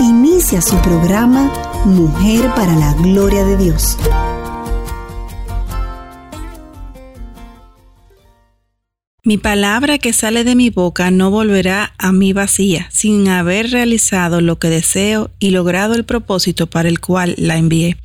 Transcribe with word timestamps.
Inicia 0.00 0.60
su 0.60 0.76
programa 0.82 1.50
Mujer 1.86 2.50
para 2.54 2.74
la 2.76 2.92
Gloria 2.94 3.44
de 3.44 3.56
Dios. 3.56 3.96
Mi 9.24 9.38
palabra 9.38 9.96
que 9.96 10.12
sale 10.12 10.44
de 10.44 10.54
mi 10.54 10.68
boca 10.68 11.10
no 11.10 11.30
volverá 11.30 11.94
a 11.96 12.12
mí 12.12 12.34
vacía, 12.34 12.88
sin 12.92 13.26
haber 13.28 13.70
realizado 13.70 14.42
lo 14.42 14.58
que 14.58 14.68
deseo 14.68 15.30
y 15.38 15.50
logrado 15.50 15.94
el 15.94 16.04
propósito 16.04 16.66
para 16.66 16.90
el 16.90 17.00
cual 17.00 17.34
la 17.38 17.56
envié. 17.56 17.96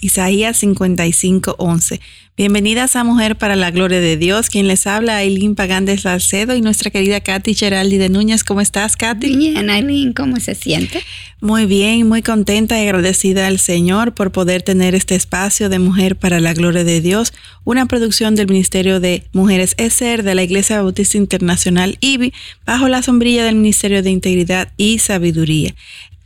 Isaías 0.00 0.56
55, 0.58 1.56
11. 1.58 2.00
Bienvenidas 2.36 2.96
a 2.96 3.04
Mujer 3.04 3.36
para 3.36 3.54
la 3.54 3.70
Gloria 3.70 4.00
de 4.00 4.16
Dios. 4.16 4.48
Quien 4.48 4.66
les 4.66 4.86
habla, 4.86 5.18
Aileen 5.18 5.54
Pagandes 5.54 6.02
Salcedo 6.02 6.54
y 6.54 6.62
nuestra 6.62 6.90
querida 6.90 7.20
Katy 7.20 7.52
Geraldi 7.52 7.98
de 7.98 8.08
Núñez. 8.08 8.44
¿Cómo 8.44 8.62
estás, 8.62 8.96
Katy? 8.96 9.36
Bien, 9.36 9.68
Aileen, 9.68 10.14
¿cómo 10.14 10.40
se 10.40 10.54
siente? 10.54 11.02
Muy 11.42 11.66
bien, 11.66 12.08
muy 12.08 12.22
contenta 12.22 12.78
y 12.78 12.86
agradecida 12.86 13.46
al 13.46 13.58
Señor 13.58 14.14
por 14.14 14.32
poder 14.32 14.62
tener 14.62 14.94
este 14.94 15.16
espacio 15.16 15.68
de 15.68 15.78
Mujer 15.78 16.16
para 16.16 16.40
la 16.40 16.54
Gloria 16.54 16.84
de 16.84 17.02
Dios, 17.02 17.34
una 17.64 17.84
producción 17.84 18.36
del 18.36 18.46
Ministerio 18.46 19.00
de 19.00 19.24
Mujeres 19.32 19.74
ESER 19.76 20.22
de 20.22 20.34
la 20.34 20.42
Iglesia 20.42 20.80
Bautista 20.80 21.18
Internacional 21.18 21.98
IBI, 22.00 22.32
bajo 22.64 22.88
la 22.88 23.02
sombrilla 23.02 23.44
del 23.44 23.56
Ministerio 23.56 24.02
de 24.02 24.10
Integridad 24.10 24.72
y 24.78 24.98
Sabiduría. 24.98 25.74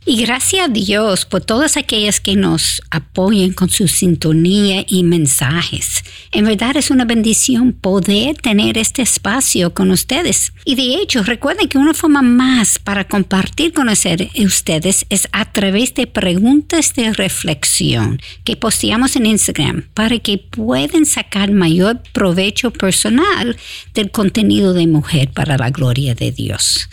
Y 0.07 0.17
gracias 0.17 0.65
a 0.65 0.71
Dios 0.71 1.25
por 1.25 1.41
todas 1.41 1.77
aquellas 1.77 2.19
que 2.19 2.35
nos 2.35 2.83
apoyan 2.91 3.53
con 3.53 3.71
su 3.71 3.87
sintonía 3.87 4.85
y 4.87 5.01
mensajes. 5.01 6.03
En 6.31 6.45
verdad 6.45 6.77
es 6.77 6.91
una 6.91 7.05
bendición 7.05 7.73
poder 7.73 8.35
tener 8.37 8.77
este 8.77 9.01
espacio 9.01 9.73
con 9.73 9.89
ustedes. 9.89 10.53
Y 10.63 10.75
de 10.75 11.01
hecho, 11.01 11.23
recuerden 11.23 11.67
que 11.69 11.79
una 11.79 11.95
forma 11.95 12.21
más 12.21 12.77
para 12.77 13.07
compartir 13.07 13.73
conocer 13.73 14.29
ustedes 14.37 15.07
es 15.09 15.27
a 15.31 15.51
través 15.51 15.95
de 15.95 16.05
preguntas 16.05 16.93
de 16.93 17.11
reflexión 17.11 18.21
que 18.43 18.55
posteamos 18.55 19.15
en 19.15 19.25
Instagram 19.25 19.85
para 19.95 20.19
que 20.19 20.37
puedan 20.37 21.07
sacar 21.07 21.49
mayor 21.49 21.99
provecho 22.13 22.69
personal 22.69 23.57
del 23.95 24.11
contenido 24.11 24.73
de 24.73 24.85
Mujer 24.85 25.31
para 25.31 25.57
la 25.57 25.71
Gloria 25.71 26.13
de 26.13 26.31
Dios 26.31 26.89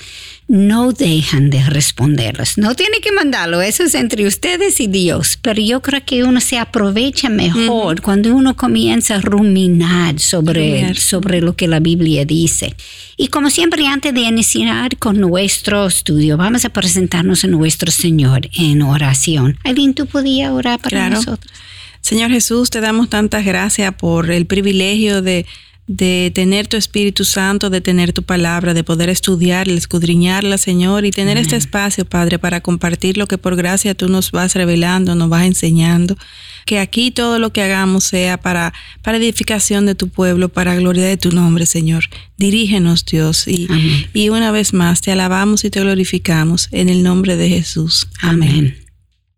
no 0.48 0.92
dejan 0.92 1.50
de 1.50 1.64
responderlos. 1.64 2.58
No 2.58 2.74
tiene 2.74 3.00
que 3.00 3.12
mandarlo, 3.12 3.62
eso 3.62 3.84
es 3.84 3.94
entre 3.94 4.26
ustedes 4.26 4.80
y 4.80 4.86
Dios, 4.86 5.38
pero 5.40 5.62
yo 5.62 5.80
creo 5.80 6.04
que 6.04 6.24
uno 6.24 6.40
se 6.40 6.58
aprovecha 6.58 7.28
mejor 7.28 8.02
cuando 8.02 8.34
uno 8.34 8.56
comienza 8.56 9.16
a 9.16 9.20
ruminar 9.20 10.18
sobre, 10.18 10.94
sobre 10.94 11.40
lo 11.40 11.54
que 11.54 11.68
la 11.68 11.80
Biblia 11.80 12.24
dice. 12.24 12.74
Y 13.16 13.28
como 13.28 13.50
siempre, 13.50 13.86
antes 13.86 14.12
de 14.12 14.20
iniciar 14.20 14.96
con 14.98 15.20
nuestro 15.20 15.86
estudio, 15.86 16.36
vamos 16.36 16.64
a 16.64 16.70
presentarnos 16.70 17.44
a 17.44 17.48
nuestro 17.48 17.90
Señor 17.90 18.48
en 18.56 18.82
oración. 18.82 19.58
Aileen, 19.64 19.94
¿tú 19.94 20.06
podías 20.06 20.50
orar 20.50 20.80
para 20.80 21.08
nosotros? 21.08 21.52
Señor 22.00 22.30
Jesús, 22.30 22.68
te 22.70 22.80
damos 22.80 23.08
tantas 23.08 23.44
gracias 23.44 23.94
por 23.94 24.30
el 24.30 24.46
privilegio 24.46 25.22
de 25.22 25.46
de 25.92 26.32
tener 26.34 26.68
tu 26.68 26.78
Espíritu 26.78 27.24
Santo, 27.24 27.68
de 27.68 27.82
tener 27.82 28.12
tu 28.12 28.22
palabra, 28.22 28.72
de 28.72 28.82
poder 28.82 29.10
estudiarla, 29.10 29.74
escudriñarla, 29.74 30.56
Señor, 30.56 31.04
y 31.04 31.10
tener 31.10 31.36
este 31.36 31.56
espacio, 31.56 32.06
Padre, 32.06 32.38
para 32.38 32.62
compartir 32.62 33.18
lo 33.18 33.26
que 33.26 33.36
por 33.36 33.56
gracia 33.56 33.94
tú 33.94 34.08
nos 34.08 34.30
vas 34.30 34.54
revelando, 34.54 35.14
nos 35.14 35.28
vas 35.28 35.44
enseñando. 35.44 36.16
Que 36.64 36.78
aquí 36.78 37.10
todo 37.10 37.38
lo 37.38 37.52
que 37.52 37.62
hagamos 37.62 38.04
sea 38.04 38.38
para, 38.40 38.72
para 39.02 39.18
edificación 39.18 39.84
de 39.84 39.94
tu 39.94 40.08
pueblo, 40.08 40.48
para 40.48 40.74
gloria 40.76 41.04
de 41.04 41.16
tu 41.18 41.30
nombre, 41.30 41.66
Señor. 41.66 42.04
Dirígenos, 42.38 43.04
Dios, 43.04 43.46
y, 43.46 43.68
y 44.14 44.30
una 44.30 44.50
vez 44.50 44.72
más 44.72 45.02
te 45.02 45.12
alabamos 45.12 45.64
y 45.64 45.70
te 45.70 45.80
glorificamos 45.80 46.68
en 46.70 46.88
el 46.88 47.02
nombre 47.02 47.36
de 47.36 47.50
Jesús. 47.50 48.08
Amén. 48.22 48.81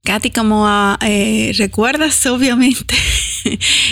Katy, 0.04 0.32
como 0.32 0.66
ah, 0.66 0.98
eh, 1.00 1.52
recuerdas, 1.56 2.26
obviamente, 2.26 2.94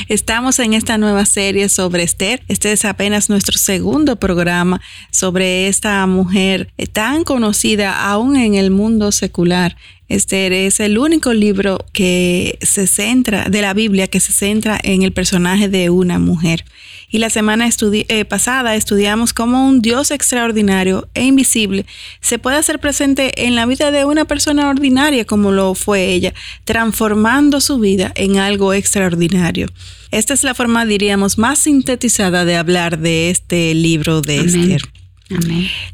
estamos 0.09 0.59
en 0.59 0.75
esta 0.75 0.99
nueva 0.99 1.25
serie 1.25 1.71
sobre 1.71 2.03
Esther. 2.03 2.43
Este 2.49 2.71
es 2.71 2.84
apenas 2.84 3.31
nuestro 3.31 3.59
segundo 3.59 4.17
programa 4.17 4.83
sobre 5.11 5.69
esta 5.69 6.06
mujer 6.06 6.71
eh, 6.77 6.87
tan 6.87 7.25
conocida 7.25 8.11
aún 8.11 8.37
en 8.37 8.56
el 8.56 8.71
mundo 8.71 9.11
secular. 9.11 9.75
Esther 10.12 10.53
es 10.53 10.81
el 10.81 10.99
único 10.99 11.33
libro 11.33 11.78
que 11.93 12.59
se 12.61 12.87
centra, 12.87 13.47
de 13.49 13.62
la 13.62 13.75
Biblia, 13.75 14.09
que 14.09 14.21
se 14.21 14.33
centra 14.33 14.78
en 14.83 15.03
el 15.03 15.12
personaje 15.12 15.69
de 15.69 15.91
una 15.91 16.19
mujer. 16.19 16.65
Y 17.11 17.19
la 17.19 17.31
semana 17.31 17.69
eh, 17.69 18.25
pasada 18.25 18.75
estudiamos 18.75 19.33
cómo 19.33 19.69
un 19.69 19.83
Dios 19.83 20.11
extraordinario 20.11 21.09
e 21.15 21.25
invisible 21.25 21.84
se 22.21 22.39
puede 22.39 22.56
hacer 22.56 22.78
presente 22.78 23.47
en 23.47 23.55
la 23.55 23.67
vida 23.67 23.91
de 23.91 24.05
una 24.05 24.25
persona 24.25 24.69
ordinaria 24.69 25.27
como 25.27 25.50
lo 25.50 25.75
fue 25.75 26.06
ella, 26.06 26.33
transformando 26.65 27.61
su 27.61 27.79
vida 27.79 28.12
en 28.15 28.39
algo 28.39 28.73
extraordinario. 28.73 29.69
Esta 30.11 30.34
es 30.34 30.44
la 30.44 30.55
forma, 30.55 30.87
diríamos, 30.87 31.39
más 31.39 31.59
sintetizada 31.59 32.44
de 32.44 32.56
hablar 32.56 32.99
de 32.99 33.31
este 33.31 33.75
libro 33.75 34.21
de 34.21 34.41
Esther. 34.41 34.83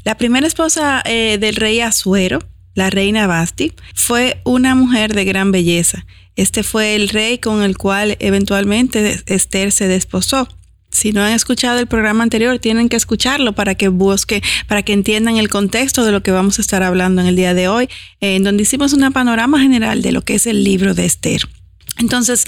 La 0.03 0.17
primera 0.17 0.47
esposa 0.47 1.01
eh, 1.05 1.37
del 1.39 1.55
rey 1.55 1.79
Asuero, 1.79 2.39
la 2.79 2.89
reina 2.89 3.27
Basti, 3.27 3.73
fue 3.93 4.41
una 4.43 4.73
mujer 4.73 5.13
de 5.13 5.25
gran 5.25 5.51
belleza. 5.51 6.05
Este 6.35 6.63
fue 6.63 6.95
el 6.95 7.09
rey 7.09 7.37
con 7.37 7.61
el 7.61 7.77
cual 7.77 8.17
eventualmente 8.19 9.21
Esther 9.27 9.71
se 9.71 9.87
desposó. 9.87 10.47
Si 10.89 11.11
no 11.11 11.21
han 11.21 11.33
escuchado 11.33 11.77
el 11.77 11.85
programa 11.85 12.23
anterior, 12.23 12.57
tienen 12.57 12.89
que 12.89 12.95
escucharlo 12.95 13.53
para 13.53 13.75
que 13.75 13.89
busque, 13.89 14.41
para 14.67 14.81
que 14.81 14.93
entiendan 14.93 15.37
el 15.37 15.49
contexto 15.49 16.03
de 16.03 16.11
lo 16.11 16.23
que 16.23 16.31
vamos 16.31 16.57
a 16.57 16.61
estar 16.61 16.81
hablando 16.81 17.21
en 17.21 17.27
el 17.27 17.35
día 17.35 17.53
de 17.53 17.67
hoy, 17.67 17.89
en 18.21 18.43
donde 18.43 18.63
hicimos 18.63 18.93
un 18.93 19.11
panorama 19.11 19.59
general 19.59 20.01
de 20.01 20.11
lo 20.11 20.23
que 20.23 20.35
es 20.35 20.47
el 20.47 20.63
libro 20.63 20.95
de 20.95 21.05
Esther. 21.05 21.41
Entonces, 21.97 22.45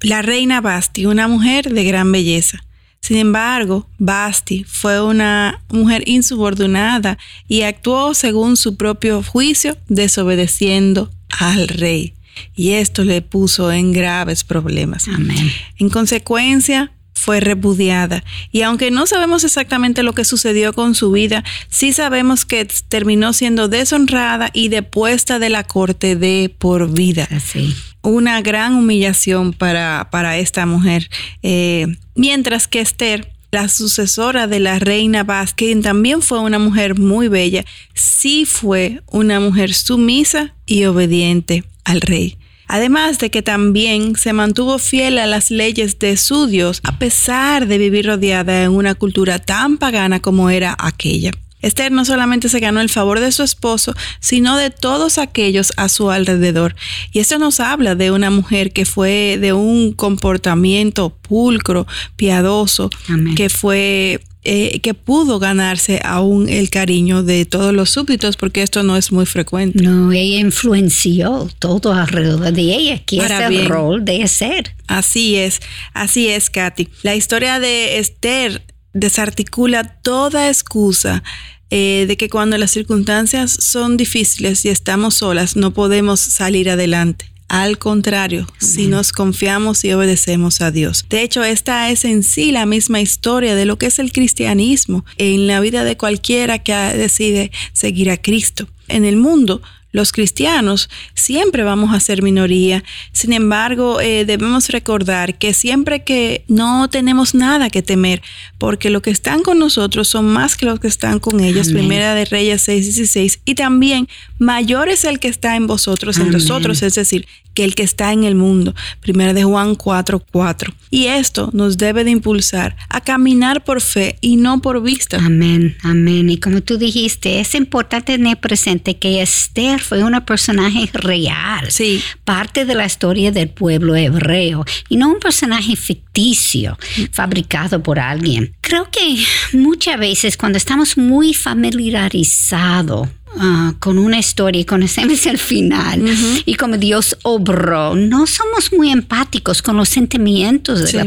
la 0.00 0.22
reina 0.22 0.60
Basti, 0.60 1.06
una 1.06 1.28
mujer 1.28 1.72
de 1.72 1.84
gran 1.84 2.10
belleza. 2.10 2.64
Sin 3.00 3.16
embargo, 3.16 3.88
Basti 3.98 4.64
fue 4.64 5.02
una 5.02 5.62
mujer 5.70 6.02
insubordinada 6.06 7.18
y 7.46 7.62
actuó 7.62 8.14
según 8.14 8.56
su 8.56 8.76
propio 8.76 9.22
juicio, 9.22 9.78
desobedeciendo 9.88 11.10
al 11.38 11.68
rey. 11.68 12.14
Y 12.54 12.72
esto 12.72 13.04
le 13.04 13.22
puso 13.22 13.72
en 13.72 13.92
graves 13.92 14.44
problemas. 14.44 15.08
Amén. 15.08 15.50
En 15.78 15.88
consecuencia, 15.88 16.92
fue 17.18 17.40
repudiada. 17.40 18.24
Y 18.52 18.62
aunque 18.62 18.90
no 18.90 19.06
sabemos 19.06 19.44
exactamente 19.44 20.02
lo 20.02 20.12
que 20.12 20.24
sucedió 20.24 20.72
con 20.72 20.94
su 20.94 21.10
vida, 21.10 21.44
sí 21.68 21.92
sabemos 21.92 22.44
que 22.44 22.66
terminó 22.88 23.32
siendo 23.32 23.68
deshonrada 23.68 24.50
y 24.54 24.68
depuesta 24.68 25.38
de 25.38 25.50
la 25.50 25.64
corte 25.64 26.16
de 26.16 26.54
por 26.56 26.90
vida. 26.90 27.28
Así. 27.30 27.74
Una 28.02 28.40
gran 28.42 28.74
humillación 28.74 29.52
para, 29.52 30.08
para 30.10 30.38
esta 30.38 30.66
mujer. 30.66 31.10
Eh, 31.42 31.86
mientras 32.14 32.68
que 32.68 32.80
Esther, 32.80 33.32
la 33.50 33.68
sucesora 33.68 34.46
de 34.46 34.60
la 34.60 34.78
reina 34.78 35.24
Vaz, 35.24 35.54
quien 35.54 35.82
también 35.82 36.22
fue 36.22 36.40
una 36.40 36.58
mujer 36.58 36.98
muy 36.98 37.28
bella, 37.28 37.64
sí 37.94 38.44
fue 38.44 39.02
una 39.06 39.40
mujer 39.40 39.72
sumisa 39.74 40.54
y 40.66 40.84
obediente 40.84 41.64
al 41.84 42.00
rey. 42.00 42.36
Además 42.66 43.18
de 43.18 43.30
que 43.30 43.40
también 43.40 44.14
se 44.16 44.34
mantuvo 44.34 44.78
fiel 44.78 45.18
a 45.18 45.26
las 45.26 45.50
leyes 45.50 45.98
de 45.98 46.18
su 46.18 46.46
Dios, 46.46 46.80
a 46.84 46.98
pesar 46.98 47.66
de 47.66 47.78
vivir 47.78 48.06
rodeada 48.06 48.62
en 48.62 48.72
una 48.72 48.94
cultura 48.94 49.38
tan 49.38 49.78
pagana 49.78 50.20
como 50.20 50.50
era 50.50 50.76
aquella. 50.78 51.30
Esther 51.60 51.92
no 51.92 52.04
solamente 52.04 52.48
se 52.48 52.60
ganó 52.60 52.80
el 52.80 52.88
favor 52.88 53.20
de 53.20 53.32
su 53.32 53.42
esposo, 53.42 53.94
sino 54.20 54.56
de 54.56 54.70
todos 54.70 55.18
aquellos 55.18 55.72
a 55.76 55.88
su 55.88 56.10
alrededor. 56.10 56.74
Y 57.12 57.18
esto 57.20 57.38
nos 57.38 57.60
habla 57.60 57.94
de 57.94 58.10
una 58.10 58.30
mujer 58.30 58.72
que 58.72 58.84
fue 58.84 59.38
de 59.40 59.52
un 59.52 59.92
comportamiento 59.92 61.10
pulcro, 61.10 61.86
piadoso, 62.16 62.90
que 63.36 63.48
fue 63.48 64.20
eh, 64.44 64.80
que 64.80 64.94
pudo 64.94 65.38
ganarse 65.40 66.00
aún 66.04 66.48
el 66.48 66.70
cariño 66.70 67.22
de 67.22 67.44
todos 67.44 67.74
los 67.74 67.90
súbditos, 67.90 68.36
porque 68.36 68.62
esto 68.62 68.82
no 68.82 68.96
es 68.96 69.10
muy 69.10 69.26
frecuente. 69.26 69.82
No, 69.82 70.12
ella 70.12 70.38
influenció 70.38 71.50
todo 71.58 71.92
alrededor 71.92 72.52
de 72.52 72.62
ella, 72.62 73.02
que 73.04 73.18
es 73.18 73.30
el 73.30 73.66
rol 73.66 74.04
de 74.04 74.26
ser. 74.28 74.74
Así 74.86 75.36
es, 75.36 75.60
así 75.92 76.28
es, 76.28 76.50
Katy. 76.50 76.88
La 77.02 77.14
historia 77.14 77.60
de 77.60 77.98
Esther 77.98 78.62
desarticula 78.98 79.84
toda 80.02 80.48
excusa 80.48 81.22
eh, 81.70 82.06
de 82.08 82.16
que 82.16 82.30
cuando 82.30 82.56
las 82.58 82.70
circunstancias 82.70 83.52
son 83.52 83.96
difíciles 83.96 84.64
y 84.64 84.70
estamos 84.70 85.16
solas, 85.16 85.56
no 85.56 85.72
podemos 85.72 86.20
salir 86.20 86.70
adelante. 86.70 87.30
Al 87.48 87.78
contrario, 87.78 88.46
si 88.58 88.88
nos 88.88 89.10
confiamos 89.10 89.82
y 89.82 89.92
obedecemos 89.94 90.60
a 90.60 90.70
Dios. 90.70 91.06
De 91.08 91.22
hecho, 91.22 91.44
esta 91.44 91.88
es 91.88 92.04
en 92.04 92.22
sí 92.22 92.52
la 92.52 92.66
misma 92.66 93.00
historia 93.00 93.54
de 93.54 93.64
lo 93.64 93.78
que 93.78 93.86
es 93.86 93.98
el 93.98 94.12
cristianismo 94.12 95.06
en 95.16 95.46
la 95.46 95.58
vida 95.60 95.82
de 95.82 95.96
cualquiera 95.96 96.58
que 96.58 96.74
decide 96.74 97.50
seguir 97.72 98.10
a 98.10 98.18
Cristo. 98.18 98.68
En 98.86 99.06
el 99.06 99.16
mundo, 99.16 99.62
los 99.98 100.12
cristianos 100.12 100.88
siempre 101.14 101.64
vamos 101.64 101.92
a 101.92 102.00
ser 102.00 102.22
minoría. 102.22 102.84
Sin 103.12 103.32
embargo, 103.32 104.00
eh, 104.00 104.24
debemos 104.24 104.68
recordar 104.68 105.36
que 105.38 105.52
siempre 105.52 106.04
que 106.04 106.44
no 106.48 106.88
tenemos 106.88 107.34
nada 107.34 107.68
que 107.68 107.82
temer, 107.82 108.22
porque 108.58 108.90
los 108.90 109.02
que 109.02 109.10
están 109.10 109.42
con 109.42 109.58
nosotros 109.58 110.08
son 110.08 110.26
más 110.26 110.56
que 110.56 110.66
los 110.66 110.78
que 110.78 110.88
están 110.88 111.18
con 111.18 111.40
ellos. 111.40 111.72
Primera 111.72 112.14
de 112.14 112.24
Reyes 112.24 112.62
6, 112.62 112.84
16. 112.84 113.40
Y 113.44 113.54
también 113.56 114.08
mayor 114.38 114.88
es 114.88 115.04
el 115.04 115.18
que 115.18 115.28
está 115.28 115.56
en 115.56 115.66
vosotros, 115.66 116.18
en 116.18 116.30
nosotros, 116.30 116.82
es 116.82 116.94
decir, 116.94 117.26
que 117.54 117.64
el 117.64 117.74
que 117.74 117.82
está 117.82 118.12
en 118.12 118.22
el 118.22 118.36
mundo. 118.36 118.72
Primera 119.00 119.34
de 119.34 119.42
Juan 119.42 119.74
4, 119.74 120.22
4. 120.30 120.72
Y 120.90 121.06
esto 121.06 121.50
nos 121.52 121.76
debe 121.76 122.04
de 122.04 122.12
impulsar 122.12 122.76
a 122.88 123.00
caminar 123.00 123.64
por 123.64 123.80
fe 123.80 124.16
y 124.20 124.36
no 124.36 124.60
por 124.60 124.80
vista. 124.80 125.16
Amén, 125.18 125.76
amén. 125.82 126.30
Y 126.30 126.38
como 126.38 126.60
tú 126.60 126.78
dijiste, 126.78 127.40
es 127.40 127.56
importante 127.56 128.12
tener 128.12 128.38
presente 128.38 128.96
que 128.96 129.22
Esther 129.22 129.80
fue 129.88 130.04
una 130.04 130.26
personaje 130.26 130.90
real. 130.92 131.70
Sí. 131.70 132.02
Parte 132.24 132.66
de 132.66 132.74
la 132.74 132.84
historia 132.84 133.32
del 133.32 133.48
pueblo 133.48 133.96
hebreo 133.96 134.66
y 134.90 134.96
no 134.96 135.08
un 135.08 135.18
personaje 135.18 135.76
ficticio, 135.76 136.78
fabricado 137.10 137.82
por 137.82 137.98
alguien. 137.98 138.54
Creo 138.60 138.90
que 138.90 139.16
muchas 139.54 139.98
veces 139.98 140.36
cuando 140.36 140.58
estamos 140.58 140.98
muy 140.98 141.32
familiarizados 141.32 143.08
Ah, 143.36 143.74
con 143.78 143.98
una 143.98 144.18
historia 144.18 144.60
y 144.60 144.64
conocemos 144.64 145.26
el 145.26 145.38
final. 145.38 146.02
Y 146.44 146.54
como 146.54 146.76
Dios 146.76 147.16
obró, 147.22 147.94
no 147.94 148.26
somos 148.26 148.72
muy 148.72 148.90
empáticos 148.90 149.62
con 149.62 149.76
los 149.76 149.88
sentimientos 149.88 150.90
de 150.90 151.04
las 151.04 151.06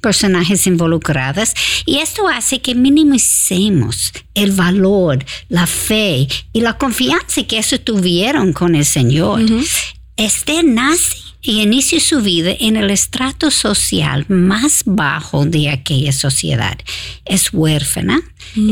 personajes 0.00 0.66
involucradas. 0.66 1.54
Y 1.86 1.98
esto 1.98 2.28
hace 2.28 2.60
que 2.60 2.74
minimicemos 2.74 4.12
el 4.34 4.52
valor, 4.52 5.24
la 5.48 5.66
fe 5.66 6.28
y 6.52 6.60
la 6.60 6.76
confianza 6.78 7.42
que 7.44 7.58
eso 7.58 7.80
tuvieron 7.80 8.52
con 8.52 8.74
el 8.74 8.84
Señor. 8.84 9.40
Este 10.16 10.62
nace 10.62 11.27
y 11.42 11.62
inicia 11.62 12.00
su 12.00 12.20
vida 12.20 12.50
en 12.58 12.76
el 12.76 12.90
estrato 12.90 13.50
social 13.50 14.26
más 14.28 14.82
bajo 14.84 15.46
de 15.46 15.70
aquella 15.70 16.12
sociedad. 16.12 16.78
Es 17.24 17.52
huérfana, 17.52 18.20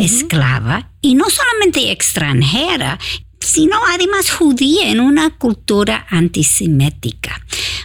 esclava 0.00 0.90
y 1.00 1.14
no 1.14 1.26
solamente 1.30 1.92
extranjera, 1.92 2.98
sino 3.40 3.76
además 3.88 4.30
judía 4.30 4.90
en 4.90 5.00
una 5.00 5.30
cultura 5.30 6.06
antisemética. 6.10 7.40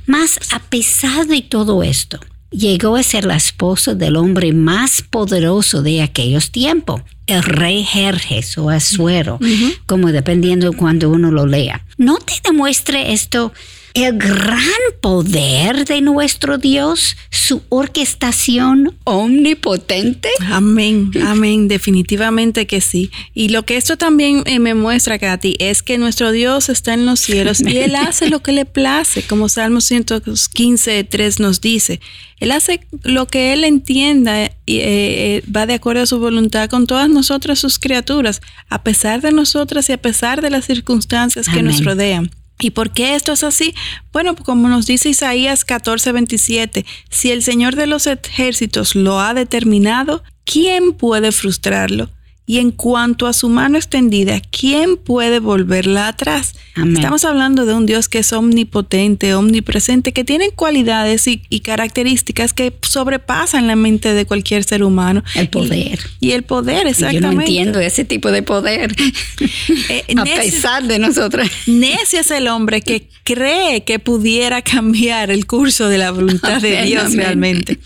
Mas 0.06 0.40
a 0.52 0.60
pesar 0.60 1.28
de 1.28 1.42
todo 1.42 1.84
esto, 1.84 2.20
llegó 2.50 2.96
a 2.96 3.04
ser 3.04 3.26
la 3.26 3.36
esposa 3.36 3.94
del 3.94 4.18
hombre 4.18 4.52
más 4.54 5.02
poderoso 5.02 5.82
de 5.82 6.02
aquellos 6.02 6.52
tiempos, 6.52 7.02
el 7.28 7.44
rey 7.44 7.84
Jerjes 7.84 8.58
o 8.58 8.70
Asuero, 8.70 9.40
como 9.86 10.12
dependiendo 10.12 10.72
de 10.72 10.78
cuando 10.78 11.10
uno 11.10 11.32
lo 11.32 11.46
lea. 11.46 11.86
¿No 11.98 12.18
te 12.18 12.34
demuestre 12.44 13.14
esto 13.14 13.54
el 13.94 14.18
gran 14.18 14.62
poder 15.02 15.86
de 15.86 16.02
nuestro 16.02 16.58
Dios, 16.58 17.18
su 17.30 17.62
orquestación 17.70 18.96
omnipotente? 19.04 20.30
Amén, 20.50 21.12
amén, 21.26 21.68
definitivamente 21.68 22.68
que 22.68 22.82
sí. 22.82 23.12
Y 23.34 23.50
lo 23.50 23.64
que 23.64 23.78
esto 23.78 23.98
también 23.98 24.44
eh, 24.46 24.60
me 24.60 24.74
muestra, 24.74 25.20
Katy, 25.20 25.56
es 25.60 25.84
que 25.84 25.98
nuestro 25.98 26.32
Dios 26.32 26.70
está 26.70 26.94
en 26.94 27.06
los 27.06 27.20
cielos 27.20 27.62
y 27.62 27.78
Él 27.78 27.96
hace 27.96 28.30
lo 28.30 28.42
que 28.42 28.52
le 28.52 28.66
place, 28.66 29.24
como 29.24 29.50
Salmo 29.50 29.82
115, 29.82 31.04
3 31.04 31.40
nos 31.40 31.62
dice. 31.62 32.00
Él 32.40 32.52
hace 32.52 32.82
lo 33.04 33.28
que 33.28 33.54
Él 33.54 33.64
entienda 33.64 34.46
y 34.66 34.78
eh, 34.78 35.38
eh, 35.38 35.44
va 35.56 35.66
de 35.66 35.76
acuerdo 35.76 36.04
a 36.04 36.08
su 36.08 36.20
voluntad 36.20 36.70
con 36.70 36.88
todas 36.88 37.10
nosotras, 37.10 37.60
sus 37.60 37.78
criaturas, 37.78 38.42
a 38.70 38.84
pesar 38.84 39.22
de 39.22 39.32
nosotras 39.32 39.90
y 39.90 39.94
a 39.94 40.02
pesar 40.02 40.42
de 40.42 40.50
las 40.50 40.66
circunstancias 40.66 41.48
que 41.48 41.62
nos 41.62 41.84
rodean. 41.84 42.32
¿Y 42.62 42.72
por 42.72 42.92
qué 42.92 43.16
esto 43.16 43.34
es 43.34 43.44
así? 43.44 43.74
Bueno, 44.14 44.36
como 44.36 44.70
nos 44.70 44.86
dice 44.86 45.10
Isaías 45.10 45.66
14, 45.66 46.12
27, 46.12 46.86
si 47.10 47.32
el 47.32 47.44
Señor 47.44 47.76
de 47.76 47.88
los 47.88 48.08
ejércitos 48.08 48.96
lo 48.96 49.20
ha 49.20 49.34
determinado, 49.34 50.24
¿quién 50.46 50.94
puede 50.94 51.32
frustrarlo? 51.32 52.10
Y 52.52 52.60
en 52.60 52.72
cuanto 52.72 53.28
a 53.28 53.32
su 53.32 53.48
mano 53.48 53.78
extendida, 53.78 54.42
¿quién 54.42 54.98
puede 54.98 55.40
volverla 55.40 56.10
atrás? 56.10 56.54
Estamos 56.76 57.24
hablando 57.24 57.66
de 57.66 57.74
un 57.74 57.86
Dios 57.86 58.10
que 58.10 58.20
es 58.20 58.34
omnipotente, 58.34 59.34
omnipresente, 59.36 60.12
que 60.12 60.26
tiene 60.26 60.52
cualidades 60.52 61.28
y, 61.28 61.60
características 61.62 62.52
que 62.52 62.74
sobrepasan 62.82 63.68
la 63.68 63.78
mente 63.78 64.14
de 64.14 64.26
cualquier 64.26 64.66
ser 64.66 64.84
humano. 64.84 65.24
El 65.34 65.48
poder. 65.48 66.00
Y, 66.20 66.32
el 66.32 66.44
poder, 66.44 66.88
exactamente. 66.88 67.22
Yo 67.22 67.34
no 67.34 67.40
entiendo 67.40 67.80
ese 67.80 68.04
tipo 68.04 68.32
de 68.32 68.44
poder. 68.44 68.94
Eh, 69.90 70.04
a 70.18 70.24
pesar 70.24 70.84
de 70.84 71.00
nosotros. 71.00 71.50
Necio 71.66 72.20
es 72.20 72.32
el 72.32 72.48
hombre 72.48 72.82
que 72.82 73.08
cree 73.24 73.84
que 73.84 74.00
pudiera 74.00 74.62
cambiar 74.62 75.32
el 75.32 75.46
curso 75.46 75.88
de 75.88 75.98
la 75.98 76.12
voluntad 76.12 76.62
de 76.62 76.84
Dios 76.84 77.14
realmente. 77.14 77.80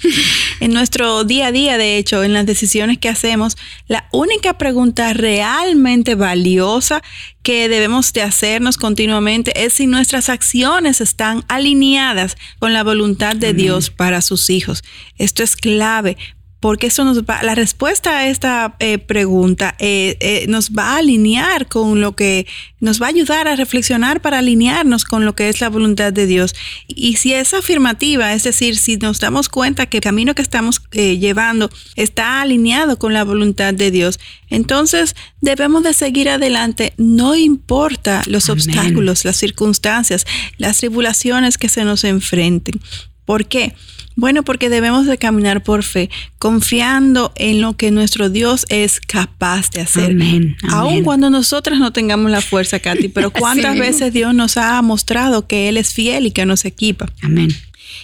En 0.59 0.71
nuestro 0.71 1.23
día 1.23 1.47
a 1.47 1.51
día, 1.51 1.77
de 1.77 1.97
hecho, 1.97 2.23
en 2.23 2.33
las 2.33 2.45
decisiones 2.45 2.97
que 2.97 3.09
hacemos, 3.09 3.57
la 3.87 4.07
única 4.11 4.54
pregunta 4.57 5.13
realmente 5.13 6.15
valiosa 6.15 7.01
que 7.43 7.69
debemos 7.69 8.13
de 8.13 8.21
hacernos 8.21 8.77
continuamente 8.77 9.65
es 9.65 9.73
si 9.73 9.87
nuestras 9.87 10.29
acciones 10.29 11.01
están 11.01 11.43
alineadas 11.47 12.35
con 12.59 12.73
la 12.73 12.83
voluntad 12.83 13.35
de 13.35 13.53
Dios 13.53 13.89
para 13.89 14.21
sus 14.21 14.49
hijos. 14.49 14.83
Esto 15.17 15.43
es 15.43 15.55
clave 15.55 16.17
porque 16.59 16.87
eso 16.87 17.03
nos 17.03 17.23
va, 17.23 17.43
la 17.43 17.53
respuesta 17.53 18.17
a 18.17 18.27
esta 18.27 18.75
eh, 18.79 18.97
pregunta 18.97 19.75
eh, 19.77 20.17
eh, 20.19 20.45
nos 20.47 20.71
va 20.71 20.93
a 20.93 20.97
alinear 20.97 21.67
con 21.67 22.01
lo 22.01 22.15
que 22.15 22.47
nos 22.79 23.01
va 23.01 23.07
a 23.07 23.09
ayudar 23.09 23.47
a 23.47 23.55
reflexionar 23.55 24.21
para 24.21 24.39
alinearnos 24.39 25.03
con 25.03 25.25
lo 25.25 25.35
que 25.35 25.49
es 25.49 25.61
la 25.61 25.69
voluntad 25.69 26.13
de 26.13 26.25
Dios. 26.25 26.55
Y 26.87 27.17
si 27.17 27.33
es 27.33 27.53
afirmativa, 27.53 28.33
es 28.33 28.43
decir, 28.43 28.77
si 28.77 28.97
nos 28.97 29.19
damos 29.19 29.49
cuenta 29.49 29.85
que 29.87 29.97
el 29.97 30.03
camino 30.03 30.35
que 30.35 30.41
estamos 30.41 30.81
llevando 30.91 31.69
está 31.95 32.41
alineado 32.41 32.97
con 32.97 33.13
la 33.13 33.23
voluntad 33.23 33.73
de 33.73 33.91
Dios, 33.91 34.19
entonces 34.49 35.15
debemos 35.41 35.83
de 35.83 35.93
seguir 35.93 36.29
adelante, 36.29 36.93
no 36.97 37.35
importa 37.35 38.23
los 38.27 38.49
obstáculos, 38.49 39.25
las 39.25 39.37
circunstancias, 39.37 40.25
las 40.57 40.77
tribulaciones 40.77 41.57
que 41.57 41.69
se 41.69 41.85
nos 41.85 42.03
enfrenten. 42.03 42.79
¿Por 43.25 43.47
qué? 43.47 43.73
Bueno, 44.15 44.43
porque 44.43 44.69
debemos 44.69 45.05
de 45.05 45.17
caminar 45.17 45.61
por 45.61 45.83
fe, 45.83 46.09
confiando 46.39 47.33
en 47.35 47.61
lo 47.61 47.75
que 47.75 47.91
nuestro 47.91 48.29
Dios 48.29 48.65
es 48.69 49.01
capaz 49.01 49.69
de 49.71 49.81
hacer. 49.81 50.11
Amén, 50.11 50.55
Aun 50.69 51.03
cuando 51.03 51.29
nosotras 51.29 51.79
no 51.79 51.91
tengamos 51.91 52.31
la 52.31 52.41
fuerza, 52.41 52.79
Katy, 52.79 53.09
pero 53.09 53.29
cuántas 53.31 53.77
veces 53.77 54.13
Dios 54.13 54.33
nos 54.33 54.57
ha 54.57 54.81
mostrado 54.81 55.47
que 55.47 55.67
Él 55.67 55.77
es 55.77 55.93
fiel 55.93 56.27
y 56.27 56.31
que 56.31 56.45
nos 56.45 56.63
equipa. 56.63 57.11
Amén. 57.21 57.49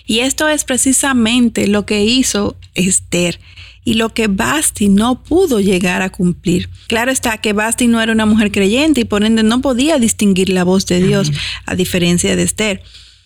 Y 0.05 0.19
esto 0.19 0.49
es 0.49 0.63
precisamente 0.63 1.67
lo 1.67 1.85
que 1.85 2.03
hizo 2.03 2.57
Esther 2.75 3.39
y 3.83 3.95
lo 3.95 4.13
que 4.13 4.27
Basti 4.27 4.89
no 4.89 5.23
pudo 5.23 5.59
llegar 5.59 6.01
a 6.01 6.11
cumplir. 6.11 6.69
Claro 6.87 7.11
está 7.11 7.37
que 7.39 7.53
Basti 7.53 7.87
no 7.87 8.01
era 8.01 8.11
una 8.11 8.25
mujer 8.25 8.51
creyente 8.51 9.01
y 9.01 9.05
por 9.05 9.23
ende 9.23 9.43
no 9.43 9.61
podía 9.61 9.97
distinguir 9.97 10.49
la 10.49 10.63
voz 10.63 10.85
de 10.85 11.01
Dios, 11.01 11.31
a 11.65 11.75
diferencia 11.75 12.35
de 12.35 12.43
Esther. 12.43 12.83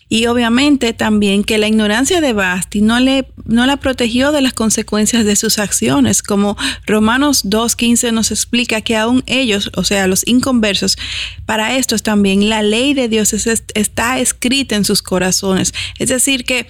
Y 0.08 0.26
obviamente 0.26 0.92
también 0.92 1.42
que 1.42 1.58
la 1.58 1.66
ignorancia 1.66 2.20
de 2.20 2.32
Basti 2.32 2.80
no, 2.80 3.00
le, 3.00 3.28
no 3.44 3.66
la 3.66 3.76
protegió 3.78 4.30
de 4.30 4.40
las 4.40 4.52
consecuencias 4.52 5.24
de 5.24 5.34
sus 5.34 5.58
acciones, 5.58 6.22
como 6.22 6.56
Romanos 6.86 7.44
2.15 7.44 8.12
nos 8.12 8.30
explica 8.30 8.82
que 8.82 8.96
aún 8.96 9.24
ellos, 9.26 9.70
o 9.74 9.82
sea, 9.82 10.06
los 10.06 10.26
inconversos, 10.26 10.96
para 11.44 11.76
estos 11.76 12.04
también 12.04 12.48
la 12.48 12.62
ley 12.62 12.94
de 12.94 13.08
Dios 13.08 13.32
está 13.32 14.18
escrita 14.18 14.76
en 14.76 14.84
sus 14.84 15.02
corazones. 15.02 15.74
Es 15.98 16.08
decir, 16.08 16.44
que 16.44 16.68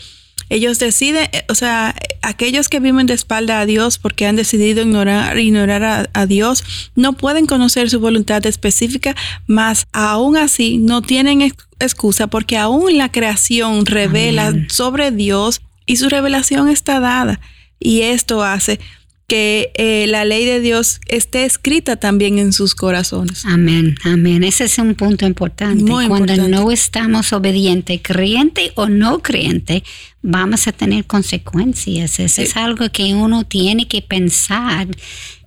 ellos 0.48 0.78
deciden, 0.78 1.28
eh, 1.32 1.44
o 1.48 1.54
sea, 1.54 1.94
aquellos 2.22 2.68
que 2.68 2.80
viven 2.80 3.06
de 3.06 3.14
espalda 3.14 3.60
a 3.60 3.66
Dios 3.66 3.98
porque 3.98 4.26
han 4.26 4.36
decidido 4.36 4.82
ignorar, 4.82 5.38
ignorar 5.38 6.10
a, 6.12 6.26
Dios, 6.26 6.90
no 6.94 7.14
pueden 7.14 7.46
conocer 7.46 7.90
su 7.90 8.00
voluntad 8.00 8.44
específica, 8.46 9.14
mas 9.46 9.86
aún 9.92 10.36
así 10.36 10.78
no 10.78 11.02
tienen 11.02 11.52
excusa 11.78 12.26
porque 12.26 12.56
aún 12.56 12.96
la 12.96 13.10
creación 13.10 13.86
revela 13.86 14.52
sobre 14.68 15.10
Dios 15.10 15.62
y 15.86 15.96
su 15.96 16.08
revelación 16.08 16.68
está 16.68 17.00
dada. 17.00 17.40
Y 17.78 18.02
esto 18.02 18.42
hace 18.42 18.80
que 19.26 19.72
eh, 19.74 20.06
la 20.06 20.24
ley 20.24 20.44
de 20.44 20.60
Dios 20.60 21.00
esté 21.08 21.44
escrita 21.44 21.96
también 21.96 22.38
en 22.38 22.52
sus 22.52 22.74
corazones. 22.74 23.44
Amén, 23.44 23.96
amén. 24.04 24.44
Ese 24.44 24.64
es 24.64 24.78
un 24.78 24.94
punto 24.94 25.26
importante. 25.26 25.84
Cuando 25.84 26.48
no 26.48 26.70
estamos 26.70 27.32
obedientes, 27.32 28.00
creyente 28.02 28.72
o 28.76 28.88
no 28.88 29.22
creyente, 29.22 29.82
vamos 30.22 30.68
a 30.68 30.72
tener 30.72 31.06
consecuencias. 31.06 32.20
Eso 32.20 32.42
es 32.42 32.56
algo 32.56 32.88
que 32.90 33.14
uno 33.14 33.44
tiene 33.44 33.88
que 33.88 34.00
pensar. 34.02 34.86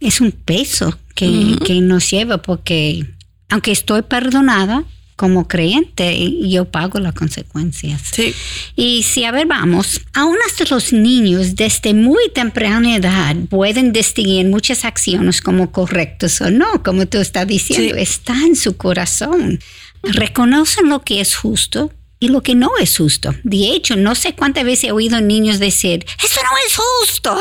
Es 0.01 0.19
un 0.19 0.31
peso 0.31 0.97
que, 1.15 1.55
que 1.65 1.79
nos 1.79 2.09
lleva 2.09 2.41
porque 2.41 3.05
aunque 3.49 3.71
estoy 3.71 4.03
perdonada, 4.03 4.83
como 5.19 5.49
creyente, 5.49 6.31
yo 6.47 6.63
pago 6.63 6.97
las 6.97 7.13
consecuencias. 7.13 8.03
Sí. 8.09 8.33
Y 8.77 9.03
si, 9.03 9.25
a 9.25 9.31
ver, 9.31 9.47
vamos, 9.47 9.99
aún 10.13 10.37
hasta 10.47 10.63
los 10.73 10.93
niños 10.93 11.57
desde 11.57 11.93
muy 11.93 12.29
temprana 12.33 12.95
edad 12.95 13.35
pueden 13.49 13.91
distinguir 13.91 14.45
muchas 14.45 14.85
acciones 14.85 15.41
como 15.41 15.73
correctas 15.73 16.39
o 16.39 16.49
no, 16.49 16.83
como 16.83 17.05
tú 17.05 17.17
estás 17.17 17.45
diciendo, 17.45 17.97
está 17.97 18.31
en 18.45 18.55
su 18.55 18.77
corazón. 18.77 19.59
Reconocen 20.03 20.87
lo 20.87 21.01
que 21.01 21.19
es 21.19 21.35
justo, 21.35 21.91
y 22.21 22.27
lo 22.27 22.41
que 22.41 22.53
no 22.53 22.71
es 22.81 22.97
justo. 22.97 23.33
De 23.43 23.71
hecho, 23.71 23.95
no 23.95 24.13
sé 24.13 24.33
cuántas 24.33 24.65
veces 24.65 24.85
he 24.85 24.91
oído 24.91 25.21
niños 25.21 25.59
decir, 25.59 26.05
eso 26.21 26.41
no 26.43 26.57
es 26.67 26.75
justo. 26.75 27.37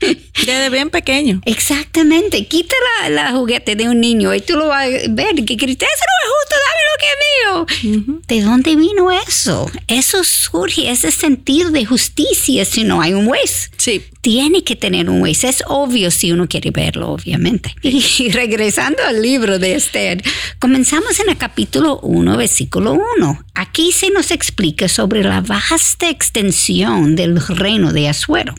Desde 0.46 0.70
bien 0.70 0.88
pequeño. 0.88 1.40
Exactamente. 1.44 2.46
Quita 2.46 2.74
la, 3.10 3.32
juguete 3.32 3.76
de 3.76 3.88
un 3.88 4.00
niño 4.00 4.34
y 4.34 4.40
tú 4.40 4.56
lo 4.56 4.68
vas 4.68 4.86
a 4.86 4.88
ver 4.88 5.34
que 5.44 5.56
grita, 5.56 5.84
eso 5.84 6.04
no 6.06 6.16
es 6.24 6.30
justo, 6.36 6.56
dame 6.64 6.82
lo 6.86 6.96
que 6.98 7.06
es 7.12 8.06
mío. 8.06 8.20
¿De 8.26 8.40
dónde 8.42 8.76
vino 8.76 9.12
eso? 9.12 9.70
Eso 9.88 10.24
surge, 10.24 10.90
ese 10.90 11.10
sentido 11.10 11.70
de 11.70 11.84
justicia 11.84 12.64
si 12.64 12.84
no 12.84 13.02
hay 13.02 13.12
un 13.12 13.26
juez. 13.26 13.70
Sí. 13.76 14.02
Tiene 14.22 14.64
que 14.64 14.74
tener 14.74 15.10
un 15.10 15.20
juez. 15.20 15.44
Es 15.44 15.62
obvio 15.66 16.10
si 16.10 16.32
uno 16.32 16.48
quiere 16.48 16.70
verlo, 16.70 17.10
obviamente. 17.10 17.74
Y 18.18 18.30
regresando 18.30 19.02
al 19.04 19.20
libro 19.20 19.58
de 19.58 19.74
Esther, 19.74 20.22
comenzamos 20.58 21.20
en 21.20 21.30
el 21.30 21.36
capítulo 21.36 22.00
1, 22.00 22.36
versículo 22.36 22.98
1 23.18 23.45
Aquí 23.56 23.90
se 23.90 24.10
nos 24.10 24.32
explica 24.32 24.86
sobre 24.86 25.22
la 25.22 25.40
vasta 25.40 26.10
extensión 26.10 27.16
del 27.16 27.40
reino 27.40 27.90
de 27.90 28.06
Asuero. 28.06 28.54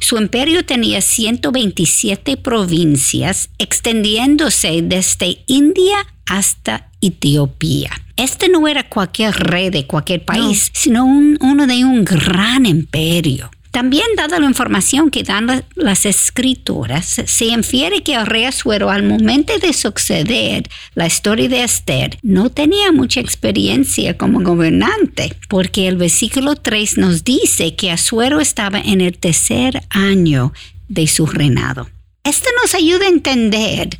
Su 0.00 0.18
imperio 0.18 0.64
tenía 0.64 1.00
127 1.00 2.36
provincias, 2.36 3.50
extendiéndose 3.58 4.82
desde 4.82 5.44
India 5.46 6.04
hasta 6.26 6.90
Etiopía. 7.00 7.90
Este 8.16 8.48
no 8.48 8.66
era 8.66 8.88
cualquier 8.88 9.34
rey 9.34 9.70
de 9.70 9.86
cualquier 9.86 10.24
país, 10.24 10.72
sino 10.74 11.04
uno 11.04 11.66
de 11.68 11.84
un 11.84 12.04
gran 12.04 12.66
imperio. 12.66 13.52
También, 13.70 14.06
dada 14.16 14.40
la 14.40 14.46
información 14.46 15.10
que 15.10 15.22
dan 15.22 15.64
las 15.76 16.04
escrituras, 16.04 17.22
se 17.24 17.44
infiere 17.46 18.02
que 18.02 18.14
el 18.14 18.26
rey 18.26 18.44
Asuero, 18.44 18.90
al 18.90 19.04
momento 19.04 19.56
de 19.58 19.72
suceder 19.72 20.68
la 20.94 21.06
historia 21.06 21.48
de 21.48 21.62
Esther, 21.62 22.18
no 22.22 22.50
tenía 22.50 22.90
mucha 22.90 23.20
experiencia 23.20 24.18
como 24.18 24.40
gobernante, 24.40 25.36
porque 25.48 25.86
el 25.86 25.96
versículo 25.96 26.56
3 26.56 26.98
nos 26.98 27.22
dice 27.22 27.76
que 27.76 27.92
Asuero 27.92 28.40
estaba 28.40 28.80
en 28.80 29.00
el 29.00 29.16
tercer 29.16 29.82
año 29.90 30.52
de 30.88 31.06
su 31.06 31.26
reinado. 31.26 31.88
Esto 32.24 32.48
nos 32.62 32.74
ayuda 32.74 33.06
a 33.06 33.10
entender 33.10 33.90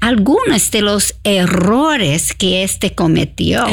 algunos 0.00 0.70
de 0.70 0.82
los 0.82 1.14
errores 1.24 2.32
que 2.34 2.62
éste 2.62 2.94
cometió, 2.94 3.64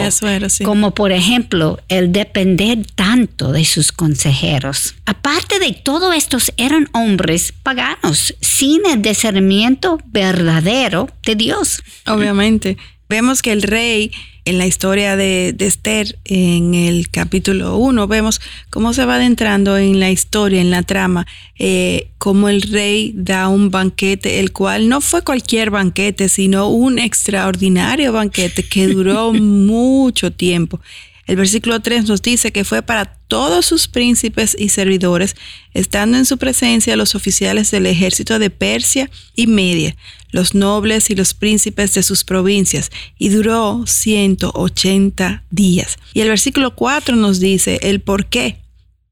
como 0.63 0.93
por 0.93 1.11
ejemplo 1.11 1.79
el 1.89 2.11
depender 2.11 2.85
tanto 2.95 3.51
de 3.51 3.65
sus 3.65 3.91
consejeros. 3.91 4.95
Aparte 5.05 5.59
de 5.59 5.73
todo, 5.73 6.13
estos 6.13 6.51
eran 6.57 6.89
hombres 6.93 7.53
paganos, 7.63 8.35
sin 8.41 8.85
el 8.85 9.01
discernimiento 9.01 9.99
verdadero 10.05 11.09
de 11.23 11.35
Dios. 11.35 11.81
Obviamente, 12.05 12.77
vemos 13.13 13.43
que 13.43 13.51
el 13.51 13.61
rey 13.61 14.11
en 14.43 14.57
la 14.57 14.65
historia 14.65 15.15
de, 15.15 15.55
Esther, 15.59 16.17
en 16.25 16.73
el 16.73 17.09
capítulo 17.09 17.77
1, 17.77 18.07
vemos 18.07 18.41
cómo 18.71 18.91
se 18.91 19.05
va 19.05 19.15
adentrando 19.17 19.77
en 19.77 19.99
la 19.99 20.09
historia, 20.09 20.59
en 20.59 20.71
la 20.71 20.81
trama, 20.81 21.27
eh, 21.59 22.09
cómo 22.17 22.49
el 22.49 22.63
rey 22.63 23.13
da 23.15 23.49
un 23.49 23.69
banquete, 23.69 24.39
el 24.39 24.51
cual 24.51 24.89
no 24.89 24.99
fue 24.99 25.21
cualquier 25.21 25.69
banquete, 25.69 26.27
sino 26.27 26.69
un 26.69 26.97
extraordinario 26.97 28.11
banquete 28.13 28.63
que 28.63 28.87
duró 28.87 29.31
mucho 29.33 30.31
tiempo. 30.31 30.81
El 31.27 31.35
versículo 31.35 31.79
3 31.79 32.05
nos 32.05 32.23
dice 32.23 32.51
que 32.51 32.65
fue 32.65 32.81
para 32.81 33.05
todos 33.27 33.65
sus 33.67 33.87
príncipes 33.87 34.57
y 34.59 34.69
servidores, 34.69 35.35
estando 35.75 36.17
en 36.17 36.25
su 36.25 36.37
presencia 36.39 36.97
los 36.97 37.13
oficiales 37.13 37.69
del 37.69 37.85
ejército 37.85 38.39
de 38.39 38.49
Persia 38.49 39.09
y 39.35 39.45
Media, 39.45 39.95
los 40.33 40.55
nobles 40.55 41.09
y 41.09 41.15
los 41.15 41.33
príncipes 41.33 41.93
de 41.93 42.03
sus 42.03 42.25
provincias, 42.25 42.91
y 43.17 43.29
duró 43.29 43.85
180 43.87 45.43
días. 45.49 45.97
Y 46.13 46.19
el 46.19 46.27
versículo 46.27 46.75
4 46.75 47.15
nos 47.15 47.39
dice 47.39 47.79
el 47.83 48.01
por 48.01 48.25
qué 48.25 48.57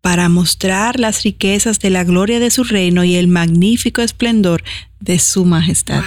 para 0.02 0.30
mostrar 0.30 1.00
las 1.00 1.24
riquezas 1.24 1.80
de 1.80 1.92
la 1.92 2.04
gloria 2.04 2.40
de 2.40 2.50
su 2.50 2.64
reino 2.64 3.04
y 3.04 3.16
el 3.16 3.28
magnífico 3.28 4.02
esplendor 4.02 4.64
de 5.00 5.20
su 5.20 5.46
majestad. 5.46 6.04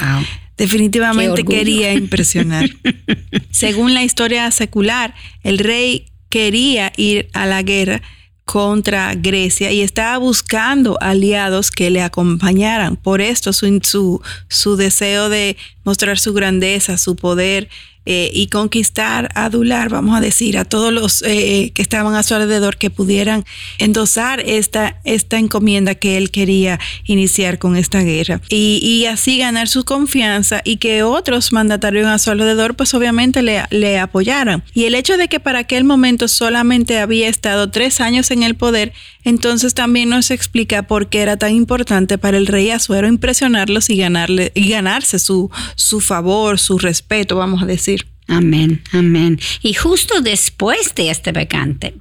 Definitivamente 0.57 1.45
quería 1.45 1.95
impresionar. 1.95 2.69
Según 3.51 3.95
la 3.95 4.03
historia 4.03 4.51
secular, 4.51 5.15
el 5.43 5.59
rey 5.59 6.07
quería 6.29 6.93
ir 6.97 7.29
a 7.33 7.47
la 7.47 7.63
guerra 7.63 8.03
contra 8.45 9.15
Grecia 9.15 9.73
y 9.73 9.81
estaba 9.81 10.19
buscando 10.19 10.99
aliados 11.01 11.71
que 11.71 11.91
le 11.91 12.03
acompañaran. 12.03 12.97
Por 12.97 13.21
esto 13.21 13.53
su, 13.53 13.81
su, 13.83 14.23
su 14.49 14.77
deseo 14.77 15.29
de 15.29 15.57
mostrar 15.85 16.19
su 16.19 16.33
grandeza, 16.33 16.99
su 16.99 17.17
poder, 17.17 17.69
eh, 18.07 18.31
y 18.35 18.49
conquistar, 18.49 19.31
adular, 19.35 19.89
vamos 19.89 20.15
a 20.15 20.21
decir, 20.21 20.59
a 20.59 20.67
todos 20.67 20.93
los 20.93 21.23
eh, 21.23 21.73
que 21.75 21.81
estaban 21.81 22.15
a 22.17 22.23
su 22.23 22.35
alrededor 22.35 22.77
que 22.77 22.91
pudieran 22.91 23.47
endosar 23.79 24.41
esta, 24.41 25.01
esta 25.05 25.39
encomienda 25.39 25.95
que 25.95 26.19
él 26.19 26.31
quería 26.31 26.79
iniciar 27.05 27.59
con 27.59 27.77
esta 27.77 28.01
guerra. 28.01 28.43
Y, 28.51 28.79
y 28.83 29.07
así 29.07 29.39
ganar 29.39 29.69
su 29.69 29.87
confianza 29.87 30.61
y 30.65 30.77
que 30.77 31.03
otros 31.03 31.51
mandatarios 31.51 32.07
a 32.07 32.19
su 32.19 32.31
alrededor 32.31 32.75
pues 32.75 32.93
obviamente 32.93 33.41
le, 33.41 33.63
le 33.71 33.99
apoyaran. 33.99 34.63
Y 34.75 34.85
el 34.85 34.95
hecho 34.95 35.17
de 35.17 35.29
que 35.29 35.41
para 35.41 35.61
aquel 35.61 35.85
momento 35.85 36.29
solamente 36.29 36.99
había 36.99 37.31
estado 37.31 37.71
tres 37.71 38.03
años 38.03 38.31
en 38.31 38.43
el 38.43 38.55
poder, 38.55 38.93
entonces 39.25 39.75
también 39.75 40.11
nos 40.11 40.31
explica 40.31 40.85
por 40.85 41.09
qué 41.09 41.23
era 41.23 41.37
tan 41.37 41.53
importante 41.53 42.19
para 42.19 42.37
el 42.37 42.47
rey 42.47 42.71
Azuero 42.71 43.09
impresionarlos 43.09 43.91
y, 43.91 43.97
ganarle, 43.97 44.53
y 44.55 44.69
ganarse 44.69 45.19
su, 45.19 45.51
su 45.75 46.01
favor, 46.01 46.59
su 46.59 46.79
respeto, 46.79 47.37
vamos 47.37 47.63
a 47.63 47.67
decir. 47.67 48.07
Amén, 48.27 48.83
amén. 48.93 49.39
Y 49.63 49.75
justo 49.75 50.21
después 50.21 50.95
de 50.95 51.11
este 51.11 51.33
vacante, 51.33 51.95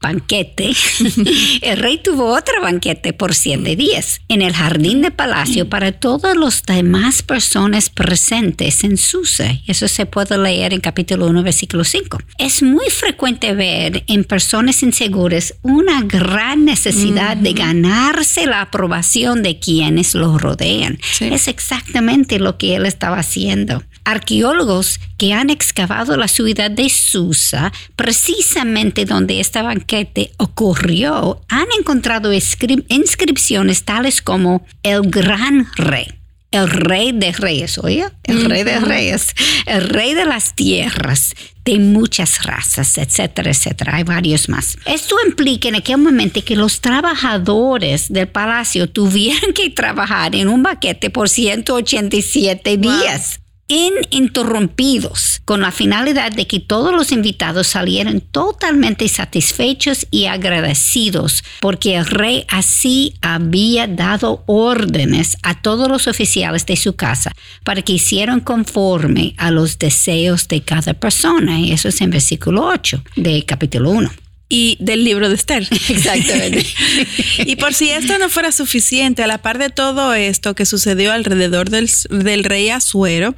banquete, 0.00 0.72
el 1.62 1.78
rey 1.78 1.98
tuvo 2.02 2.34
otro 2.34 2.60
banquete 2.62 3.12
por 3.12 3.34
siete 3.34 3.76
días 3.76 4.20
en 4.28 4.40
el 4.42 4.54
jardín 4.54 5.02
de 5.02 5.10
palacio 5.10 5.68
para 5.68 5.92
todas 5.92 6.36
las 6.36 6.62
demás 6.62 7.22
personas 7.22 7.90
presentes 7.90 8.82
en 8.84 8.96
Susa. 8.96 9.58
Eso 9.66 9.88
se 9.88 10.06
puede 10.06 10.38
leer 10.38 10.72
en 10.72 10.80
capítulo 10.80 11.26
1, 11.26 11.42
versículo 11.42 11.84
5. 11.84 12.18
Es 12.38 12.62
muy 12.62 12.88
frecuente 12.88 13.54
ver 13.54 14.04
en 14.06 14.24
personas 14.24 14.82
inseguras 14.82 15.54
una 15.62 16.02
gran 16.02 16.64
necesidad 16.64 17.36
de 17.36 17.52
ganarse 17.52 18.46
la 18.46 18.62
aprobación 18.62 19.42
de 19.42 19.58
quienes 19.58 20.14
los 20.14 20.40
rodean. 20.40 20.98
Es 21.20 21.48
exactamente 21.48 22.38
lo 22.38 22.56
que 22.56 22.76
él 22.76 22.86
estaba 22.86 23.18
haciendo. 23.18 23.82
Arqueólogos 24.04 25.00
que 25.16 25.32
han 25.32 25.50
excavado 25.50 26.16
la 26.16 26.28
ciudad 26.28 26.70
de 26.70 26.88
Susa, 26.88 27.72
precisamente 27.96 29.04
donde 29.04 29.40
esta 29.40 29.62
banquete 29.62 30.32
ocurrió, 30.36 31.40
han 31.48 31.66
encontrado 31.78 32.32
inscripciones 32.32 33.84
tales 33.84 34.22
como 34.22 34.66
el 34.82 35.02
gran 35.10 35.66
rey 35.76 36.20
el 36.50 36.68
rey 36.68 37.12
de 37.12 37.32
reyes, 37.32 37.78
oye, 37.78 38.06
el 38.24 38.44
rey 38.44 38.64
de 38.64 38.80
reyes, 38.80 39.34
el 39.66 39.88
rey 39.88 40.14
de 40.14 40.24
las 40.24 40.54
tierras, 40.54 41.34
de 41.64 41.78
muchas 41.78 42.42
razas, 42.42 42.98
etcétera, 42.98 43.50
etcétera. 43.50 43.96
Hay 43.96 44.02
varios 44.02 44.48
más. 44.48 44.76
Esto 44.84 45.14
implica 45.26 45.68
en 45.68 45.76
aquel 45.76 45.98
momento 45.98 46.42
que 46.44 46.56
los 46.56 46.80
trabajadores 46.80 48.12
del 48.12 48.28
palacio 48.28 48.88
tuvieron 48.88 49.52
que 49.52 49.70
trabajar 49.70 50.34
en 50.34 50.48
un 50.48 50.62
banquete 50.62 51.10
por 51.10 51.28
187 51.28 52.76
días 52.78 53.39
ininterrumpidos, 53.70 55.40
con 55.44 55.60
la 55.60 55.70
finalidad 55.70 56.32
de 56.32 56.48
que 56.48 56.58
todos 56.58 56.92
los 56.92 57.12
invitados 57.12 57.68
salieran 57.68 58.20
totalmente 58.20 59.06
satisfechos 59.08 60.08
y 60.10 60.26
agradecidos, 60.26 61.44
porque 61.60 61.94
el 61.94 62.06
rey 62.06 62.44
así 62.48 63.14
había 63.22 63.86
dado 63.86 64.42
órdenes 64.46 65.36
a 65.44 65.62
todos 65.62 65.88
los 65.88 66.08
oficiales 66.08 66.66
de 66.66 66.76
su 66.76 66.96
casa 66.96 67.30
para 67.62 67.82
que 67.82 67.92
hicieran 67.92 68.40
conforme 68.40 69.34
a 69.36 69.52
los 69.52 69.78
deseos 69.78 70.48
de 70.48 70.62
cada 70.62 70.94
persona. 70.94 71.60
Y 71.60 71.70
eso 71.70 71.88
es 71.88 72.00
en 72.00 72.10
versículo 72.10 72.66
8 72.66 73.04
de 73.14 73.44
capítulo 73.44 73.90
1. 73.90 74.10
Y 74.50 74.76
del 74.80 75.04
libro 75.04 75.28
de 75.28 75.36
Esther. 75.36 75.66
Exactamente. 75.88 76.66
y 77.46 77.56
por 77.56 77.72
si 77.72 77.88
esto 77.88 78.18
no 78.18 78.28
fuera 78.28 78.52
suficiente, 78.52 79.22
a 79.22 79.26
la 79.26 79.38
par 79.38 79.58
de 79.58 79.70
todo 79.70 80.12
esto 80.12 80.54
que 80.54 80.66
sucedió 80.66 81.12
alrededor 81.12 81.70
del, 81.70 81.88
del 82.10 82.44
rey 82.44 82.68
Azuero, 82.68 83.34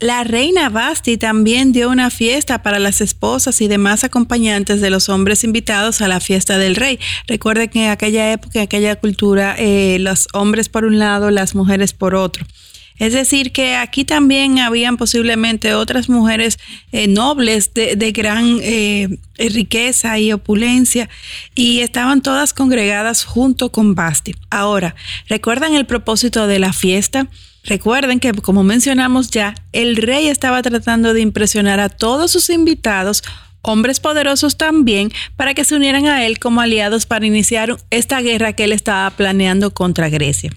la 0.00 0.24
reina 0.24 0.68
Basti 0.68 1.16
también 1.16 1.72
dio 1.72 1.88
una 1.88 2.10
fiesta 2.10 2.62
para 2.62 2.78
las 2.78 3.00
esposas 3.00 3.60
y 3.60 3.68
demás 3.68 4.04
acompañantes 4.04 4.80
de 4.80 4.90
los 4.90 5.08
hombres 5.08 5.44
invitados 5.44 6.02
a 6.02 6.08
la 6.08 6.20
fiesta 6.20 6.58
del 6.58 6.76
rey. 6.76 6.98
Recuerde 7.28 7.68
que 7.68 7.84
en 7.84 7.90
aquella 7.90 8.32
época, 8.32 8.58
en 8.58 8.64
aquella 8.64 8.96
cultura, 8.96 9.54
eh, 9.58 9.98
los 10.00 10.26
hombres 10.34 10.68
por 10.68 10.84
un 10.84 10.98
lado, 10.98 11.30
las 11.30 11.54
mujeres 11.54 11.92
por 11.92 12.14
otro. 12.16 12.44
Es 12.98 13.12
decir, 13.12 13.52
que 13.52 13.76
aquí 13.76 14.04
también 14.04 14.58
habían 14.58 14.96
posiblemente 14.96 15.74
otras 15.74 16.08
mujeres 16.08 16.58
eh, 16.92 17.08
nobles 17.08 17.72
de, 17.74 18.12
gran 18.12 18.58
eh, 18.62 19.18
riqueza 19.38 20.18
y 20.18 20.32
opulencia 20.32 21.08
y 21.54 21.80
estaban 21.80 22.22
todas 22.22 22.54
congregadas 22.54 23.24
junto 23.24 23.70
con 23.70 23.94
Basti. 23.94 24.34
Ahora, 24.50 24.94
¿recuerdan 25.28 25.74
el 25.74 25.86
propósito 25.86 26.46
de 26.46 26.58
la 26.58 26.72
fiesta? 26.72 27.28
Recuerden 27.64 28.20
que, 28.20 28.32
como 28.32 28.62
mencionamos 28.62 29.30
ya, 29.30 29.54
el 29.72 29.96
rey 29.96 30.28
estaba 30.28 30.62
tratando 30.62 31.12
de 31.12 31.20
impresionar 31.20 31.80
a 31.80 31.88
todos 31.88 32.30
sus 32.30 32.48
invitados 32.48 33.22
hombres 33.66 34.00
poderosos 34.00 34.56
también, 34.56 35.12
para 35.34 35.52
que 35.52 35.64
se 35.64 35.74
unieran 35.74 36.06
a 36.06 36.24
él 36.24 36.38
como 36.38 36.60
aliados 36.60 37.04
para 37.04 37.26
iniciar 37.26 37.76
esta 37.90 38.20
guerra 38.20 38.52
que 38.52 38.64
él 38.64 38.72
estaba 38.72 39.10
planeando 39.10 39.72
contra 39.74 40.08
Grecia. 40.08 40.52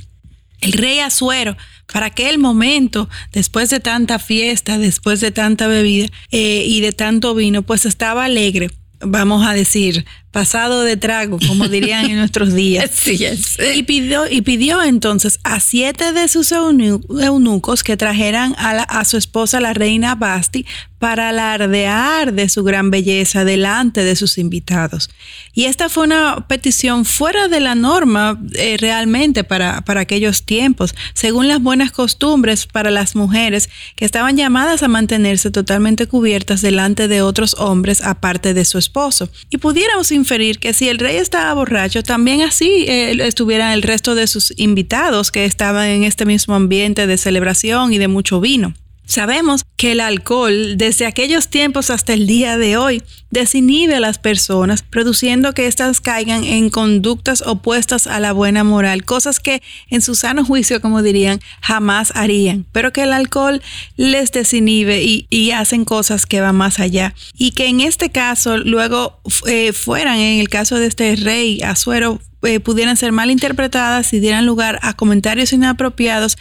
El 0.61 0.73
rey 0.73 0.99
Azuero, 0.99 1.55
para 1.91 2.07
aquel 2.07 2.37
momento, 2.37 3.09
después 3.31 3.69
de 3.69 3.79
tanta 3.79 4.19
fiesta, 4.19 4.77
después 4.77 5.21
de 5.21 5.31
tanta 5.31 5.67
bebida 5.67 6.07
eh, 6.31 6.63
y 6.65 6.81
de 6.81 6.91
tanto 6.91 7.33
vino, 7.33 7.61
pues 7.63 7.85
estaba 7.85 8.25
alegre, 8.25 8.69
vamos 8.99 9.47
a 9.47 9.53
decir, 9.53 10.05
pasado 10.31 10.83
de 10.83 10.97
trago, 10.97 11.39
como 11.47 11.67
dirían 11.67 12.05
en 12.09 12.17
nuestros 12.17 12.53
días. 12.53 12.91
Sí, 12.99 13.23
es. 13.23 13.57
Y 13.75 13.83
pidió, 13.83 14.29
y 14.29 14.41
pidió 14.41 14.83
entonces 14.83 15.39
a 15.43 15.59
siete 15.59 16.11
de 16.11 16.27
sus 16.27 16.51
eunucos 16.51 17.83
que 17.83 17.97
trajeran 17.97 18.53
a, 18.57 18.71
a 18.71 19.05
su 19.05 19.17
esposa, 19.17 19.59
la 19.59 19.73
reina 19.73 20.15
Basti, 20.15 20.65
para 20.99 21.29
alardear 21.29 22.33
de 22.33 22.49
su 22.49 22.63
gran 22.63 22.91
belleza 22.91 23.45
delante 23.45 24.03
de 24.03 24.17
sus 24.17 24.37
invitados. 24.37 25.09
Y 25.53 25.65
esta 25.65 25.87
fue 25.87 26.03
una 26.03 26.45
petición 26.47 27.05
fuera 27.05 27.47
de 27.47 27.61
la 27.61 27.73
norma 27.73 28.39
eh, 28.53 28.75
realmente 28.77 29.45
para, 29.45 29.81
para 29.81 30.01
aquellos 30.01 30.43
tiempos, 30.43 30.93
según 31.13 31.47
las 31.47 31.61
buenas 31.61 31.91
costumbres 31.91 32.67
para 32.67 32.91
las 32.91 33.15
mujeres 33.15 33.69
que 33.95 34.03
estaban 34.03 34.35
llamadas 34.35 34.83
a 34.83 34.89
mantenerse 34.89 35.51
totalmente 35.51 36.05
cubiertas 36.05 36.61
delante 36.61 37.07
de 37.07 37.21
otros 37.21 37.55
hombres 37.57 38.03
aparte 38.03 38.53
de 38.53 38.65
su 38.65 38.77
esposo. 38.77 39.29
Y 39.49 39.57
pudiéramos 39.57 40.11
inferir 40.19 40.59
que 40.59 40.73
si 40.73 40.89
el 40.89 40.99
rey 40.99 41.17
estaba 41.17 41.53
borracho, 41.53 42.03
también 42.03 42.41
así 42.41 42.85
eh, 42.87 43.11
estuvieran 43.25 43.71
el 43.71 43.81
resto 43.81 44.15
de 44.15 44.27
sus 44.27 44.53
invitados 44.57 45.31
que 45.31 45.45
estaban 45.45 45.87
en 45.87 46.03
este 46.03 46.25
mismo 46.25 46.55
ambiente 46.55 47.07
de 47.07 47.17
celebración 47.17 47.93
y 47.93 47.97
de 47.97 48.07
mucho 48.07 48.39
vino. 48.39 48.73
Sabemos 49.09 49.65
que 49.75 49.93
el 49.93 50.01
alcohol 50.01 50.77
desde 50.77 51.07
aquellos 51.07 51.47
tiempos 51.47 51.89
hasta 51.89 52.13
el 52.13 52.27
día 52.27 52.59
de 52.59 52.77
hoy 52.77 53.01
desinhibe 53.31 53.95
a 53.95 53.99
las 53.99 54.19
personas, 54.19 54.83
produciendo 54.83 55.55
que 55.55 55.65
éstas 55.65 55.99
caigan 55.99 56.43
en 56.43 56.69
conductas 56.69 57.41
opuestas 57.41 58.05
a 58.05 58.19
la 58.19 58.33
buena 58.33 58.63
moral, 58.63 59.05
cosas 59.05 59.39
que 59.39 59.63
en 59.89 60.03
su 60.03 60.13
sano 60.13 60.45
juicio, 60.45 60.79
como 60.79 61.01
dirían, 61.01 61.39
jamás 61.59 62.11
harían, 62.13 62.67
pero 62.71 62.93
que 62.93 63.01
el 63.01 63.13
alcohol 63.13 63.63
les 63.97 64.31
desinhibe 64.31 65.01
y, 65.01 65.25
hacen 65.49 65.85
cosas 65.85 66.27
que 66.27 66.41
van 66.41 66.55
más 66.55 66.79
allá. 66.79 67.15
Y 67.35 67.53
que 67.53 67.65
en 67.65 67.81
este 67.81 68.11
caso 68.11 68.59
luego 68.59 69.19
eh, 69.47 69.73
fueran, 69.73 70.19
en 70.19 70.39
el 70.39 70.49
caso 70.49 70.75
de 70.75 70.85
este 70.85 71.15
rey 71.15 71.63
Azuero, 71.63 72.21
eh, 72.43 72.59
pudieran 72.59 72.95
ser 72.95 73.11
mal 73.11 73.31
interpretadas 73.31 74.13
y 74.13 74.19
dieran 74.19 74.45
lugar 74.45 74.77
a 74.83 74.93
comentarios 74.93 75.51
inapropiados 75.51 76.37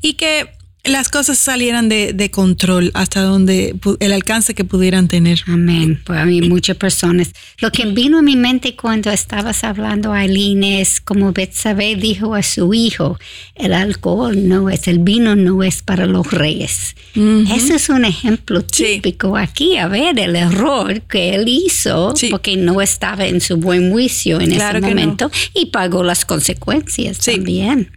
y 0.00 0.12
que 0.14 0.48
las 0.84 1.08
cosas 1.08 1.38
salieran 1.38 1.88
de, 1.88 2.12
de, 2.12 2.30
control 2.30 2.90
hasta 2.94 3.22
donde 3.22 3.76
el 4.00 4.12
alcance 4.12 4.54
que 4.54 4.64
pudieran 4.64 5.06
tener. 5.06 5.40
Amén. 5.46 6.00
Pues 6.04 6.18
a 6.18 6.24
mí 6.24 6.42
muchas 6.42 6.76
personas. 6.76 7.30
Lo 7.58 7.70
que 7.70 7.86
vino 7.86 8.18
a 8.18 8.22
mi 8.22 8.34
mente 8.34 8.74
cuando 8.74 9.10
estabas 9.10 9.62
hablando, 9.62 10.12
Aileen, 10.12 10.64
es 10.64 11.00
como 11.00 11.32
Betsabé 11.32 11.94
dijo 11.94 12.34
a 12.34 12.42
su 12.42 12.74
hijo, 12.74 13.16
el 13.54 13.74
alcohol 13.74 14.48
no 14.48 14.70
es, 14.70 14.88
el 14.88 14.98
vino 14.98 15.36
no 15.36 15.62
es 15.62 15.82
para 15.82 16.06
los 16.06 16.28
reyes. 16.32 16.96
Ese 17.14 17.76
es 17.76 17.88
un 17.88 18.04
ejemplo 18.04 18.64
típico 18.64 19.36
aquí. 19.36 19.76
A 19.76 19.86
ver, 19.86 20.18
el 20.18 20.34
error 20.34 21.02
que 21.02 21.34
él 21.36 21.46
hizo 21.46 22.12
porque 22.30 22.56
no 22.56 22.80
estaba 22.80 23.26
en 23.26 23.40
su 23.40 23.56
buen 23.56 23.92
juicio 23.92 24.40
en 24.40 24.52
ese 24.52 24.80
momento 24.80 25.30
y 25.54 25.66
pagó 25.66 26.02
las 26.02 26.24
consecuencias 26.24 27.18
también. 27.18 27.92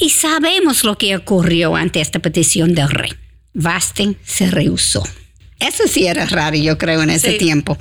Y 0.00 0.10
sabemos 0.10 0.82
lo 0.82 0.96
que 0.96 1.14
ocurrió 1.14 1.76
ante 1.76 2.00
esta 2.00 2.18
petición 2.18 2.74
del 2.74 2.88
rey. 2.88 3.12
Vasten 3.52 4.16
se 4.24 4.50
rehusó. 4.50 5.04
Eso 5.60 5.86
sí 5.86 6.06
era 6.06 6.24
raro, 6.24 6.56
yo 6.56 6.78
creo, 6.78 7.02
en 7.02 7.10
ese 7.10 7.34
tiempo. 7.34 7.76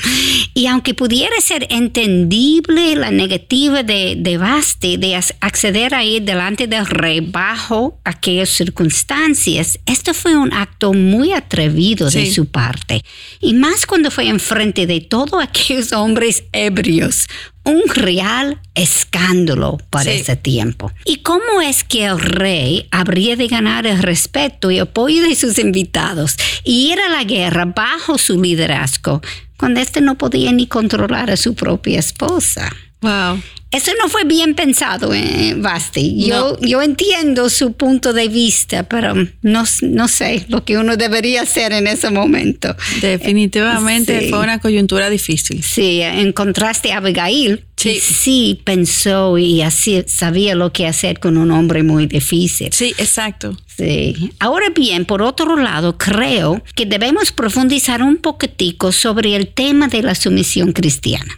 Y 0.53 0.67
aunque 0.67 0.93
pudiera 0.93 1.39
ser 1.39 1.65
entendible 1.69 2.95
la 2.97 3.09
negativa 3.09 3.83
de, 3.83 4.15
de 4.17 4.37
Basti 4.37 4.97
de 4.97 5.15
acceder 5.15 5.95
a 5.95 6.03
ir 6.03 6.23
delante 6.23 6.67
del 6.67 6.85
rey 6.85 7.21
bajo 7.21 7.97
aquellas 8.03 8.49
circunstancias, 8.49 9.79
esto 9.85 10.13
fue 10.13 10.35
un 10.35 10.53
acto 10.53 10.91
muy 10.91 11.31
atrevido 11.31 12.09
de 12.09 12.29
su 12.29 12.47
parte. 12.47 13.01
Y 13.39 13.53
más 13.53 13.85
cuando 13.85 14.11
fue 14.11 14.27
enfrente 14.27 14.85
de 14.85 14.99
todos 14.99 15.41
aquellos 15.41 15.93
hombres 15.93 16.43
ebrios, 16.51 17.27
un 17.63 17.83
real 17.93 18.59
escándalo 18.73 19.77
para 19.89 20.11
ese 20.11 20.35
tiempo. 20.35 20.91
¿Y 21.05 21.17
cómo 21.17 21.61
es 21.61 21.83
que 21.83 22.05
el 22.05 22.19
rey 22.19 22.87
habría 22.91 23.35
de 23.35 23.47
ganar 23.47 23.85
el 23.85 24.01
respeto 24.01 24.71
y 24.71 24.79
apoyo 24.79 25.21
de 25.23 25.35
sus 25.35 25.59
invitados 25.59 26.37
y 26.63 26.91
ir 26.91 26.99
a 26.99 27.09
la 27.09 27.23
guerra 27.23 27.65
bajo 27.65 28.17
su 28.17 28.41
liderazgo 28.41 29.21
cuando 29.57 29.81
éste 29.81 30.01
no 30.01 30.17
podía 30.17 30.51
ni 30.51 30.67
controlar 30.67 31.29
a 31.31 31.37
su 31.37 31.53
propia 31.53 31.99
esposa? 31.99 32.71
Wow. 33.01 33.41
Eso 33.71 33.91
no 34.01 34.09
fue 34.09 34.23
bien 34.23 34.55
pensado, 34.55 35.13
eh, 35.13 35.53
Basti. 35.55 36.25
Yo, 36.25 36.59
yo 36.59 36.81
entiendo 36.81 37.49
su 37.49 37.73
punto 37.73 38.13
de 38.13 38.27
vista, 38.27 38.83
pero 38.83 39.13
no, 39.43 39.63
no 39.81 40.07
sé 40.07 40.45
lo 40.47 40.65
que 40.65 40.77
uno 40.79 40.97
debería 40.97 41.43
hacer 41.43 41.73
en 41.73 41.85
ese 41.85 42.09
momento. 42.09 42.75
Definitivamente 42.99 44.27
fue 44.29 44.39
una 44.39 44.59
coyuntura 44.59 45.09
difícil. 45.11 45.63
Sí, 45.63 46.01
en 46.01 46.33
contraste 46.33 46.91
a 46.93 46.97
Abigail, 46.97 47.65
sí. 47.79 47.99
sí 47.99 48.61
pensó 48.63 49.37
y 49.37 49.61
así 49.61 50.03
sabía 50.07 50.55
lo 50.55 50.71
que 50.71 50.87
hacer 50.87 51.19
con 51.19 51.37
un 51.37 51.51
hombre 51.51 51.83
muy 51.83 52.07
difícil. 52.07 52.69
Sí, 52.71 52.93
exacto. 52.97 53.57
Sí. 53.67 54.31
Ahora 54.39 54.69
bien, 54.75 55.05
por 55.05 55.21
otro 55.21 55.55
lado, 55.55 55.97
creo 55.97 56.61
que 56.75 56.85
debemos 56.85 57.31
profundizar 57.31 58.03
un 58.03 58.17
poquitico 58.17 58.91
sobre 58.91 59.35
el 59.35 59.47
tema 59.47 59.87
de 59.87 60.01
la 60.01 60.15
sumisión 60.15 60.73
cristiana. 60.73 61.35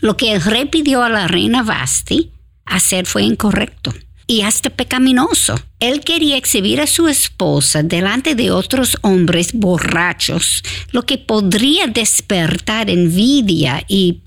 Lo 0.00 0.16
que 0.16 0.32
el 0.32 0.42
rey 0.42 0.66
pidió 0.66 1.02
a 1.02 1.08
la 1.08 1.28
reina 1.28 1.62
Basti 1.62 2.30
hacer 2.64 3.06
fue 3.06 3.22
incorrecto 3.22 3.94
y 4.26 4.42
hasta 4.42 4.70
pecaminoso. 4.70 5.58
Él 5.78 6.00
quería 6.00 6.36
exhibir 6.36 6.80
a 6.80 6.86
su 6.86 7.08
esposa 7.08 7.82
delante 7.82 8.34
de 8.34 8.50
otros 8.50 8.96
hombres 9.02 9.52
borrachos, 9.52 10.62
lo 10.90 11.04
que 11.04 11.18
podría 11.18 11.86
despertar 11.86 12.90
envidia 12.90 13.84
y, 13.86 14.20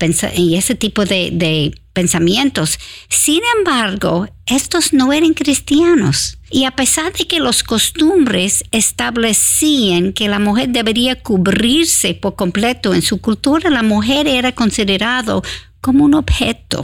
ese 0.54 0.74
tipo 0.74 1.04
de, 1.04 1.30
de 1.32 1.74
pensamientos. 1.92 2.78
Sin 3.08 3.40
embargo, 3.58 4.28
estos 4.46 4.92
no 4.92 5.12
eran 5.12 5.34
cristianos. 5.34 6.38
Y 6.50 6.64
a 6.64 6.72
pesar 6.72 7.12
de 7.12 7.26
que 7.26 7.38
los 7.38 7.62
costumbres 7.62 8.64
establecían 8.72 10.12
que 10.12 10.28
la 10.28 10.38
mujer 10.38 10.70
debería 10.70 11.20
cubrirse 11.20 12.14
por 12.14 12.34
completo 12.36 12.94
en 12.94 13.02
su 13.02 13.20
cultura, 13.20 13.70
la 13.70 13.82
mujer 13.82 14.26
era 14.26 14.52
considerado 14.52 15.42
como 15.80 16.04
un 16.04 16.14
objeto 16.14 16.82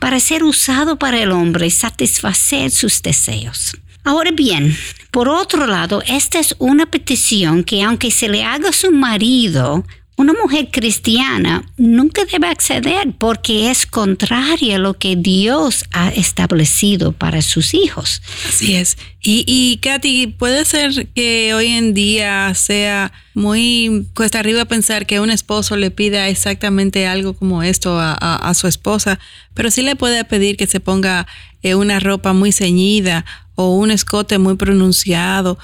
para 0.00 0.20
ser 0.20 0.44
usado 0.44 0.98
para 0.98 1.22
el 1.22 1.32
hombre 1.32 1.66
y 1.66 1.70
satisfacer 1.70 2.70
sus 2.70 3.02
deseos. 3.02 3.76
Ahora 4.04 4.30
bien, 4.32 4.76
por 5.10 5.28
otro 5.28 5.66
lado, 5.66 6.02
esta 6.06 6.38
es 6.38 6.54
una 6.58 6.86
petición 6.86 7.64
que 7.64 7.82
aunque 7.82 8.10
se 8.10 8.28
le 8.28 8.44
haga 8.44 8.68
a 8.68 8.72
su 8.72 8.90
marido, 8.90 9.84
una 10.16 10.32
mujer 10.32 10.68
cristiana 10.70 11.64
nunca 11.76 12.24
debe 12.24 12.46
acceder 12.46 13.12
porque 13.18 13.70
es 13.70 13.84
contraria 13.84 14.76
a 14.76 14.78
lo 14.78 14.94
que 14.94 15.16
Dios 15.16 15.84
ha 15.92 16.08
establecido 16.10 17.12
para 17.12 17.42
sus 17.42 17.74
hijos. 17.74 18.22
Así 18.48 18.76
es. 18.76 18.96
Y, 19.20 19.44
y 19.46 19.78
Katy, 19.78 20.28
puede 20.28 20.64
ser 20.64 21.08
que 21.08 21.52
hoy 21.54 21.66
en 21.66 21.94
día 21.94 22.54
sea 22.54 23.12
muy 23.34 24.06
cuesta 24.14 24.38
arriba 24.38 24.66
pensar 24.66 25.06
que 25.06 25.18
un 25.18 25.30
esposo 25.30 25.76
le 25.76 25.90
pida 25.90 26.28
exactamente 26.28 27.08
algo 27.08 27.34
como 27.34 27.64
esto 27.64 27.98
a, 27.98 28.54
su 28.54 28.68
esposa, 28.68 29.18
pero 29.54 29.70
sí 29.70 29.82
le 29.82 29.96
puede 29.96 30.24
pedir 30.24 30.56
que 30.56 30.68
se 30.68 30.78
ponga 30.78 31.26
eh, 31.62 31.74
una 31.74 31.98
ropa 31.98 32.32
muy 32.32 32.52
ceñida 32.52 33.24
o 33.54 33.76
un 33.76 33.90
escote 33.90 34.38
muy 34.38 34.56
pronunciado 34.56 35.58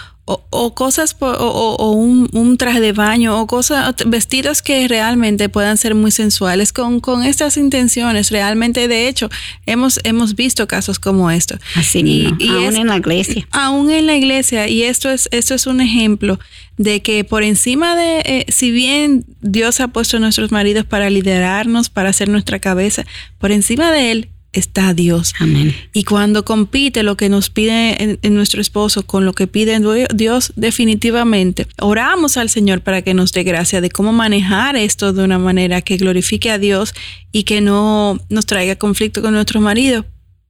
o, 0.50 0.74
cosas 0.74 1.16
o, 1.20 1.92
un, 1.92 2.57
traje 2.57 2.81
de 2.81 2.92
baño 2.92 3.40
o 3.40 3.46
cosas 3.46 3.94
vestidos 4.07 4.62
que 4.62 4.87
realmente 4.87 5.48
puedan 5.48 5.76
ser 5.76 5.94
muy 5.94 6.11
sensuales 6.11 6.72
con, 6.72 7.00
con 7.00 7.24
estas 7.24 7.57
intenciones. 7.57 8.31
Realmente 8.31 8.87
de 8.87 9.09
hecho 9.09 9.29
hemos 9.66 9.98
hemos 10.05 10.37
visto 10.37 10.68
casos 10.68 10.98
como 10.98 11.31
esto. 11.31 11.59
Así 11.74 12.00
y, 12.00 12.48
aún 12.48 12.76
en 12.76 12.87
la 12.87 12.96
iglesia. 12.96 13.48
Aún 13.50 13.90
en 13.90 14.07
la 14.07 14.16
iglesia. 14.16 14.68
Y 14.68 14.83
esto 14.83 15.11
es 15.11 15.29
esto 15.33 15.55
es 15.55 15.66
un 15.66 15.81
ejemplo 15.81 16.38
de 16.76 17.03
que 17.03 17.24
por 17.24 17.42
encima 17.42 17.96
de 17.96 18.20
eh, 18.24 18.46
si 18.48 18.70
bien 18.70 19.24
Dios 19.40 19.81
ha 19.81 19.88
puesto 19.88 20.18
a 20.18 20.20
nuestros 20.20 20.53
maridos 20.53 20.85
para 20.85 21.11
liderarnos 21.11 21.90
para 21.90 22.12
ser 22.12 22.29
nuestra 22.29 22.59
cabeza 22.59 23.05
por 23.38 23.53
encima 23.53 23.90
de 23.90 24.12
él 24.12 24.29
está 24.53 24.95
Dios. 24.95 25.35
Amén. 25.39 25.75
Y 25.93 26.05
cuando 26.05 26.45
compite 26.45 27.03
lo 27.03 27.17
que 27.17 27.29
nos 27.29 27.51
pide 27.51 28.19
en, 28.23 28.35
nuestro 28.35 28.61
esposo 28.61 29.07
con 29.07 29.25
lo 29.25 29.33
que 29.33 29.47
pide 29.47 29.79
Dios, 30.15 30.53
definitivamente 30.57 31.67
oramos 31.79 32.37
al 32.37 32.49
Señor 32.49 32.81
para 32.81 33.03
que 33.03 33.15
nos 33.15 33.33
dé 33.33 33.43
gracia 33.45 33.81
de 33.81 33.91
cómo 33.91 34.13
manejar 34.13 34.77
esto 34.77 35.13
de 35.13 35.23
una 35.25 35.39
manera 35.39 35.83
que 35.83 35.97
glorifique 35.97 36.51
a 36.51 36.59
Dios 36.59 36.95
y 37.33 37.45
que 37.45 37.61
no 37.61 38.19
nos 38.29 38.47
traiga 38.47 38.77
conflicto 38.77 39.23
con 39.23 39.35
nuestro 39.35 39.61
marido. 39.61 40.05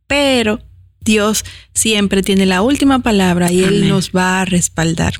Pero 0.06 0.60
Dios 1.00 1.44
siempre 1.74 2.22
tiene 2.22 2.46
la 2.46 2.62
última 2.62 3.00
palabra 3.00 3.52
y 3.52 3.62
Él 3.62 3.88
nos 3.88 4.10
va 4.10 4.40
a 4.40 4.44
respaldar. 4.44 5.14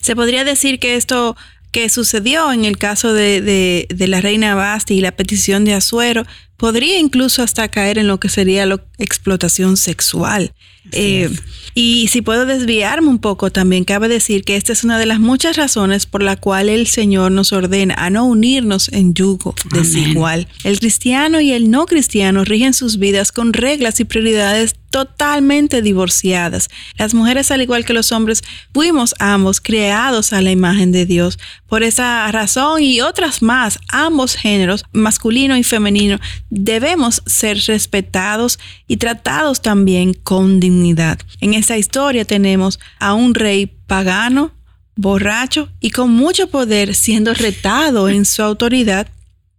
Se 0.00 0.16
podría 0.16 0.44
decir 0.44 0.78
que 0.78 0.96
esto 0.96 1.36
que 1.70 1.88
sucedió 1.88 2.52
en 2.52 2.66
el 2.66 2.76
caso 2.76 3.14
de, 3.14 3.40
de, 3.88 4.08
la 4.08 4.20
reina 4.20 4.54
Basti 4.54 4.94
y 4.94 5.00
la 5.00 5.12
petición 5.12 5.64
de 5.64 5.72
Azuero 5.72 6.24
podría 6.62 7.00
incluso 7.00 7.42
hasta 7.42 7.66
caer 7.66 7.98
en 7.98 8.06
lo 8.06 8.20
que 8.20 8.28
sería 8.28 8.64
la 8.66 8.80
explotación 8.98 9.76
sexual. 9.76 10.54
Eh, 10.92 11.28
y 11.74 12.06
si 12.06 12.22
puedo 12.22 12.46
desviarme 12.46 13.08
un 13.08 13.18
poco, 13.18 13.50
también 13.50 13.82
cabe 13.82 14.06
decir 14.06 14.44
que 14.44 14.54
esta 14.54 14.72
es 14.72 14.84
una 14.84 14.96
de 14.96 15.06
las 15.06 15.18
muchas 15.18 15.56
razones 15.56 16.06
por 16.06 16.22
la 16.22 16.36
cual 16.36 16.68
el 16.68 16.86
Señor 16.86 17.32
nos 17.32 17.52
ordena 17.52 17.94
a 17.94 18.10
no 18.10 18.26
unirnos 18.26 18.92
en 18.92 19.12
yugo 19.12 19.56
desigual. 19.72 20.46
El 20.62 20.78
cristiano 20.78 21.40
y 21.40 21.50
el 21.50 21.68
no 21.68 21.86
cristiano 21.86 22.44
rigen 22.44 22.74
sus 22.74 22.98
vidas 22.98 23.32
con 23.32 23.52
reglas 23.52 23.98
y 23.98 24.04
prioridades 24.04 24.76
totalmente 24.92 25.82
divorciadas. 25.82 26.68
Las 26.98 27.14
mujeres, 27.14 27.50
al 27.50 27.62
igual 27.62 27.84
que 27.84 27.94
los 27.94 28.12
hombres, 28.12 28.44
fuimos 28.74 29.14
ambos 29.18 29.60
creados 29.60 30.34
a 30.34 30.42
la 30.42 30.50
imagen 30.50 30.92
de 30.92 31.06
Dios. 31.06 31.38
Por 31.66 31.82
esa 31.82 32.30
razón 32.30 32.82
y 32.82 33.00
otras 33.00 33.40
más, 33.40 33.78
ambos 33.88 34.36
géneros, 34.36 34.84
masculino 34.92 35.56
y 35.56 35.64
femenino, 35.64 36.20
debemos 36.54 37.22
ser 37.24 37.58
respetados 37.66 38.58
y 38.86 38.98
tratados 38.98 39.62
también 39.62 40.12
con 40.12 40.60
dignidad. 40.60 41.18
En 41.40 41.54
esta 41.54 41.78
historia 41.78 42.26
tenemos 42.26 42.78
a 42.98 43.14
un 43.14 43.34
rey 43.34 43.66
pagano, 43.86 44.52
borracho 44.94 45.70
y 45.80 45.90
con 45.90 46.10
mucho 46.10 46.48
poder 46.48 46.94
siendo 46.94 47.32
retado 47.32 48.08
en 48.10 48.26
su 48.26 48.42
autoridad 48.42 49.08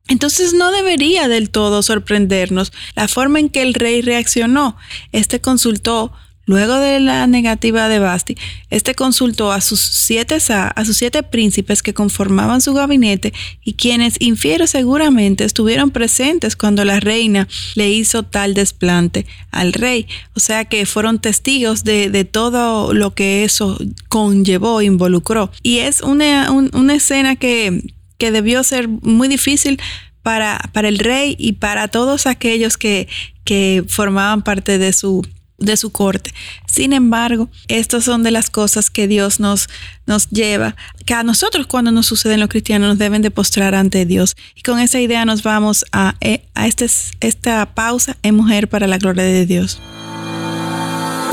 entonces 0.10 0.54
no 0.54 0.72
debería 0.72 1.28
del 1.28 1.50
todo 1.50 1.82
sorprendernos 1.82 2.74
la 2.96 3.08
forma 3.08 3.40
en 3.40 3.50
que 3.50 3.62
el 3.62 3.74
rey 3.74 4.02
reaccionó. 4.02 4.76
Este 5.14 5.40
consultó, 5.40 6.12
luego 6.46 6.76
de 6.76 7.00
la 7.00 7.28
negativa 7.28 7.88
de 7.90 8.00
Basti, 8.00 8.38
este 8.70 8.96
consultó 8.96 9.52
a 9.52 9.62
sus 9.62 9.80
siete, 9.80 10.38
a 10.50 10.86
sus 10.86 10.98
siete 10.98 11.24
príncipes 11.24 11.82
que 11.82 11.94
conformaban 11.94 12.62
su 12.62 12.74
gabinete 12.74 13.34
y 13.64 13.74
quienes, 13.74 14.16
infiero 14.20 14.68
seguramente, 14.68 15.44
estuvieron 15.44 15.92
presentes 15.92 16.56
cuando 16.56 16.86
la 16.86 17.00
reina 17.00 17.48
le 17.76 17.90
hizo 17.90 18.24
tal 18.24 18.54
desplante 18.54 19.26
al 19.52 19.74
rey. 19.74 20.08
O 20.36 20.40
sea 20.40 20.66
que 20.66 20.86
fueron 20.86 21.20
testigos 21.20 21.84
de, 21.84 22.24
todo 22.24 22.94
lo 22.94 23.14
que 23.14 23.44
eso 23.44 23.78
conllevó, 24.08 24.82
involucró. 24.82 25.52
Y 25.62 25.80
es 25.80 26.02
una, 26.02 26.52
una 26.52 26.96
escena 26.96 27.36
que 27.36 27.84
que 28.24 28.32
debió 28.32 28.64
ser 28.64 28.88
muy 28.88 29.28
difícil 29.28 29.82
para, 30.22 30.70
para 30.72 30.88
el 30.88 31.00
rey 31.00 31.36
y 31.38 31.54
para 31.54 31.90
todos 31.90 32.26
aquellos 32.26 32.78
que, 32.78 33.10
que 33.44 33.84
formaban 33.88 34.44
parte 34.44 34.78
de 34.78 34.94
su, 34.94 35.28
de 35.58 35.78
su 35.78 35.92
corte. 35.92 36.34
Sin 36.68 36.94
embargo, 36.94 37.50
estas 37.68 38.04
son 38.04 38.24
de 38.24 38.32
las 38.32 38.50
cosas 38.50 38.90
que 38.90 39.08
Dios 39.08 39.40
nos, 39.40 39.70
nos 40.06 40.30
lleva, 40.30 40.76
que 41.06 41.14
a 41.14 41.24
nosotros 41.24 41.68
cuando 41.68 41.92
nos 41.92 42.06
suceden 42.06 42.40
los 42.40 42.50
cristianos 42.50 42.90
nos 42.90 42.98
deben 42.98 43.22
de 43.22 43.32
postrar 43.32 43.76
ante 43.76 44.06
Dios. 44.06 44.36
Y 44.56 44.62
con 44.62 44.80
esa 44.80 45.00
idea 45.00 45.26
nos 45.26 45.44
vamos 45.44 45.86
a, 45.92 46.16
eh, 46.22 46.46
a 46.56 46.68
este, 46.68 46.88
esta 47.20 47.74
pausa 47.74 48.18
en 48.24 48.36
Mujer 48.36 48.68
para 48.68 48.88
la 48.88 48.98
Gloria 48.98 49.24
de 49.24 49.46
Dios. 49.46 49.82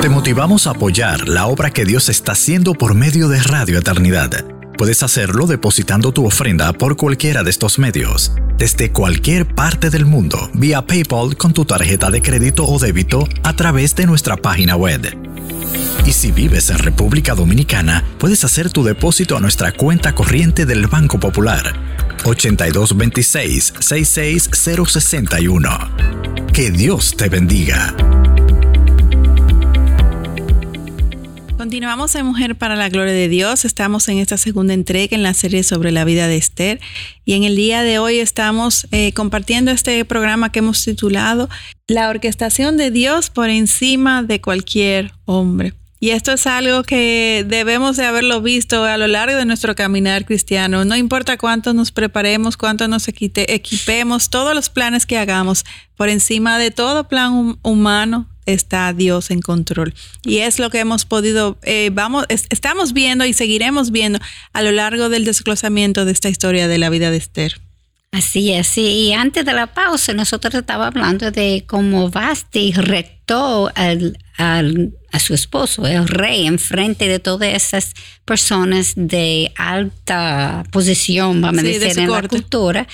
Te 0.00 0.08
motivamos 0.08 0.66
a 0.66 0.70
apoyar 0.70 1.28
la 1.28 1.46
obra 1.46 1.70
que 1.70 1.84
Dios 1.84 2.08
está 2.08 2.32
haciendo 2.32 2.74
por 2.74 2.94
medio 2.94 3.28
de 3.28 3.42
Radio 3.42 3.78
Eternidad. 3.78 4.59
Puedes 4.80 5.02
hacerlo 5.02 5.46
depositando 5.46 6.10
tu 6.10 6.24
ofrenda 6.24 6.72
por 6.72 6.96
cualquiera 6.96 7.42
de 7.42 7.50
estos 7.50 7.78
medios, 7.78 8.32
desde 8.56 8.90
cualquier 8.90 9.46
parte 9.54 9.90
del 9.90 10.06
mundo, 10.06 10.48
vía 10.54 10.86
PayPal 10.86 11.36
con 11.36 11.52
tu 11.52 11.66
tarjeta 11.66 12.10
de 12.10 12.22
crédito 12.22 12.64
o 12.64 12.78
débito 12.78 13.28
a 13.42 13.54
través 13.54 13.94
de 13.94 14.06
nuestra 14.06 14.38
página 14.38 14.76
web. 14.76 15.02
Y 16.06 16.12
si 16.12 16.32
vives 16.32 16.70
en 16.70 16.78
República 16.78 17.34
Dominicana, 17.34 18.04
puedes 18.16 18.42
hacer 18.42 18.72
tu 18.72 18.82
depósito 18.82 19.36
a 19.36 19.40
nuestra 19.40 19.72
cuenta 19.72 20.14
corriente 20.14 20.64
del 20.64 20.86
Banco 20.86 21.20
Popular 21.20 21.74
8226 22.24 23.74
66061. 23.80 25.78
Que 26.54 26.70
Dios 26.70 27.14
te 27.18 27.28
bendiga. 27.28 27.94
Continuamos 31.60 32.14
en 32.14 32.24
Mujer 32.24 32.56
para 32.56 32.74
la 32.74 32.88
Gloria 32.88 33.12
de 33.12 33.28
Dios. 33.28 33.66
Estamos 33.66 34.08
en 34.08 34.16
esta 34.16 34.38
segunda 34.38 34.72
entrega 34.72 35.14
en 35.14 35.22
la 35.22 35.34
serie 35.34 35.62
sobre 35.62 35.92
la 35.92 36.06
vida 36.06 36.26
de 36.26 36.38
Esther. 36.38 36.80
Y 37.26 37.34
en 37.34 37.44
el 37.44 37.54
día 37.54 37.82
de 37.82 37.98
hoy 37.98 38.18
estamos 38.18 38.88
eh, 38.92 39.12
compartiendo 39.12 39.70
este 39.70 40.02
programa 40.06 40.50
que 40.50 40.60
hemos 40.60 40.82
titulado 40.82 41.50
La 41.86 42.08
orquestación 42.08 42.78
de 42.78 42.90
Dios 42.90 43.28
por 43.28 43.50
encima 43.50 44.22
de 44.22 44.40
cualquier 44.40 45.12
hombre. 45.26 45.74
Y 46.00 46.12
esto 46.12 46.32
es 46.32 46.46
algo 46.46 46.82
que 46.82 47.44
debemos 47.46 47.98
de 47.98 48.06
haberlo 48.06 48.40
visto 48.40 48.84
a 48.84 48.96
lo 48.96 49.06
largo 49.06 49.36
de 49.36 49.44
nuestro 49.44 49.74
caminar 49.74 50.24
cristiano. 50.24 50.86
No 50.86 50.96
importa 50.96 51.36
cuánto 51.36 51.74
nos 51.74 51.92
preparemos, 51.92 52.56
cuánto 52.56 52.88
nos 52.88 53.06
equipemos, 53.06 54.30
todos 54.30 54.54
los 54.54 54.70
planes 54.70 55.04
que 55.04 55.18
hagamos, 55.18 55.66
por 55.94 56.08
encima 56.08 56.58
de 56.58 56.70
todo 56.70 57.06
plan 57.06 57.58
humano 57.60 58.30
está 58.52 58.92
Dios 58.92 59.30
en 59.30 59.40
control. 59.40 59.94
Y 60.24 60.38
es 60.38 60.58
lo 60.58 60.70
que 60.70 60.80
hemos 60.80 61.04
podido, 61.04 61.58
eh, 61.62 61.90
vamos, 61.92 62.26
estamos 62.28 62.92
viendo 62.92 63.24
y 63.24 63.32
seguiremos 63.32 63.90
viendo 63.90 64.18
a 64.52 64.62
lo 64.62 64.72
largo 64.72 65.08
del 65.08 65.24
desglosamiento 65.24 66.04
de 66.04 66.12
esta 66.12 66.28
historia 66.28 66.68
de 66.68 66.78
la 66.78 66.90
vida 66.90 67.10
de 67.10 67.16
Esther. 67.16 67.60
Así 68.12 68.52
es, 68.52 68.76
y 68.76 69.12
antes 69.12 69.44
de 69.44 69.52
la 69.52 69.68
pausa 69.68 70.12
nosotros 70.12 70.52
estábamos 70.54 70.96
hablando 70.96 71.30
de 71.30 71.62
cómo 71.68 72.10
Basti 72.10 72.72
retó 72.72 73.70
al, 73.76 74.18
a 74.36 75.20
su 75.20 75.32
esposo, 75.32 75.86
el 75.86 76.08
rey, 76.08 76.46
en 76.46 76.58
frente 76.58 77.06
de 77.06 77.20
todas 77.20 77.54
esas 77.54 77.94
personas 78.24 78.94
de 78.96 79.52
alta 79.56 80.64
posición, 80.72 81.40
vamos 81.40 81.60
a 81.60 81.62
decir, 81.62 81.98
en 82.00 82.10
la 82.10 82.22
cultura, 82.26 82.88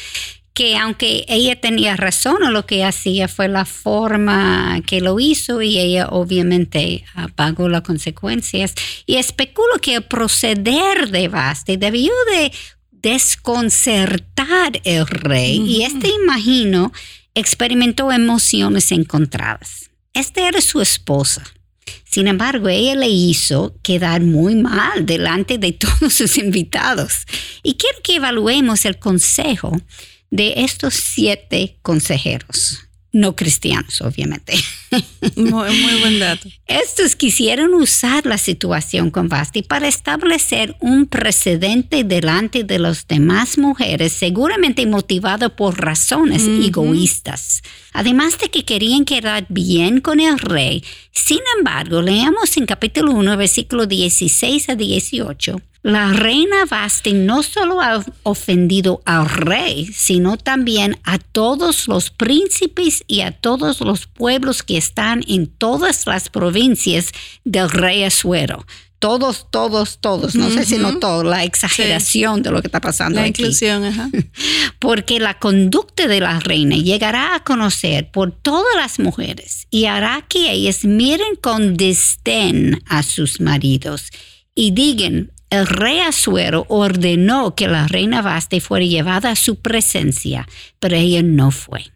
que 0.57 0.75
aunque 0.79 1.27
ella 1.29 1.61
tenía 1.61 1.97
razón 1.97 2.43
o 2.43 2.51
lo 2.51 2.65
que 2.65 2.83
hacía 2.83 3.29
fue 3.29 3.47
la 3.47 3.67
forma 3.67 4.81
que 4.87 5.03
lo 5.03 5.21
hizo 5.21 5.61
y 5.61 5.79
ella 5.79 6.09
obviamente 6.09 7.05
pagó 7.35 7.69
las 7.69 7.83
consecuencias. 7.83 8.75
Y 9.05 9.17
especulo 9.17 9.75
que 9.83 9.97
el 9.97 10.05
proceder 10.05 11.11
de 11.11 11.29
Basti 11.29 11.77
debió 11.77 12.11
de 12.33 12.53
desconcertar 12.91 14.81
el 14.85 15.07
rey 15.07 15.59
y 15.59 15.83
este 15.83 16.09
imagino 16.09 16.91
experimentó 17.35 18.11
emociones 18.11 18.93
encontradas. 18.93 19.91
Esta 20.15 20.49
era 20.49 20.63
su 20.63 20.81
esposa. 20.81 21.45
Sin 22.05 22.29
embargo, 22.29 22.71
ella 22.71 22.95
le 22.95 23.11
hizo 23.11 23.77
quedar 23.83 24.23
muy 24.23 24.55
mal 24.55 25.05
delante 25.05 25.59
de 25.59 25.73
todos 26.01 26.15
sus 26.15 26.39
invitados. 26.39 27.27
Y 27.63 27.75
quiero 27.75 27.99
que 28.03 28.15
evaluemos 28.15 28.87
el 28.87 28.99
consejo 28.99 29.77
de 30.31 30.55
estos 30.57 30.95
siete 30.95 31.77
consejeros, 31.83 32.87
no 33.13 33.35
cristianos, 33.35 34.03
obviamente. 34.03 34.55
Muy, 35.37 36.01
buen 36.01 36.19
dato. 36.19 36.49
Estos 36.67 37.17
quisieron 37.17 37.73
usar 37.73 38.27
la 38.27 38.37
situación 38.37 39.11
con 39.11 39.29
Basti 39.29 39.63
para 39.63 39.89
establecer 39.89 40.77
un 40.81 41.07
precedente 41.07 42.05
delante 42.05 42.63
de 42.63 42.79
las 42.79 43.09
demás 43.09 43.57
mujeres, 43.57 44.13
seguramente 44.13 44.87
motivado 44.87 45.57
por 45.57 45.81
razones 45.81 46.43
egoístas. 46.47 47.63
Además 47.95 48.39
de 48.39 48.51
que 48.51 48.67
querían 48.67 49.07
quedar 49.07 49.47
bien 49.49 50.03
con 50.03 50.21
el 50.21 50.39
rey, 50.39 50.85
sin 51.11 51.41
embargo, 51.57 52.03
leamos 52.03 52.55
en 52.59 52.67
capítulo 52.67 53.13
1, 53.13 53.37
versículo 53.39 53.87
16 53.87 54.69
a 54.69 54.75
18 54.75 55.63
La 55.87 56.13
reina 56.13 56.65
Vasti 56.69 57.13
no 57.13 57.45
solo 57.45 57.81
ha 57.81 58.05
ofendido 58.25 59.03
al 59.05 59.29
rey, 59.29 59.87
sino 59.87 60.37
también 60.37 60.99
a 61.05 61.19
todos 61.19 61.87
los 61.87 62.11
príncipes 62.11 63.05
y 63.07 63.21
a 63.21 63.31
todos 63.31 63.81
los 63.83 64.09
pueblos 64.09 64.65
que 64.65 64.79
están 64.79 65.23
en 65.29 65.47
todas 65.47 66.05
las 66.09 66.29
provincias 66.29 67.13
del 67.45 67.71
rey 67.71 68.03
Asuero. 68.03 68.67
Todos, 68.99 69.47
todos, 69.53 70.01
todos. 70.01 70.35
No 70.35 70.51
sé 70.51 70.65
si 70.65 70.79
notó 70.79 71.23
la 71.23 71.45
exageración 71.45 72.43
de 72.43 72.51
lo 72.51 72.63
que 72.63 72.67
está 72.67 72.81
pasando 72.81 73.21
La 73.21 73.27
aquí. 73.27 73.43
inclusión, 73.43 73.85
ajá. 73.85 74.11
Porque 74.81 75.21
la 75.21 75.39
conducta 75.39 76.09
de 76.09 76.19
la 76.19 76.41
reina 76.41 76.75
llegará 76.75 77.37
a 77.37 77.45
conocer 77.45 78.11
por 78.11 78.33
todas 78.33 78.75
las 78.75 78.99
mujeres 78.99 79.69
y 79.71 79.85
hará 79.85 80.25
que 80.29 80.51
ellas 80.51 80.85
miren 80.85 81.37
con 81.41 81.77
desdén 81.77 82.83
a 82.89 83.05
sus 83.05 83.41
maridos 83.41 84.11
y 84.53 84.73
digan, 84.73 85.31
el 85.51 85.67
rey 85.67 86.01
Asuero 86.01 86.67
ordenó 86.69 87.55
que 87.55 87.69
la 87.69 87.87
reina 87.87 88.23
Vaste 88.23 88.61
fuera 88.61 88.85
llevada 88.85 89.31
a 89.31 89.37
su 89.37 89.57
presencia, 89.57 90.49
pero 90.81 90.97
ella 90.97 91.23
no 91.23 91.51
fue. 91.51 91.93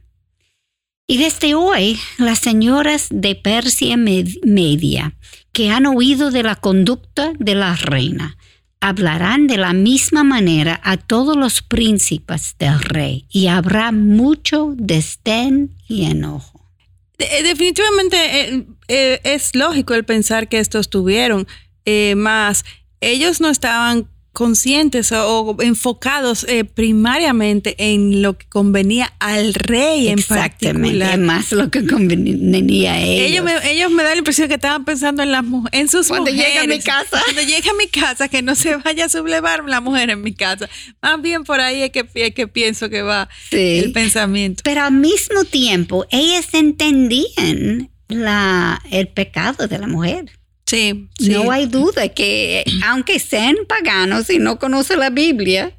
Y 1.07 1.19
desde 1.19 1.55
hoy, 1.55 1.99
las 2.19 2.39
señoras 2.39 3.09
de 3.11 3.35
Persia 3.35 3.97
Med- 3.97 4.39
Media, 4.45 5.15
que 5.53 5.71
han 5.71 5.87
oído 5.87 6.31
de 6.31 6.45
la 6.45 6.55
conducta 6.55 7.33
de 7.39 7.57
la 7.57 7.75
reina, 7.75 8.37
hablarán 8.81 9.49
de 9.49 9.57
la 9.57 9.73
misma 9.73 10.23
manera 10.23 10.81
a 10.85 10.97
todos 10.97 11.37
los 11.37 11.63
príncipes 11.63 12.55
del 12.59 12.79
rey, 12.81 13.27
y 13.29 13.49
habrá 13.49 13.91
mucho 13.91 14.73
desdén 14.77 15.75
y 15.89 16.05
enojo. 16.05 16.71
De- 17.19 17.43
definitivamente 17.43 18.17
eh, 18.55 18.67
eh, 18.87 19.21
es 19.25 19.55
lógico 19.57 19.95
el 19.95 20.05
pensar 20.05 20.49
que 20.49 20.61
estos 20.61 20.89
tuvieron, 20.89 21.49
eh, 21.85 22.15
más 22.15 22.65
ellos 23.01 23.41
no 23.41 23.49
estaban 23.49 24.09
conscientes 24.33 25.11
o, 25.11 25.57
enfocados 25.61 26.47
eh, 26.49 26.65
primariamente 26.65 27.75
en 27.79 28.23
lo 28.23 28.39
que 28.39 28.47
convenía 28.47 29.13
al 29.19 29.55
rey 29.55 30.07
en 30.07 30.23
particular. 30.23 31.19
más 31.19 31.51
lo 31.51 31.69
que 31.69 31.85
convenía 31.85 32.93
a 32.93 33.01
ellos. 33.01 33.27
Ellos 33.29 33.45
me, 33.45 33.73
ellos 33.73 33.91
me 33.91 34.05
dan 34.05 34.13
la 34.13 34.19
impresión 34.19 34.47
que 34.47 34.55
estaban 34.55 34.85
pensando 34.85 35.25
en 35.25 35.33
las 35.33 35.45
en 35.73 35.89
sus 35.89 36.07
Cuando 36.07 36.31
mujeres. 36.31 36.47
llegue 36.55 36.59
a 36.61 36.67
mi 36.69 36.79
casa. 36.79 37.21
Cuando 37.25 37.43
llegue 37.43 37.71
a 37.71 37.75
mi 37.75 37.89
casa, 37.89 38.29
que 38.29 38.41
no 38.41 38.55
se 38.55 38.77
vaya 38.77 39.07
a 39.07 39.09
sublevar 39.09 39.65
la 39.65 39.81
mujer 39.81 40.11
en 40.11 40.23
mi 40.23 40.33
casa. 40.33 40.69
Más 41.03 41.21
bien 41.21 41.43
por 41.43 41.61
ahí 41.61 41.83
es 41.83 41.91
que, 41.91 42.07
es 42.15 42.33
que 42.33 42.47
pienso 42.47 42.89
que 42.89 43.03
va 43.03 43.29
Sí. 43.51 43.81
el 43.81 43.91
pensamiento. 43.93 44.63
Pero 44.65 44.83
al 44.83 44.93
mismo 44.93 45.43
tiempo, 45.45 46.07
ellas 46.11 46.47
entendían 46.55 47.91
la, 48.09 48.81
el 48.91 49.09
pecado 49.09 49.67
de 49.67 49.79
la 49.79 49.87
mujer. 49.89 50.31
Sí, 50.71 51.09
sí. 51.19 51.31
No 51.31 51.51
hay 51.51 51.67
duda 51.67 52.09
que, 52.11 52.65
aunque 52.87 53.19
sean 53.19 53.57
paganos 53.69 54.31
y 54.31 54.39
no 54.39 54.59
conocen 54.61 55.01
la 55.01 55.11
Biblia, 55.11 55.77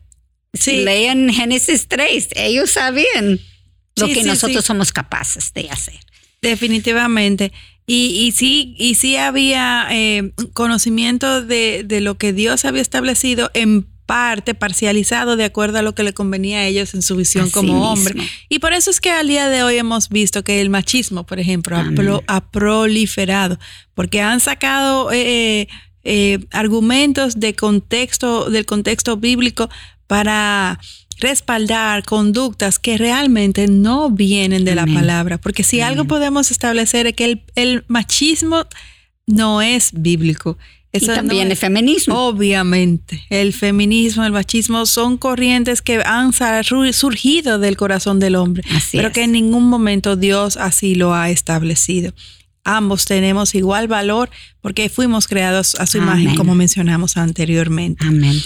Sí. 0.53 0.83
lean 0.83 1.31
Génesis 1.31 1.87
3, 1.87 2.27
ellos 2.35 2.71
sabían 2.71 3.39
lo 3.95 4.07
que 4.07 4.23
nosotros 4.25 4.65
somos 4.65 4.91
capaces 4.91 5.53
de 5.53 5.69
hacer. 5.69 5.95
Definitivamente. 6.41 7.53
Y, 7.87 8.25
y 8.25 8.31
sí, 8.31 8.75
y 8.77 8.95
sí 8.95 9.15
había 9.15 9.87
eh, 9.91 10.33
conocimiento 10.53 11.41
de, 11.41 11.83
de 11.85 12.01
lo 12.01 12.17
que 12.17 12.33
Dios 12.33 12.65
había 12.65 12.81
establecido 12.81 13.49
en 13.53 13.87
parte, 14.11 14.53
parcializado 14.55 15.37
de 15.37 15.45
acuerdo 15.45 15.77
a 15.77 15.81
lo 15.81 15.93
que 15.95 16.03
le 16.03 16.11
convenía 16.13 16.59
a 16.59 16.65
ellos 16.65 16.93
en 16.93 17.01
su 17.01 17.15
visión 17.15 17.45
Así 17.45 17.53
como 17.53 17.73
mismo. 17.73 17.91
hombre. 17.93 18.15
Y 18.49 18.59
por 18.59 18.73
eso 18.73 18.89
es 18.91 18.99
que 18.99 19.09
al 19.11 19.27
día 19.27 19.47
de 19.47 19.63
hoy 19.63 19.77
hemos 19.77 20.09
visto 20.09 20.43
que 20.43 20.59
el 20.59 20.69
machismo, 20.69 21.25
por 21.25 21.39
ejemplo, 21.39 21.75
ha, 21.77 21.79
Amén. 21.81 21.95
pro- 21.95 22.23
ha 22.27 22.41
proliferado, 22.51 23.57
porque 23.93 24.19
han 24.21 24.39
sacado 24.39 25.11
eh, 25.13 25.67
eh, 26.03 26.39
argumentos 26.51 27.39
de 27.39 27.53
contexto, 27.55 28.49
del 28.49 28.65
contexto 28.65 29.15
bíblico 29.17 29.69
para 30.07 30.77
respaldar 31.19 32.03
conductas 32.03 32.79
que 32.79 32.97
realmente 32.97 33.67
no 33.67 34.09
vienen 34.09 34.65
de 34.65 34.71
Amén. 34.71 34.93
la 34.93 34.99
palabra. 34.99 35.37
Porque 35.37 35.63
si 35.63 35.79
algo 35.81 36.05
podemos 36.05 36.51
establecer 36.51 37.07
es 37.07 37.13
que 37.13 37.25
el, 37.25 37.43
el 37.55 37.83
machismo 37.87 38.65
no 39.27 39.61
es 39.61 39.91
bíblico. 39.93 40.57
Y 40.93 40.97
Eso 40.97 41.13
también 41.13 41.47
no 41.47 41.51
el 41.51 41.57
feminismo. 41.57 42.27
Obviamente, 42.27 43.23
el 43.29 43.53
feminismo, 43.53 44.25
el 44.25 44.33
machismo 44.33 44.85
son 44.85 45.17
corrientes 45.17 45.81
que 45.81 46.01
han 46.05 46.33
surgido 46.91 47.59
del 47.59 47.77
corazón 47.77 48.19
del 48.19 48.35
hombre, 48.35 48.63
Así 48.75 48.97
pero 48.97 49.07
es. 49.07 49.13
que 49.13 49.23
en 49.23 49.31
ningún 49.31 49.69
momento 49.69 50.17
Dios 50.17 50.57
así 50.57 50.95
lo 50.95 51.13
ha 51.13 51.29
establecido. 51.29 52.13
Ambos 52.63 53.05
tenemos 53.05 53.55
igual 53.55 53.87
valor 53.87 54.29
porque 54.61 54.89
fuimos 54.89 55.27
creados 55.27 55.75
a 55.75 55.87
su 55.87 55.97
imagen, 55.97 56.35
como 56.35 56.55
mencionamos 56.55 57.17
anteriormente. 57.17 58.05
Amén. 58.05 58.39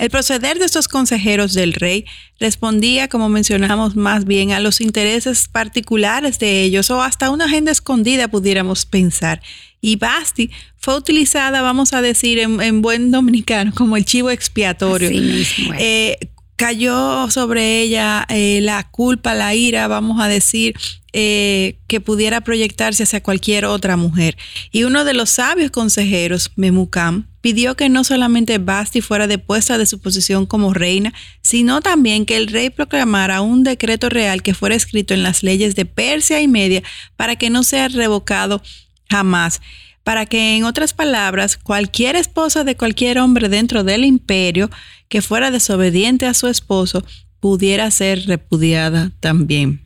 El 0.00 0.08
proceder 0.08 0.58
de 0.58 0.64
estos 0.64 0.88
consejeros 0.88 1.52
del 1.52 1.74
rey 1.74 2.06
respondía, 2.40 3.08
como 3.08 3.28
mencionamos, 3.28 3.96
más 3.96 4.24
bien 4.24 4.50
a 4.52 4.58
los 4.58 4.80
intereses 4.80 5.46
particulares 5.46 6.38
de 6.38 6.62
ellos 6.62 6.90
o 6.90 7.02
hasta 7.02 7.28
una 7.28 7.44
agenda 7.44 7.70
escondida, 7.70 8.26
pudiéramos 8.26 8.86
pensar. 8.86 9.42
Y 9.80 9.96
Basti 9.96 10.50
fue 10.76 10.96
utilizada, 10.96 11.62
vamos 11.62 11.92
a 11.92 12.02
decir, 12.02 12.38
en, 12.38 12.60
en 12.60 12.82
buen 12.82 13.10
dominicano, 13.10 13.72
como 13.74 13.96
el 13.96 14.04
chivo 14.04 14.30
expiatorio. 14.30 15.08
Así 15.08 15.20
mismo 15.20 15.74
es. 15.74 15.80
Eh, 15.80 16.18
cayó 16.60 17.30
sobre 17.30 17.80
ella 17.80 18.26
eh, 18.28 18.60
la 18.60 18.86
culpa, 18.90 19.34
la 19.34 19.54
ira, 19.54 19.88
vamos 19.88 20.20
a 20.20 20.28
decir, 20.28 20.74
eh, 21.14 21.78
que 21.86 22.02
pudiera 22.02 22.42
proyectarse 22.42 23.04
hacia 23.04 23.22
cualquier 23.22 23.64
otra 23.64 23.96
mujer. 23.96 24.36
Y 24.70 24.84
uno 24.84 25.06
de 25.06 25.14
los 25.14 25.30
sabios 25.30 25.70
consejeros, 25.70 26.52
Memucam, 26.56 27.28
pidió 27.40 27.76
que 27.76 27.88
no 27.88 28.04
solamente 28.04 28.58
Basti 28.58 29.00
fuera 29.00 29.26
depuesta 29.26 29.78
de 29.78 29.86
su 29.86 30.00
posición 30.00 30.44
como 30.44 30.74
reina, 30.74 31.14
sino 31.40 31.80
también 31.80 32.26
que 32.26 32.36
el 32.36 32.46
rey 32.46 32.68
proclamara 32.68 33.40
un 33.40 33.64
decreto 33.64 34.10
real 34.10 34.42
que 34.42 34.52
fuera 34.52 34.74
escrito 34.74 35.14
en 35.14 35.22
las 35.22 35.42
leyes 35.42 35.74
de 35.76 35.86
Persia 35.86 36.42
y 36.42 36.48
Media 36.48 36.82
para 37.16 37.36
que 37.36 37.48
no 37.48 37.62
sea 37.62 37.88
revocado 37.88 38.62
jamás 39.10 39.60
para 40.04 40.24
que, 40.26 40.56
en 40.56 40.64
otras 40.64 40.94
palabras, 40.94 41.56
cualquier 41.58 42.16
esposa 42.16 42.64
de 42.64 42.76
cualquier 42.76 43.18
hombre 43.18 43.48
dentro 43.48 43.84
del 43.84 44.04
imperio 44.04 44.70
que 45.08 45.20
fuera 45.20 45.50
desobediente 45.50 46.26
a 46.26 46.34
su 46.34 46.46
esposo 46.48 47.04
pudiera 47.38 47.90
ser 47.90 48.26
repudiada 48.26 49.12
también. 49.20 49.84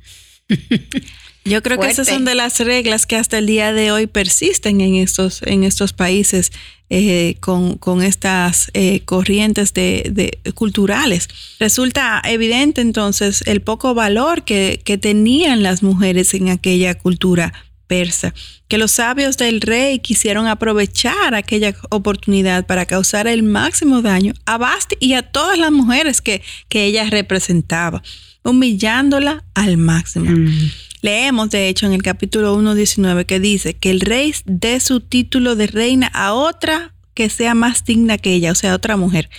Yo 1.46 1.62
creo 1.62 1.78
que 1.78 1.88
esas 1.88 2.08
son 2.08 2.24
de 2.24 2.34
las 2.34 2.58
reglas 2.60 3.04
que 3.04 3.16
hasta 3.16 3.36
el 3.36 3.46
día 3.46 3.74
de 3.74 3.92
hoy 3.92 4.06
persisten 4.06 4.80
en 4.80 4.94
estos, 4.94 5.42
en 5.42 5.62
estos 5.64 5.92
países 5.92 6.52
eh, 6.88 7.36
con, 7.40 7.76
con 7.76 8.02
estas 8.02 8.70
eh, 8.72 9.00
corrientes 9.04 9.74
de, 9.74 10.10
de- 10.10 10.52
culturales. 10.52 11.28
Resulta 11.60 12.22
evidente 12.24 12.80
entonces 12.80 13.42
el 13.46 13.60
poco 13.60 13.92
valor 13.94 14.44
que, 14.44 14.80
que 14.86 14.96
tenían 14.96 15.62
las 15.62 15.82
mujeres 15.82 16.32
en 16.32 16.48
aquella 16.48 16.94
cultura 16.94 17.52
persa, 17.86 18.34
que 18.68 18.78
los 18.78 18.92
sabios 18.92 19.36
del 19.36 19.60
rey 19.60 19.98
quisieron 19.98 20.46
aprovechar 20.46 21.34
aquella 21.34 21.74
oportunidad 21.90 22.66
para 22.66 22.86
causar 22.86 23.26
el 23.26 23.42
máximo 23.42 24.02
daño 24.02 24.34
a 24.46 24.58
Basti 24.58 24.96
y 25.00 25.14
a 25.14 25.22
todas 25.22 25.58
las 25.58 25.72
mujeres 25.72 26.20
que, 26.20 26.42
que 26.68 26.84
ella 26.84 27.08
representaba, 27.10 28.02
humillándola 28.42 29.44
al 29.54 29.76
máximo. 29.76 30.30
Mm. 30.30 30.70
Leemos, 31.02 31.50
de 31.50 31.68
hecho, 31.68 31.86
en 31.86 31.92
el 31.92 32.02
capítulo 32.02 32.58
1.19 32.58 33.26
que 33.26 33.38
dice 33.38 33.74
que 33.74 33.90
el 33.90 34.00
rey 34.00 34.34
dé 34.46 34.80
su 34.80 35.00
título 35.00 35.54
de 35.54 35.66
reina 35.66 36.06
a 36.06 36.32
otra 36.32 36.94
que 37.14 37.28
sea 37.28 37.54
más 37.54 37.84
digna 37.84 38.18
que 38.18 38.32
ella, 38.32 38.52
o 38.52 38.54
sea, 38.54 38.74
otra 38.74 38.96
mujer. 38.96 39.30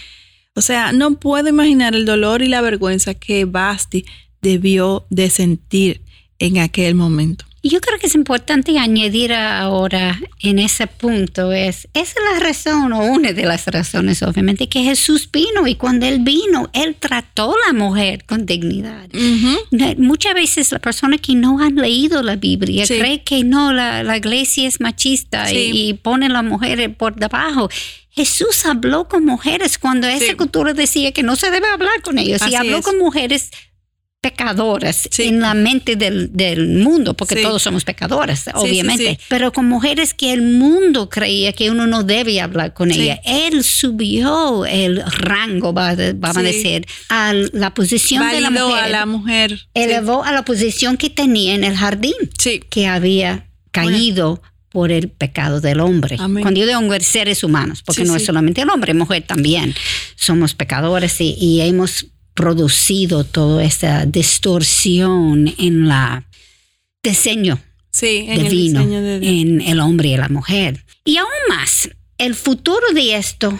O 0.55 0.61
sea, 0.61 0.93
no 0.93 1.19
puedo 1.19 1.49
imaginar 1.49 1.95
el 1.95 2.05
dolor 2.05 2.41
y 2.41 2.47
la 2.47 2.61
vergüenza 2.61 3.13
que 3.13 3.45
Basti 3.45 4.05
debió 4.41 5.05
de 5.09 5.29
sentir 5.29 6.01
en 6.39 6.59
aquel 6.59 6.95
momento. 6.95 7.45
Y 7.65 7.69
Yo 7.69 7.81
creo 7.81 7.97
que 7.97 8.05
es 8.05 8.13
importante 8.13 8.77
añadir 8.77 9.33
ahora 9.33 10.19
en 10.43 10.59
ese 10.59 10.85
punto 10.85 11.51
es, 11.51 11.87
esa 11.95 12.01
es 12.19 12.33
la 12.33 12.39
razón 12.39 12.93
o 12.93 13.03
una 13.05 13.33
de 13.33 13.43
las 13.43 13.65
razones 13.65 14.21
obviamente 14.21 14.69
que 14.69 14.83
Jesús 14.83 15.27
vino 15.31 15.65
y 15.65 15.73
cuando 15.73 16.05
Él 16.05 16.19
vino, 16.19 16.69
Él 16.73 16.95
trató 16.99 17.53
a 17.55 17.67
la 17.67 17.73
mujer 17.73 18.23
con 18.25 18.45
dignidad. 18.45 19.07
Muchas 19.97 20.35
veces 20.35 20.71
las 20.71 20.79
personas 20.79 21.21
que 21.21 21.33
no 21.33 21.59
han 21.59 21.73
leído 21.75 22.21
la 22.21 22.35
Biblia 22.35 22.85
Sí. 22.85 22.99
creen 22.99 23.21
que 23.25 23.43
no, 23.43 23.73
la, 23.73 24.03
la 24.03 24.17
iglesia 24.17 24.67
es 24.67 24.79
machista 24.79 25.47
Sí. 25.47 25.55
y, 25.73 25.89
y 25.89 25.93
pone 25.95 26.27
a 26.27 26.29
las 26.29 26.43
mujeres 26.43 26.89
por 26.95 27.15
debajo. 27.15 27.67
Jesús 28.11 28.63
habló 28.67 29.07
con 29.07 29.25
mujeres 29.25 29.79
cuando 29.79 30.05
esa 30.07 30.23
Sí. 30.23 30.35
cultura 30.35 30.73
decía 30.73 31.11
que 31.13 31.23
no 31.23 31.35
se 31.35 31.49
debe 31.49 31.67
hablar 31.67 31.99
con 32.03 32.19
ellos 32.19 32.41
y 32.43 32.45
Así 32.45 32.55
habló 32.55 32.77
es. 32.77 32.85
con 32.85 32.99
mujeres 32.99 33.49
pecadoras 34.29 35.07
Sí. 35.11 35.23
en 35.23 35.39
la 35.39 35.53
mente 35.53 35.95
del, 35.95 36.29
del 36.33 36.67
mundo, 36.79 37.13
porque 37.13 37.35
Sí. 37.35 37.41
todos 37.43 37.61
somos 37.61 37.83
pecadoras, 37.83 38.39
sí, 38.45 38.49
obviamente, 38.55 39.11
sí. 39.11 39.25
pero 39.29 39.51
con 39.51 39.67
mujeres 39.67 40.13
que 40.15 40.33
el 40.33 40.41
mundo 40.41 41.09
creía 41.09 41.53
que 41.53 41.69
uno 41.69 41.85
no 41.85 42.01
debe 42.03 42.41
hablar 42.41 42.73
con 42.73 42.91
Sí. 42.91 43.01
ella. 43.03 43.21
Él 43.23 43.63
subió 43.63 44.65
el 44.65 45.03
rango, 45.05 45.73
va- 45.73 45.95
vamos 46.15 46.37
a 46.37 46.39
Sí. 46.41 46.45
decir, 46.47 46.87
a 47.09 47.33
la 47.53 47.73
posición 47.75 48.27
de 48.31 48.41
la 48.41 48.49
mujer. 48.49 48.83
a 48.83 48.87
la 48.89 49.05
mujer. 49.05 49.59
elevó 49.75 50.23
a 50.23 50.31
la 50.31 50.43
posición 50.43 50.97
que 50.97 51.09
tenía 51.11 51.53
en 51.53 51.63
el 51.63 51.75
jardín, 51.75 52.13
Sí. 52.39 52.61
que 52.69 52.87
había 52.87 53.45
caído 53.71 54.41
por 54.69 54.91
el 54.91 55.07
pecado 55.09 55.61
del 55.61 55.79
hombre. 55.79 56.17
Cuando 56.17 56.59
yo 56.59 56.65
digo 56.67 56.81
seres 57.01 57.43
humanos, 57.43 57.81
porque 57.85 58.03
no 58.03 58.15
es 58.15 58.25
solamente 58.25 58.61
el 58.61 58.69
hombre, 58.69 58.93
mujer 58.93 59.23
también. 59.25 59.73
Somos 60.15 60.53
pecadores 60.53 61.15
y, 61.19 61.61
hemos 61.61 62.07
producido 62.35 63.23
toda 63.23 63.63
esta 63.63 64.05
distorsión 64.05 65.51
en 65.57 65.87
la 65.87 66.27
diseño 67.01 67.59
sí, 67.91 68.25
en 68.27 68.49
divino 68.49 68.81
el 68.81 69.23
en 69.23 69.61
el 69.61 69.79
hombre 69.79 70.09
y 70.09 70.17
la 70.17 70.29
mujer. 70.29 70.85
Y 71.03 71.17
aún 71.17 71.29
más, 71.49 71.89
el 72.17 72.35
futuro 72.35 72.85
de 72.93 73.15
esto 73.15 73.57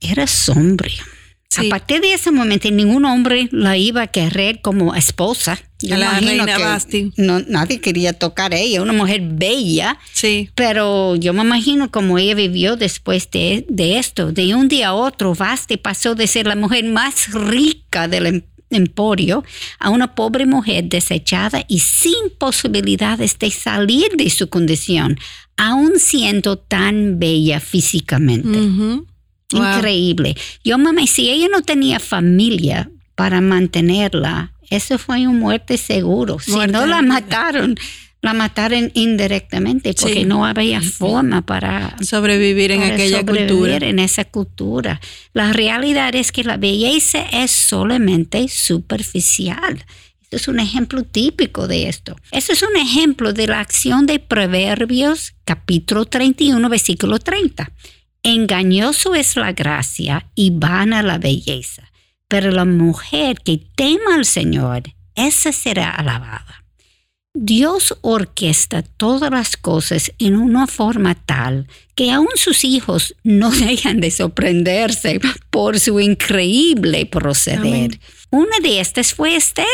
era 0.00 0.26
sombrío. 0.26 1.04
A 1.58 1.68
partir 1.68 2.00
de 2.00 2.14
ese 2.14 2.30
momento, 2.30 2.70
ningún 2.70 3.04
hombre 3.04 3.48
la 3.52 3.76
iba 3.76 4.02
a 4.02 4.06
querer 4.06 4.60
como 4.60 4.94
esposa. 4.94 5.58
Yo 5.80 5.96
la 5.96 6.18
reina 6.18 6.58
Basti. 6.58 7.12
No, 7.16 7.40
nadie 7.40 7.80
quería 7.80 8.12
tocar 8.12 8.54
a 8.54 8.58
ella, 8.58 8.82
una 8.82 8.92
mujer 8.92 9.20
bella. 9.22 9.98
Sí. 10.12 10.50
Pero 10.54 11.16
yo 11.16 11.32
me 11.32 11.42
imagino 11.42 11.90
cómo 11.90 12.18
ella 12.18 12.34
vivió 12.34 12.76
después 12.76 13.30
de, 13.30 13.66
de, 13.68 13.98
esto. 13.98 14.32
De 14.32 14.54
un 14.54 14.68
día 14.68 14.88
a 14.88 14.94
otro, 14.94 15.34
Basti 15.34 15.76
pasó 15.76 16.14
de 16.14 16.26
ser 16.26 16.46
la 16.46 16.56
mujer 16.56 16.84
más 16.84 17.32
rica 17.32 18.08
del 18.08 18.26
em, 18.26 18.42
emporio 18.70 19.44
a 19.78 19.90
una 19.90 20.14
pobre 20.14 20.46
mujer 20.46 20.84
desechada 20.84 21.64
y 21.68 21.80
sin 21.80 22.30
posibilidades 22.38 23.38
de 23.38 23.50
salir 23.50 24.08
de 24.16 24.30
su 24.30 24.48
condición, 24.48 25.18
aún 25.56 25.98
siendo 25.98 26.56
tan 26.56 27.18
bella 27.18 27.60
físicamente. 27.60 28.58
Increíble. 29.54 30.36
Yo, 30.62 30.78
mamá, 30.78 31.06
si 31.06 31.30
ella 31.30 31.48
no 31.50 31.62
tenía 31.62 32.00
familia 32.00 32.90
para 33.14 33.40
mantenerla, 33.40 34.52
eso 34.70 34.98
fue 34.98 35.26
un 35.26 35.38
muerte 35.38 35.76
seguro. 35.76 36.38
Si 36.40 36.52
no 36.52 36.86
la 36.86 37.02
mataron, 37.02 37.76
la 38.24 38.32
mataron 38.32 38.90
indirectamente 38.94 39.92
porque 39.92 40.24
no 40.24 40.46
había 40.46 40.80
forma 40.80 41.42
para 41.42 41.94
sobrevivir 42.02 42.70
en 42.72 42.82
aquella 42.82 43.20
sobrevivir 43.20 43.48
cultura. 43.50 43.86
En 43.86 43.98
esa 43.98 44.24
cultura. 44.24 45.00
La 45.34 45.52
realidad 45.52 46.14
es 46.14 46.32
que 46.32 46.42
la 46.42 46.56
belleza 46.56 47.20
es 47.32 47.50
solamente 47.50 48.48
superficial. 48.48 49.84
Esto 50.22 50.36
es 50.36 50.48
un 50.48 50.58
ejemplo 50.58 51.02
típico 51.02 51.68
de 51.68 51.88
esto. 51.90 52.16
Esto 52.32 52.54
es 52.54 52.62
un 52.62 52.76
ejemplo 52.76 53.34
de 53.34 53.46
la 53.46 53.60
acción 53.60 54.06
de 54.06 54.18
Proverbios 54.18 55.34
capítulo 55.44 56.06
31, 56.06 56.66
versículo 56.70 57.18
30. 57.18 57.70
Engañoso 58.26 59.14
es 59.14 59.36
la 59.36 59.52
gracia 59.52 60.30
y 60.34 60.50
vana 60.50 61.02
la 61.02 61.18
belleza, 61.18 61.92
pero 62.26 62.50
la 62.50 62.64
mujer 62.64 63.42
que 63.44 63.58
tema 63.76 64.14
al 64.14 64.24
Señor, 64.24 64.84
esa 65.14 65.52
será 65.52 65.90
alabada. 65.90 66.64
Dios 67.34 67.98
orquesta 68.00 68.82
todas 68.82 69.30
las 69.30 69.58
cosas 69.58 70.10
en 70.18 70.36
una 70.36 70.66
forma 70.66 71.14
tal 71.14 71.68
que 71.94 72.12
aún 72.12 72.30
sus 72.36 72.64
hijos 72.64 73.14
no 73.24 73.50
dejan 73.50 74.00
de 74.00 74.10
sorprenderse 74.10 75.20
por 75.50 75.78
su 75.78 76.00
increíble 76.00 77.04
proceder. 77.04 78.00
Una 78.30 78.58
de 78.62 78.80
estas 78.80 79.12
fue 79.12 79.36
Esther, 79.36 79.66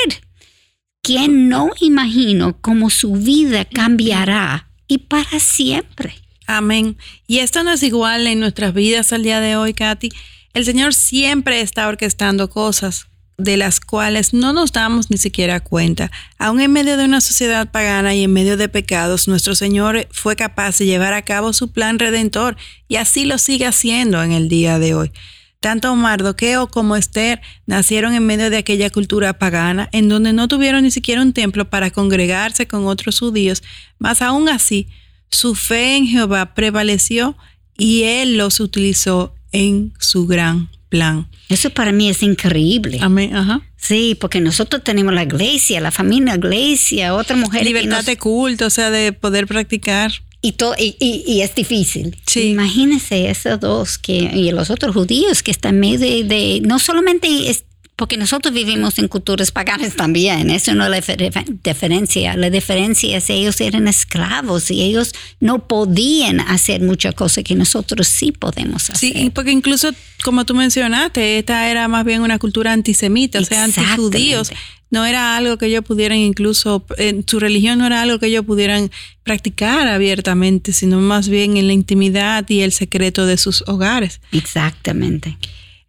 quien 1.03 1.49
no 1.49 1.71
imagino 1.81 2.61
cómo 2.61 2.91
su 2.91 3.13
vida 3.13 3.65
cambiará 3.65 4.73
y 4.89 4.99
para 4.99 5.39
siempre. 5.39 6.15
Amén. 6.53 6.97
Y 7.29 7.39
esto 7.39 7.63
no 7.63 7.71
es 7.71 7.81
igual 7.85 8.27
en 8.27 8.41
nuestras 8.41 8.75
vidas 8.75 9.13
al 9.13 9.23
día 9.23 9.41
de 9.41 9.55
hoy, 9.55 9.73
Katy. 9.73 10.09
El 10.53 10.65
Señor 10.65 10.95
siempre 10.95 11.61
está 11.61 11.87
orquestando 11.87 12.51
cosas 12.51 13.07
de 13.39 13.57
las 13.57 13.79
cuales 13.79 14.35
no 14.35 14.53
nos 14.53 14.73
damos 14.73 15.13
ni 15.13 15.17
siquiera 15.17 15.61
cuenta. 15.61 16.11
Aún 16.39 16.61
en 16.61 16.73
medio 16.73 16.97
de 16.97 17.05
una 17.05 17.21
sociedad 17.21 17.71
pagana 17.71 18.17
y 18.17 18.25
en 18.25 18.33
medio 18.33 18.57
de 18.57 18.69
pecados, 18.69 19.29
nuestro 19.29 19.55
Señor 19.55 20.09
fue 20.11 20.35
capaz 20.35 20.77
de 20.79 20.87
llevar 20.87 21.13
a 21.13 21.23
cabo 21.23 21.53
su 21.53 21.71
plan 21.71 22.01
redentor 22.01 22.57
y 22.89 22.97
así 22.97 23.27
lo 23.27 23.39
sigue 23.39 23.67
haciendo 23.67 24.21
en 24.21 24.33
el 24.33 24.49
día 24.49 24.81
de 24.81 24.95
hoy. 24.95 25.13
Tanto 25.61 25.95
Mardoqueo 25.95 26.67
como 26.67 26.97
Esther 26.97 27.41
nacieron 27.67 28.13
en 28.13 28.27
medio 28.27 28.51
de 28.51 28.57
aquella 28.57 28.91
cultura 28.91 29.39
pagana, 29.39 29.89
en 29.93 30.09
donde 30.09 30.33
no 30.33 30.49
tuvieron 30.49 30.83
ni 30.83 30.91
siquiera 30.91 31.23
un 31.23 31.33
templo 31.33 31.71
para 31.71 31.93
congregarse 31.93 32.67
con 32.67 32.89
otros 32.89 33.21
judíos, 33.21 33.63
mas 34.01 34.21
aún 34.21 34.49
así 34.49 34.89
su 35.31 35.55
fe 35.55 35.97
en 35.97 36.07
Jehová 36.07 36.55
prevaleció 36.55 37.37
y 37.77 38.03
él 38.03 38.37
los 38.37 38.61
utilizó 38.61 39.35
en 39.53 39.93
su 39.99 40.27
gran 40.27 40.69
plan. 40.89 41.29
Eso 41.49 41.71
para 41.71 41.93
mí 41.93 42.11
es 42.11 42.23
increíble. 42.23 42.99
Amén, 43.01 43.35
ajá. 43.35 43.63
Sí, 43.77 44.17
porque 44.21 44.41
nosotros 44.41 44.85
tenemos 44.85 45.15
la 45.15 45.23
iglesia, 45.23 45.81
la 45.81 45.91
familia, 45.91 46.35
iglesia, 46.35 47.15
otra 47.15 47.37
mujer. 47.37 47.65
Libertad 47.65 48.05
de 48.05 48.19
culto, 48.19 48.67
o 48.67 48.71
sea, 48.71 48.91
de 48.91 49.13
poder 49.13 49.47
practicar. 49.47 50.13
Y, 50.43 50.55
y, 50.79 51.25
y, 51.27 51.43
es 51.43 51.55
difícil. 51.55 52.17
Sí. 52.27 52.51
Imagínense 52.51 53.29
esos 53.29 53.61
dos 53.61 53.99
que, 53.99 54.31
y 54.35 54.53
los 54.53 54.71
otros 54.71 54.95
judíos 54.95 55.43
que 55.43 55.51
están 55.51 55.79
medio 55.79 55.99
de, 55.99 56.25
de 56.25 56.61
no 56.63 56.79
solamente 56.79 57.51
porque 58.01 58.17
nosotros 58.17 58.55
vivimos 58.55 58.99
en 58.99 59.09
culturas 59.09 59.51
paganas 59.51 59.95
también, 59.95 60.49
eso 60.49 60.75
no 60.75 60.85
es 60.85 60.91
la 60.91 61.45
diferencia. 61.63 62.35
La 62.35 62.49
diferencia 62.49 63.19
es 63.19 63.27
que 63.27 63.35
ellos 63.35 63.61
eran 63.61 63.89
esclavos 63.89 64.71
y 64.71 64.81
ellos 64.81 65.13
no 65.39 65.69
podían 65.69 66.41
hacer 66.41 66.81
muchas 66.81 67.15
cosas 67.15 67.45
que 67.45 67.55
nosotros 67.55 68.09
sí 68.09 68.33
podemos 68.33 68.89
hacer. 68.89 69.13
Sí, 69.13 69.31
porque 69.35 69.51
incluso, 69.51 69.91
como 70.25 70.47
tú 70.47 70.55
mencionaste, 70.55 71.41
esta 71.41 71.71
era 71.71 71.89
más 71.89 72.07
bien 72.07 72.23
una 72.23 72.39
cultura 72.39 72.73
antisemita, 72.73 73.39
o 73.39 73.45
sea, 73.45 73.65
antijudíos. 73.65 74.51
No 74.89 75.05
era 75.05 75.37
algo 75.37 75.59
que 75.59 75.67
ellos 75.67 75.85
pudieran 75.85 76.17
incluso, 76.17 76.87
en 76.97 77.23
su 77.29 77.39
religión 77.39 77.81
no 77.81 77.87
era 77.87 78.01
algo 78.01 78.19
que 78.19 78.29
ellos 78.29 78.47
pudieran 78.47 78.91
practicar 79.25 79.89
abiertamente, 79.89 80.73
sino 80.73 81.01
más 81.01 81.29
bien 81.29 81.59
en 81.59 81.67
la 81.67 81.75
intimidad 81.75 82.49
y 82.49 82.63
el 82.63 82.73
secreto 82.73 83.27
de 83.27 83.37
sus 83.37 83.63
hogares. 83.67 84.23
Exactamente. 84.33 85.37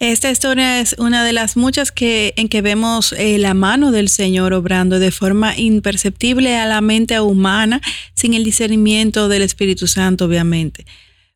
Esta 0.01 0.31
historia 0.31 0.79
es 0.79 0.95
una 0.97 1.23
de 1.23 1.31
las 1.31 1.55
muchas 1.55 1.91
que, 1.91 2.33
en 2.35 2.49
que 2.49 2.63
vemos 2.63 3.13
eh, 3.13 3.37
la 3.37 3.53
mano 3.53 3.91
del 3.91 4.09
Señor 4.09 4.51
obrando 4.51 4.97
de 4.97 5.11
forma 5.11 5.55
imperceptible 5.55 6.57
a 6.57 6.65
la 6.65 6.81
mente 6.81 7.19
humana, 7.19 7.81
sin 8.15 8.33
el 8.33 8.43
discernimiento 8.43 9.29
del 9.29 9.43
Espíritu 9.43 9.85
Santo, 9.85 10.25
obviamente. 10.25 10.87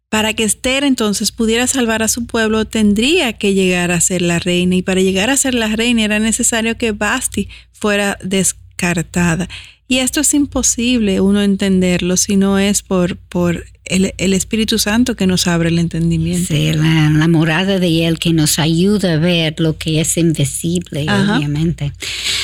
Para 0.10 0.34
que 0.34 0.46
Esther 0.46 0.84
entonces 0.84 1.32
pudiera 1.32 1.68
salvar 1.68 2.02
a 2.02 2.08
su 2.08 2.26
pueblo, 2.26 2.66
tendría 2.66 3.34
que 3.34 3.54
llegar 3.54 3.92
a 3.92 4.02
ser 4.02 4.24
la 4.24 4.40
reina, 4.40 4.76
y 4.76 4.82
para 4.82 5.02
llegar 5.02 5.30
a 5.30 5.38
ser 5.38 5.54
la 5.54 5.76
reina 5.76 6.04
era 6.04 6.18
necesario 6.18 6.76
que 6.76 6.92
Basti 6.92 7.50
fuera 7.72 8.18
descartada. 8.24 9.48
Y 9.88 10.00
esto 10.00 10.22
es 10.22 10.34
imposible 10.34 11.22
uno 11.22 11.44
entenderlo 11.44 12.18
si 12.18 12.36
no 12.36 12.58
es 12.58 12.82
por, 12.82 13.16
por 13.18 13.64
el, 13.86 14.34
Espíritu 14.34 14.80
Santo 14.80 15.16
que 15.16 15.28
nos 15.28 15.48
abre 15.48 15.70
el 15.70 15.80
entendimiento. 15.80 16.54
Sí, 16.54 16.74
la, 16.74 17.28
morada 17.28 17.80
de 17.80 18.08
Él 18.08 18.20
que 18.20 18.34
nos 18.34 18.60
ayuda 18.60 19.14
a 19.14 19.18
ver 19.18 19.56
lo 19.60 19.78
que 19.78 20.02
es 20.02 20.18
invisible, 20.18 21.04
obviamente. 21.04 21.94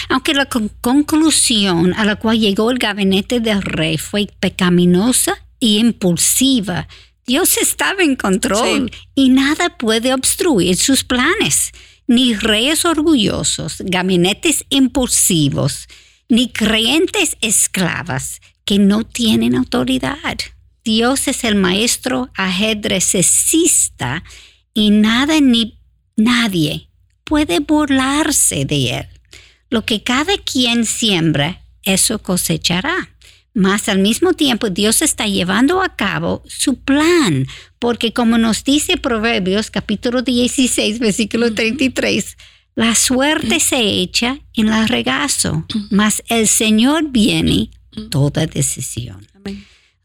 Aunque 0.10 0.34
la 0.34 0.48
conclusión 0.48 1.94
a 1.94 2.06
la 2.06 2.16
cual 2.16 2.40
llegó 2.40 2.72
el 2.72 2.78
gabinete 2.78 3.40
del 3.40 3.62
rey 3.62 3.98
fue 3.98 4.28
pecaminosa 4.40 5.36
y 5.60 5.78
impulsiva, 5.78 6.88
Dios 7.26 7.58
estaba 7.58 8.04
en 8.04 8.16
control 8.16 8.92
y 9.16 9.30
nada 9.30 9.78
puede 9.78 10.14
obstruir 10.14 10.76
sus 10.76 11.04
planes. 11.04 11.72
Ni 12.08 12.34
reyes 12.34 12.84
orgullosos, 12.84 13.78
gabinetes 13.86 14.66
impulsivos, 14.70 15.88
ni 16.28 16.50
creyentes 16.50 17.38
esclavas 17.40 18.42
que 18.66 18.80
no 18.80 19.06
tienen 19.06 19.56
autoridad. 19.56 20.38
Dios 20.84 21.28
es 21.28 21.44
el 21.44 21.56
maestro 21.56 22.30
ajedrecista 22.36 24.24
y 24.74 24.90
nada 24.90 25.40
ni 25.40 25.78
nadie 26.16 26.90
puede 27.24 27.60
burlarse 27.60 28.66
de 28.66 28.98
él. 28.98 29.08
Lo 29.70 29.86
que 29.86 30.04
cada 30.04 30.38
quien 30.38 30.86
siembra, 30.86 31.62
eso 31.84 32.20
cosechará. 32.20 33.10
Mas 33.54 33.90
al 33.90 34.00
mismo 34.00 34.34
tiempo 34.34 34.70
Dios 34.70 35.02
está 35.02 35.28
llevando 35.28 35.82
a 35.82 35.96
cabo 35.96 36.42
su 36.48 36.76
plan, 36.80 37.48
porque 37.80 38.14
como 38.14 38.38
nos 38.38 38.64
dice 38.64 38.98
Proverbios 38.98 39.70
capítulo 39.70 40.22
16, 40.22 41.00
versículo 41.00 41.54
33, 41.54 42.38
la 42.76 42.96
suerte 42.96 43.60
se 43.60 43.80
echa 43.80 44.40
en 44.54 44.70
el 44.70 44.88
regazo, 44.88 45.66
mas 45.90 46.24
el 46.30 46.48
Señor 46.48 47.10
viene 47.10 47.72
toda 48.10 48.48
decisión. 48.48 49.28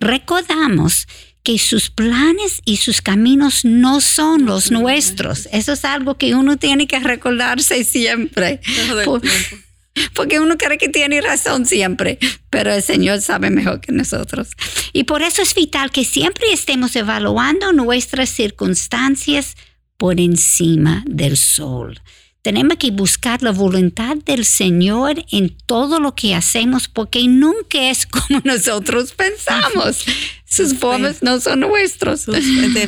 Recordamos 0.01 1.07
que 1.43 1.59
sus 1.59 1.91
planes 1.91 2.61
y 2.65 2.79
sus 2.79 3.01
caminos 3.01 3.65
no 3.65 4.01
son 4.01 4.47
los 4.47 4.73
nuestros. 4.73 5.49
Eso 5.53 5.75
es 5.75 5.85
algo 5.85 6.19
que 6.19 6.35
uno 6.35 6.57
tiene 6.57 6.89
que 6.89 6.99
recordarse 6.99 7.85
siempre. 7.85 8.61
porque 10.15 10.41
uno 10.41 10.59
cree 10.59 10.77
que 10.77 10.89
tiene 10.89 11.21
razón 11.21 11.67
siempre, 11.67 12.19
pero 12.51 12.73
el 12.73 12.83
Señor 12.83 13.21
sabe 13.21 13.51
mejor 13.51 13.81
que 13.81 13.93
nosotros. 13.93 14.49
Y 14.93 15.05
por 15.05 15.23
eso 15.23 15.41
es 15.41 15.55
vital 15.55 15.91
que 15.91 16.05
siempre 16.05 16.53
estemos 16.53 16.97
evaluando 16.97 17.73
nuestras 17.73 18.29
circunstancias 18.29 19.57
por 19.97 20.21
encima 20.21 21.05
del 21.07 21.37
sol 21.37 22.03
tenemos 22.47 22.77
que 22.77 22.93
buscar 22.93 23.43
la 23.43 23.51
voluntad 23.51 24.19
del 24.25 24.45
Señor 24.45 25.17
en 25.33 25.53
todo 25.67 25.99
lo 25.99 26.15
que 26.15 26.33
hacemos 26.33 26.87
porque 26.87 27.27
nunca 27.27 27.91
es 27.91 28.07
como 28.07 28.41
nosotros 28.45 29.15
pensamos. 29.15 30.05
Sus 30.45 30.75
formas 30.75 31.25
no 31.25 31.41
son 31.41 31.59
nuestros. 31.59 32.27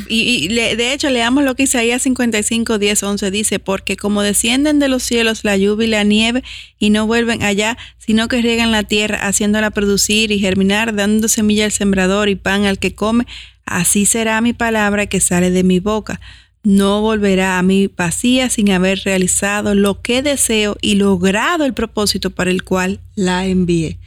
Y, 0.08 0.46
de 0.46 0.92
hecho, 0.92 1.10
leamos 1.10 1.42
lo 1.42 1.56
que 1.56 1.64
Isaías 1.64 2.02
55, 2.02 2.78
10, 2.78 3.02
11 3.02 3.30
dice, 3.32 3.58
porque 3.58 3.96
como 3.96 4.22
descienden 4.22 4.78
de 4.78 4.86
los 4.86 5.02
cielos 5.02 5.42
la 5.42 5.56
lluvia 5.56 5.88
y 5.88 5.90
la 5.90 6.04
nieve 6.04 6.44
y 6.78 6.90
no 6.90 7.08
vuelven 7.08 7.42
allá, 7.42 7.76
sino 7.98 8.28
que 8.28 8.40
riegan 8.40 8.70
la 8.70 8.84
tierra, 8.84 9.26
haciéndola 9.26 9.72
producir 9.72 10.30
y 10.30 10.38
germinar, 10.38 10.94
dando 10.94 11.26
semilla 11.26 11.64
al 11.64 11.72
sembrador 11.72 12.28
y 12.28 12.36
pan 12.36 12.64
al 12.64 12.78
que 12.78 12.94
come, 12.94 13.26
así 13.66 14.06
será 14.06 14.40
mi 14.40 14.52
palabra 14.52 15.06
que 15.06 15.18
sale 15.18 15.50
de 15.50 15.64
mi 15.64 15.80
boca 15.80 16.20
no 16.68 17.00
volverá 17.00 17.58
a 17.58 17.62
mí 17.62 17.88
vacía 17.96 18.50
sin 18.50 18.70
haber 18.70 19.00
realizado 19.02 19.74
lo 19.74 20.02
que 20.02 20.20
deseo 20.20 20.76
y 20.82 20.96
logrado 20.96 21.64
el 21.64 21.72
propósito 21.72 22.28
para 22.28 22.50
el 22.50 22.62
cual 22.62 23.00
la 23.14 23.46
envié. 23.46 23.98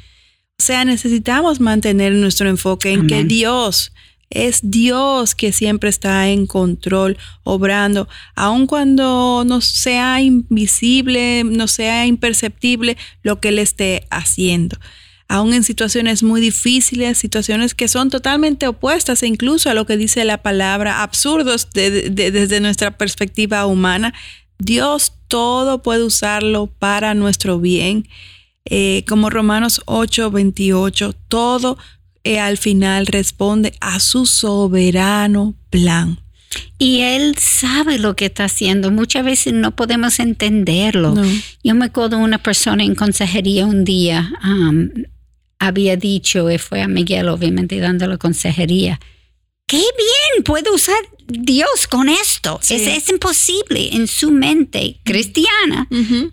O 0.59 0.63
sea, 0.63 0.85
necesitamos 0.85 1.59
mantener 1.59 2.13
nuestro 2.13 2.47
enfoque 2.47 2.91
en 2.91 3.07
que 3.07 3.23
Dios 3.23 3.93
es 4.29 4.59
Dios 4.61 5.33
que 5.33 5.51
siempre 5.51 5.89
está 5.89 6.29
en 6.29 6.45
control, 6.45 7.17
obrando, 7.43 8.07
aun 8.35 8.67
cuando 8.67 9.43
no 9.43 9.59
sea 9.61 10.21
invisible, 10.21 11.43
no 11.43 11.67
sea 11.67 12.05
imperceptible 12.05 12.95
lo 13.23 13.39
que 13.39 13.49
Él 13.49 13.57
esté 13.57 14.05
haciendo 14.11 14.77
aún 15.31 15.53
en 15.53 15.63
situaciones 15.63 16.23
muy 16.23 16.41
difíciles, 16.41 17.17
situaciones 17.17 17.73
que 17.73 17.87
son 17.87 18.09
totalmente 18.09 18.67
opuestas 18.67 19.23
e 19.23 19.27
incluso 19.27 19.69
a 19.69 19.73
lo 19.73 19.85
que 19.85 19.95
dice 19.95 20.25
la 20.25 20.43
palabra, 20.43 21.03
absurdos 21.03 21.69
desde 21.73 22.59
nuestra 22.59 22.97
perspectiva 22.97 23.65
humana, 23.65 24.13
Dios 24.59 25.13
todo 25.29 25.81
puede 25.81 26.03
usarlo 26.03 26.67
para 26.67 27.13
nuestro 27.13 27.59
bien. 27.59 28.09
Eh, 28.65 29.05
como 29.07 29.29
Romanos 29.29 29.81
8, 29.85 30.31
28, 30.31 31.13
todo 31.29 31.77
eh, 32.25 32.37
al 32.37 32.57
final 32.57 33.07
responde 33.07 33.73
a 33.79 34.01
su 34.01 34.25
soberano 34.25 35.55
plan. 35.69 36.19
Y 36.77 37.03
él 37.03 37.37
sabe 37.37 37.99
lo 37.99 38.17
que 38.17 38.25
está 38.25 38.43
haciendo. 38.43 38.91
Muchas 38.91 39.23
veces 39.23 39.53
no 39.53 39.71
podemos 39.71 40.19
entenderlo. 40.19 41.15
Yo 41.63 41.73
me 41.73 41.85
acuerdo 41.85 42.17
de 42.17 42.23
una 42.23 42.37
persona 42.39 42.83
en 42.83 42.95
consejería 42.95 43.65
un 43.65 43.85
día, 43.85 44.29
um, 44.43 44.89
había 45.61 45.95
dicho, 45.95 46.49
y 46.49 46.57
fue 46.57 46.81
a 46.81 46.87
Miguel 46.87 47.29
obviamente 47.29 47.79
dándole 47.79 48.17
consejería, 48.17 48.99
qué 49.67 49.77
bien 49.77 50.43
puede 50.43 50.71
usar 50.71 50.97
Dios 51.27 51.87
con 51.87 52.09
esto. 52.09 52.59
Es, 52.67 53.09
imposible. 53.09 53.89
En 53.93 54.07
su 54.07 54.31
mente 54.31 54.99
cristiana 55.03 55.87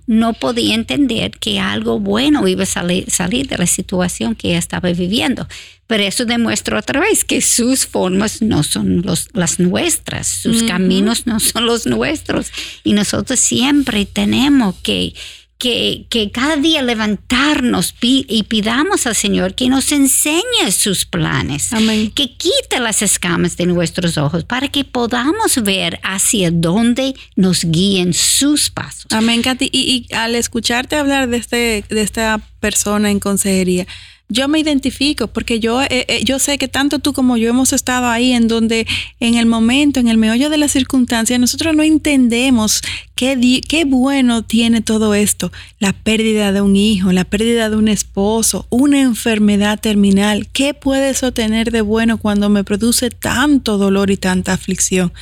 no 0.07 0.33
podía 0.33 0.74
entender 0.74 1.33
que 1.33 1.61
algo 1.61 2.01
bueno 2.01 2.49
iba 2.49 2.62
a 2.62 2.66
salir, 2.66 3.11
salir 3.11 3.47
de 3.49 3.59
la 3.59 3.66
situación 3.66 4.35
que 4.35 4.49
ella 4.49 4.59
estaba 4.59 4.91
viviendo. 4.91 5.47
Pero 5.87 6.05
eso 6.05 6.24
demuestra 6.24 6.79
otra 6.79 7.01
vez 7.01 7.24
que 7.24 7.43
sus 7.43 7.87
formas 7.87 8.41
no 8.41 8.62
son 8.62 9.03
los, 9.03 9.29
las 9.35 9.59
nuestras, 9.59 10.26
sus 10.26 10.62
caminos 10.62 11.26
no 11.26 11.39
son 11.39 11.66
los 11.66 11.87
nuestros. 11.87 12.51
Y 12.83 12.95
nosotros 12.95 13.39
siempre 13.39 14.07
tenemos 14.07 14.74
que 14.83 15.14
que, 15.59 16.30
cada 16.32 16.56
día 16.56 16.82
levantarnos 16.82 17.94
y 18.00 18.42
pidamos 18.44 19.06
al 19.06 19.16
Señor 19.16 19.54
que 19.54 19.68
nos 19.68 19.90
enseñe 19.92 20.70
sus 20.70 21.04
planes, 21.04 21.70
que 22.14 22.36
quite 22.36 22.80
las 22.80 23.02
escamas 23.02 23.56
de 23.56 23.66
nuestros 23.66 24.16
ojos 24.18 24.44
para 24.44 24.68
que 24.68 24.84
podamos 24.84 25.62
ver 25.62 25.98
hacia 26.04 26.50
dónde 26.50 27.14
nos 27.34 27.64
guíen 27.64 28.14
sus 28.14 28.70
pasos. 28.70 29.06
Amén, 29.11 29.42
Katy. 29.42 29.68
Y, 29.72 30.06
y 30.11 30.14
al 30.14 30.36
escucharte 30.36 30.96
hablar 30.96 31.28
de, 31.28 31.36
este, 31.38 31.84
de 31.88 32.02
esta 32.02 32.40
persona 32.61 33.11
en 33.11 33.18
consejería, 33.18 33.86
yo 34.29 34.47
me 34.47 34.59
identifico 34.59 35.29
porque 35.29 35.59
yo, 35.59 35.83
eh, 35.83 35.89
eh, 35.91 36.20
yo 36.24 36.39
sé 36.39 36.59
que 36.59 36.68
tanto 36.68 36.99
tú 36.99 37.12
como 37.14 37.37
yo 37.39 37.49
hemos 37.49 37.72
estado 37.72 38.09
ahí 38.09 38.33
en 38.33 38.47
donde 38.47 38.87
en 39.20 39.35
el 39.35 39.47
momento, 39.47 40.01
en 40.01 40.09
el 40.09 40.18
meollo 40.18 40.51
de 40.51 40.59
las 40.59 40.72
circunstancias, 40.72 41.41
nosotros 41.41 41.74
no 41.74 41.83
entendemos 41.83 42.83
qué, 43.14 43.62
qué 43.66 43.85
bueno 43.85 44.43
tiene 44.43 44.83
todo 44.83 45.14
esto. 45.14 45.51
La 45.79 45.95
pérdida 45.95 46.53
de 46.53 46.61
un 46.61 46.76
hijo, 46.76 47.11
la 47.12 47.24
pérdida 47.24 47.70
de 47.70 47.76
un 47.76 47.89
esposo, 47.89 48.66
una 48.68 49.01
enfermedad 49.01 49.81
terminal. 49.81 50.47
¿Qué 50.53 50.74
puede 50.74 51.11
eso 51.11 51.33
tener 51.33 51.72
de 51.72 51.81
bueno 51.81 52.18
cuando 52.18 52.51
me 52.51 52.64
produce 52.64 53.11
tanto 53.11 53.79
dolor 53.79 54.11
y 54.11 54.18
tanta 54.18 54.53
aflicción? 54.53 55.12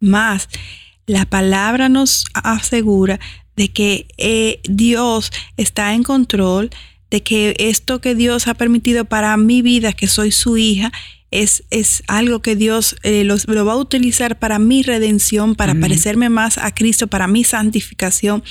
Más, 0.00 0.48
la 1.06 1.26
palabra 1.26 1.90
nos 1.90 2.24
asegura 2.32 3.20
de 3.56 3.68
que 3.68 4.06
eh, 4.16 4.60
Dios 4.64 5.30
está 5.56 5.92
en 5.92 6.02
control, 6.02 6.70
de 7.14 7.22
que 7.22 7.54
esto 7.60 8.00
que 8.00 8.16
Dios 8.16 8.48
ha 8.48 8.54
permitido 8.54 9.04
para 9.04 9.36
mi 9.36 9.62
vida, 9.62 9.92
que 9.92 10.08
soy 10.08 10.32
su 10.32 10.56
hija, 10.56 10.90
es, 11.30 11.62
es 11.70 12.02
algo 12.08 12.42
que 12.42 12.56
Dios 12.56 12.96
eh, 13.04 13.22
lo 13.22 13.64
va 13.64 13.74
a 13.74 13.76
utilizar 13.76 14.40
para 14.40 14.58
mi 14.58 14.82
redención, 14.82 15.54
para 15.54 15.76
parecerme 15.76 16.28
más 16.28 16.58
a 16.58 16.74
Cristo, 16.74 17.06
para 17.06 17.28
mi 17.28 17.44
santificación. 17.44 18.42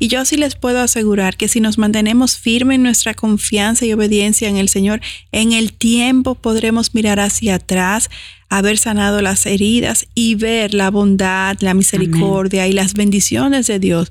Y 0.00 0.08
yo 0.08 0.24
sí 0.24 0.36
les 0.36 0.56
puedo 0.56 0.80
asegurar 0.80 1.36
que 1.36 1.46
si 1.46 1.60
nos 1.60 1.78
mantenemos 1.78 2.38
firmes 2.38 2.74
en 2.74 2.82
nuestra 2.82 3.14
confianza 3.14 3.86
y 3.86 3.92
obediencia 3.92 4.48
en 4.48 4.56
el 4.56 4.68
Señor, 4.68 5.00
en 5.30 5.52
el 5.52 5.72
tiempo 5.72 6.34
podremos 6.34 6.94
mirar 6.96 7.20
hacia 7.20 7.54
atrás, 7.54 8.10
haber 8.48 8.78
sanado 8.78 9.22
las 9.22 9.46
heridas 9.46 10.08
y 10.16 10.34
ver 10.34 10.74
la 10.74 10.90
bondad, 10.90 11.56
la 11.60 11.74
misericordia 11.74 12.66
y 12.66 12.72
las 12.72 12.94
bendiciones 12.94 13.68
de 13.68 13.78
Dios, 13.78 14.08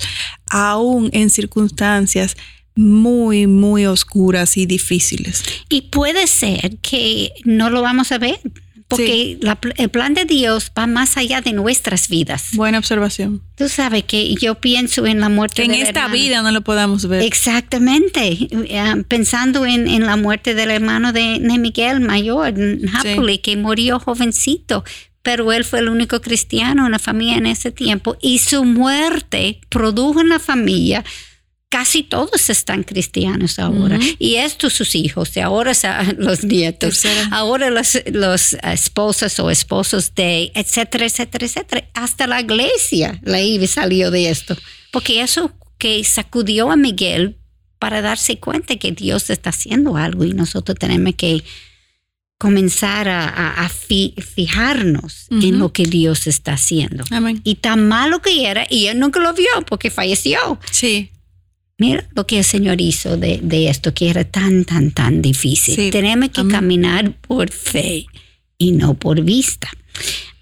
aún 0.49 1.09
en 1.11 1.29
circunstancias 1.29 2.37
muy, 2.77 3.47
muy 3.47 3.85
oscuras 3.85 4.57
y 4.57 4.65
difíciles. 4.65 5.43
Y 5.69 5.81
puede 5.83 6.27
ser 6.27 6.77
que 6.77 7.33
no 7.43 7.69
lo 7.69 7.81
vamos 7.81 8.11
a 8.11 8.17
ver, 8.17 8.39
porque 8.87 9.37
el 9.75 9.89
plan 9.89 10.13
de 10.13 10.23
Dios 10.23 10.71
va 10.77 10.87
más 10.87 11.17
allá 11.17 11.41
de 11.41 11.51
nuestras 11.51 12.07
vidas. 12.07 12.49
Buena 12.53 12.77
observación. 12.77 13.41
Tú 13.55 13.67
sabes 13.67 14.03
que 14.03 14.35
yo 14.35 14.55
pienso 14.55 15.05
en 15.05 15.19
la 15.19 15.27
muerte 15.27 15.63
que 15.63 15.65
en 15.65 15.73
esta 15.73 16.07
vida 16.07 16.41
no 16.41 16.51
lo 16.51 16.61
podamos 16.61 17.05
ver. 17.07 17.21
Exactamente. 17.23 18.37
Eh, 18.49 19.03
pensando 19.09 19.65
en, 19.65 20.05
la 20.05 20.15
muerte 20.15 20.53
del 20.53 20.71
hermano 20.71 21.11
de, 21.11 21.39
Miguel 21.59 21.99
Mayor, 21.99 22.53
Napoli, 22.57 23.39
que 23.39 23.57
murió 23.57 23.99
jovencito 23.99 24.83
pero 25.23 25.51
él 25.51 25.65
fue 25.65 25.79
el 25.79 25.89
único 25.89 26.21
cristiano 26.21 26.85
en 26.85 26.93
la 26.93 26.99
familia 26.99 27.35
en 27.35 27.47
ese 27.47 27.69
tiempo 27.69 28.15
y 28.21 28.39
su 28.39 28.63
muerte 28.63 29.59
produjo 29.67 30.21
en 30.21 30.29
la 30.29 30.39
familia 30.39 31.03
casi 31.77 32.01
todos 32.01 32.49
están 32.49 32.81
cristianos 32.81 33.59
ahora. 33.59 33.99
Y 34.17 34.37
estos 34.37 34.73
sus 34.73 34.95
hijos, 34.95 35.37
y 35.37 35.41
ahora 35.41 35.73
los 36.17 36.43
nietos, 36.43 37.03
ahora 37.29 37.69
los, 37.69 37.99
los 38.11 38.53
esposas 38.63 39.39
o 39.39 39.51
esposos 39.51 40.15
de, 40.15 40.51
etcétera, 40.55 41.05
etcétera, 41.05 41.45
etcétera. 41.45 41.87
Hasta 41.93 42.25
la 42.25 42.41
iglesia, 42.41 43.19
la 43.23 43.41
IBE 43.41 43.67
salió 43.67 44.09
de 44.09 44.29
esto. 44.29 44.57
Porque 44.91 45.21
eso 45.21 45.51
que 45.77 46.03
sacudió 46.03 46.71
a 46.71 46.75
Miguel 46.75 47.37
para 47.77 48.01
darse 48.01 48.39
cuenta 48.39 48.77
que 48.77 48.91
Dios 48.91 49.29
está 49.29 49.51
haciendo 49.51 49.97
algo 49.97 50.23
y 50.23 50.33
nosotros 50.33 50.79
tenemos 50.79 51.13
que 51.15 51.43
comenzar 52.39 53.07
a, 53.07 53.69
fijarnos 53.69 55.27
en 55.29 55.59
lo 55.59 55.71
que 55.73 55.85
Dios 55.85 56.25
está 56.25 56.53
haciendo. 56.53 57.03
Y 57.43 57.55
tan 57.55 57.87
malo 57.87 58.19
que 58.19 58.47
era, 58.47 58.65
y 58.67 58.87
él 58.87 58.97
nunca 58.97 59.19
lo 59.19 59.31
vio 59.33 59.49
porque 59.67 59.91
falleció. 59.91 60.59
Sí. 60.71 61.11
Mira 61.79 62.07
lo 62.15 62.25
que 62.25 62.39
el 62.39 62.43
Señor 62.43 62.81
hizo 62.81 63.17
de, 63.17 63.69
esto, 63.69 63.93
que 63.93 64.09
era 64.09 64.23
tan, 64.23 64.65
tan, 64.65 64.91
tan 64.91 65.21
difícil. 65.21 65.91
Tenemos 65.91 66.29
que 66.29 66.47
caminar 66.47 67.13
por 67.21 67.51
fe 67.51 68.07
y 68.57 68.71
no 68.71 68.95
por 68.95 69.21
vista. 69.21 69.69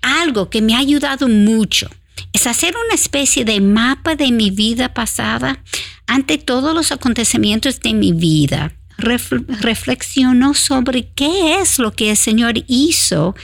Algo 0.02 0.50
que 0.50 0.62
me 0.62 0.76
ha 0.76 0.80
ayudado 0.80 1.28
mucho 1.28 1.90
es 2.32 2.48
hacer 2.48 2.74
una 2.86 2.96
especie 2.96 3.44
de 3.44 3.60
mapa 3.60 4.16
de 4.16 4.32
mi 4.32 4.50
vida 4.50 4.94
pasada 4.94 5.62
ante 6.08 6.38
todos 6.38 6.74
los 6.74 6.92
acontecimientos 6.94 7.82
de 7.82 7.94
mi 7.94 8.14
vida. 8.14 8.74
reflexiono 8.98 10.54
sobre 10.54 11.10
qué 11.16 11.60
es 11.60 11.80
lo 11.80 11.92
que 11.92 12.12
el 12.12 12.18
Señor 12.18 12.64
hizo 12.68 13.36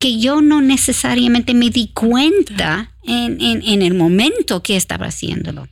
que 0.00 0.18
yo 0.18 0.42
no 0.42 0.60
necesariamente 0.60 1.54
me 1.54 1.70
di 1.70 1.92
cuenta 1.94 2.90
en, 3.04 3.38
en 3.40 3.82
el 3.82 3.94
momento 3.94 4.64
que 4.64 4.74
estaba 4.74 5.06
haciéndolo. 5.06 5.68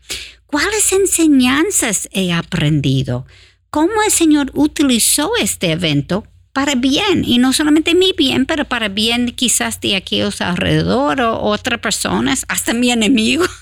¿Cuáles 0.55 0.93
enseñanzas 0.93 2.09
he 2.13 2.33
aprendido? 2.33 3.27
¿Cómo 3.71 3.91
el 4.07 4.13
Señor 4.13 4.53
utilizó 4.55 5.33
este 5.41 5.73
evento 5.73 6.29
para 6.53 6.77
bien? 6.77 7.25
Y 7.25 7.39
no 7.39 7.53
solamente 7.53 7.97
mi 7.97 8.13
bien, 8.17 8.47
pero 8.47 8.65
para 8.65 8.89
bien 8.89 9.33
quizás 9.35 9.81
de 9.81 9.97
aquellos 9.97 10.41
alrededor 10.41 11.21
o 11.23 11.41
otras 11.41 11.81
personas, 11.81 12.45
hasta 12.47 12.73
mi 12.73 12.93
enemigo. 12.93 13.45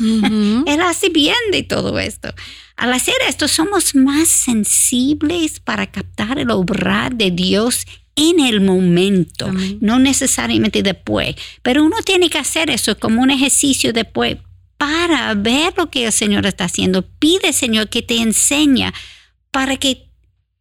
Él 0.66 0.82
hace 0.82 1.08
bien 1.08 1.34
de 1.50 1.62
todo 1.62 1.98
esto. 1.98 2.28
Al 2.76 2.92
hacer 2.92 3.14
esto, 3.26 3.48
somos 3.48 3.94
más 3.94 4.28
sensibles 4.28 5.60
para 5.60 5.90
captar 5.90 6.38
el 6.38 6.50
obrar 6.50 7.14
de 7.14 7.30
Dios 7.30 7.86
en 8.16 8.38
el 8.38 8.60
momento, 8.60 9.50
no 9.80 9.98
necesariamente 9.98 10.82
después. 10.82 11.36
Pero 11.62 11.84
uno 11.84 11.96
tiene 12.04 12.28
que 12.28 12.36
hacer 12.36 12.68
eso 12.68 12.98
como 12.98 13.22
un 13.22 13.30
ejercicio 13.30 13.94
después 13.94 14.36
para 14.82 15.32
ver 15.34 15.74
lo 15.76 15.90
que 15.90 16.06
el 16.06 16.12
Señor 16.12 16.44
está 16.44 16.64
haciendo. 16.64 17.02
Pide, 17.02 17.52
Señor, 17.52 17.88
que 17.88 18.02
te 18.02 18.16
enseñe 18.16 18.90
para 19.52 19.76
que 19.76 20.08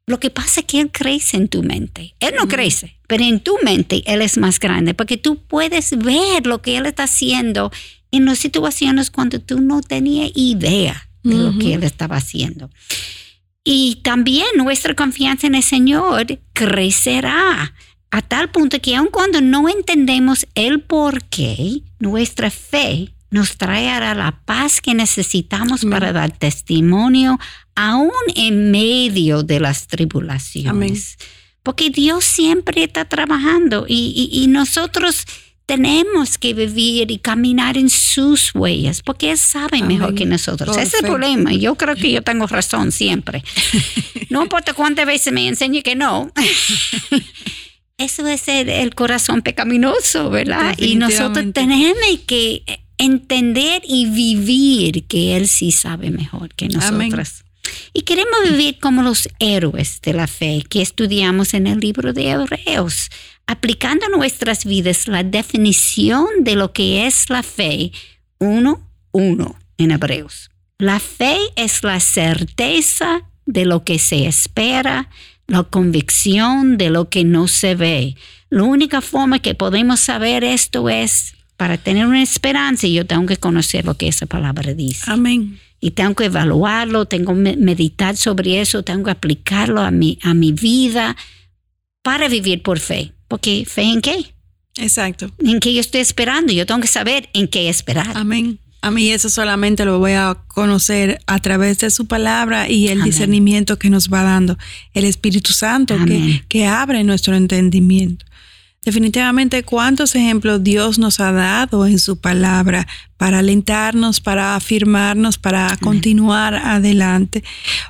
lo 0.06 0.20
que 0.20 0.30
pasa 0.30 0.60
es 0.60 0.68
que 0.68 0.80
Él 0.80 0.92
crece 0.92 1.38
en 1.38 1.48
tu 1.48 1.64
mente. 1.64 2.14
Él 2.20 2.36
no 2.38 2.48
crece, 2.48 2.98
pero 3.08 3.24
en 3.24 3.40
tu 3.40 3.58
mente 3.64 4.04
Él 4.06 4.22
es 4.22 4.38
más 4.38 4.60
grande, 4.60 4.94
porque 4.94 5.18
tú 5.18 5.38
puedes 5.38 5.98
ver 5.98 6.46
lo 6.46 6.62
que 6.62 6.78
Él 6.78 6.86
está 6.86 7.06
haciendo 7.06 7.72
en 8.12 8.26
las 8.26 8.38
situaciones 8.38 9.10
cuando 9.10 9.40
tú 9.40 9.60
no 9.60 9.82
tenías 9.82 10.30
idea 10.36 11.10
de 11.24 11.38
lo 11.38 11.58
que 11.58 11.74
Él 11.74 11.82
estaba 11.82 12.18
haciendo. 12.18 12.70
Y 13.64 14.02
también 14.04 14.46
nuestra 14.56 14.94
confianza 14.94 15.48
en 15.48 15.56
el 15.56 15.64
Señor 15.64 16.28
crecerá 16.54 17.74
a 18.12 18.22
tal 18.22 18.52
punto 18.52 18.80
que 18.80 18.96
aun 18.96 19.08
cuando 19.08 19.42
no 19.42 19.68
entendemos 19.68 20.46
el 20.54 20.82
por 20.82 21.24
qué, 21.24 21.82
nuestra 21.98 22.52
fe 22.52 23.16
nos 23.32 23.58
traerá 23.58 24.14
la 24.14 24.44
paz 24.44 24.82
que 24.82 24.94
necesitamos 24.94 25.86
para 25.86 26.12
dar 26.12 26.38
testimonio 26.38 27.40
aún 27.76 28.12
en 28.36 28.72
medio 28.72 29.42
de 29.42 29.62
las 29.62 29.88
tribulaciones. 29.88 31.18
Porque 31.64 31.90
Dios 31.90 32.26
siempre 32.26 32.84
está 32.84 33.06
trabajando 33.06 33.86
y, 33.88 34.46
nosotros 34.50 35.26
tenemos 35.66 36.38
que 36.38 36.54
vivir 36.54 37.12
y 37.12 37.20
caminar 37.20 37.78
en 37.78 37.90
sus 37.90 38.54
huellas, 38.54 39.02
porque 39.02 39.32
Él 39.32 39.38
sabe 39.38 39.82
mejor 39.82 40.14
que 40.14 40.26
nosotros. 40.26 40.76
Ese 40.76 40.98
es 40.98 41.04
el 41.04 41.10
problema. 41.10 41.54
Yo 41.54 41.76
creo 41.76 41.96
que 41.96 42.12
yo 42.12 42.22
tengo 42.24 42.48
razón 42.48 42.92
siempre. 42.92 43.44
no 44.30 44.42
importa 44.44 44.74
cuántas 44.74 45.06
veces 45.06 45.32
me 45.32 45.48
enseñe 45.48 45.82
que 45.82 45.96
no. 45.96 46.32
Eso 47.98 48.28
es 48.28 48.48
el, 48.48 48.94
corazón 48.96 49.44
pecaminoso, 49.44 50.30
¿verdad? 50.32 50.76
Y 50.78 50.96
nosotros 50.96 51.46
tenemos 51.54 52.20
que 52.26 52.64
entender 53.02 53.82
y 53.86 54.06
vivir 54.06 55.06
que 55.06 55.36
Él 55.36 55.47
sí 55.47 55.72
sabe 55.72 56.12
mejor 56.12 56.54
que 56.54 56.68
nosotros. 56.68 57.43
Y 57.93 58.02
queremos 58.02 58.39
vivir 58.49 58.80
como 58.80 59.02
los 59.02 59.28
héroes 59.39 60.02
de 60.02 60.14
la 60.14 60.28
fe 60.28 60.64
que 60.70 60.82
estudiamos 60.82 61.54
en 61.54 61.68
el 61.68 61.80
libro 61.80 62.14
de 62.14 62.30
Hebreos, 62.30 63.10
aplicando 63.47 64.06
a 64.06 64.18
nuestras 64.18 64.66
vidas 64.66 65.08
la 65.08 65.24
definición 65.24 66.26
de 66.39 66.56
lo 66.56 66.74
que 66.74 67.06
es 67.06 67.30
la 67.30 67.43
fe, 67.43 67.91
uno, 68.39 68.88
uno 69.12 69.56
en 69.78 69.91
Hebreos. 69.91 70.49
La 70.78 70.99
fe 70.99 71.38
es 71.56 71.84
la 71.84 71.99
certeza 71.99 73.24
de 73.45 73.66
lo 73.66 73.84
que 73.84 73.99
se 73.99 74.26
espera, 74.26 75.10
la 75.47 75.64
convicción 75.64 76.78
de 76.78 76.89
lo 76.89 77.10
que 77.10 77.24
no 77.24 77.47
se 77.47 77.76
ve. 77.76 78.16
La 78.49 78.64
única 78.64 79.02
forma 79.02 79.39
que 79.39 79.56
podemos 79.56 79.99
saber 79.99 80.43
esto 80.43 80.89
es 80.89 81.36
para 81.62 81.78
tener 81.78 82.07
una 82.07 82.24
esperanza 82.24 82.88
yo 82.88 83.05
tengo 83.05 83.28
que 83.28 83.38
conocer 83.38 83.86
lo 83.86 83.95
que 83.95 84.07
esa 84.07 84.26
palabra 84.26 84.74
dice. 84.74 85.03
Amén. 85.05 85.59
Y 85.80 85.91
tengo 85.91 86.16
que 86.16 86.26
evaluarlo, 86.26 87.05
tengo 87.05 87.36
que 87.36 87.55
meditar 87.55 88.18
sobre 88.18 88.62
eso, 88.62 88.82
tengo 88.82 89.03
que 89.03 89.12
aplicarlo 89.12 89.80
a 89.80 89.91
mi, 89.91 90.18
a 90.24 90.34
mi 90.34 90.53
vida 90.53 91.16
para 92.01 92.28
vivir 92.30 92.64
por 92.64 92.80
fe. 92.80 93.14
Porque 93.28 93.64
fe 93.68 93.84
en 93.84 94.01
qué? 94.01 94.34
Exacto. 94.78 95.30
En 95.38 95.59
qué 95.59 95.72
yo 95.72 95.82
estoy 95.82 96.01
esperando. 96.01 96.51
Yo 96.51 96.66
tengo 96.66 96.82
que 96.82 96.88
saber 96.88 97.30
en 97.34 97.47
qué 97.47 97.70
esperar. 97.70 98.09
Amén. 98.16 98.57
A 98.82 98.89
mí 98.89 99.12
eso 99.12 99.30
solamente 99.30 99.86
lo 99.86 99.99
voy 99.99 100.14
a 100.14 100.39
conocer 100.47 101.20
a 101.28 101.38
través 101.38 101.78
de 101.78 101.91
su 101.91 102.07
palabra 102.07 102.70
y 102.70 102.88
el 102.88 103.03
discernimiento 103.03 103.78
que 103.78 103.91
nos 103.91 104.09
va 104.09 104.24
dando 104.24 104.57
el 104.95 105.05
Espíritu 105.05 105.53
Santo 105.53 105.95
que, 106.07 106.43
que, 106.47 106.66
abre 106.66 107.03
nuestro 107.03 107.36
entendimiento. 107.36 108.26
Definitivamente, 108.84 109.62
cuántos 109.62 110.16
ejemplos 110.16 110.64
Dios 110.64 110.98
nos 110.98 111.20
ha 111.20 111.32
dado 111.32 111.86
en 111.86 112.00
su 112.00 112.20
palabra 112.20 112.88
para 113.16 113.38
alentarnos, 113.38 114.22
para 114.22 114.56
afirmarnos, 114.56 115.38
para 115.38 115.78
continuar 115.78 116.56
adelante. 116.56 117.44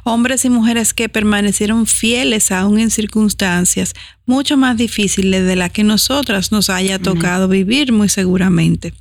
Hombres 0.03 0.43
y 0.43 0.49
mujeres 0.49 0.93
que 0.93 1.07
permanecieron 1.07 1.85
fieles 1.85 2.51
aún 2.51 2.77
en 2.77 2.91
circunstancias 2.91 3.93
mucho 4.25 4.57
más 4.57 4.75
difíciles 4.75 5.45
de 5.45 5.55
las 5.55 5.71
que 5.71 5.85
nosotras 5.85 6.51
nos 6.51 6.69
haya 6.69 6.99
tocado 6.99 7.47
vivir 7.47 7.93
muy 7.93 8.09
seguramente. 8.09 8.93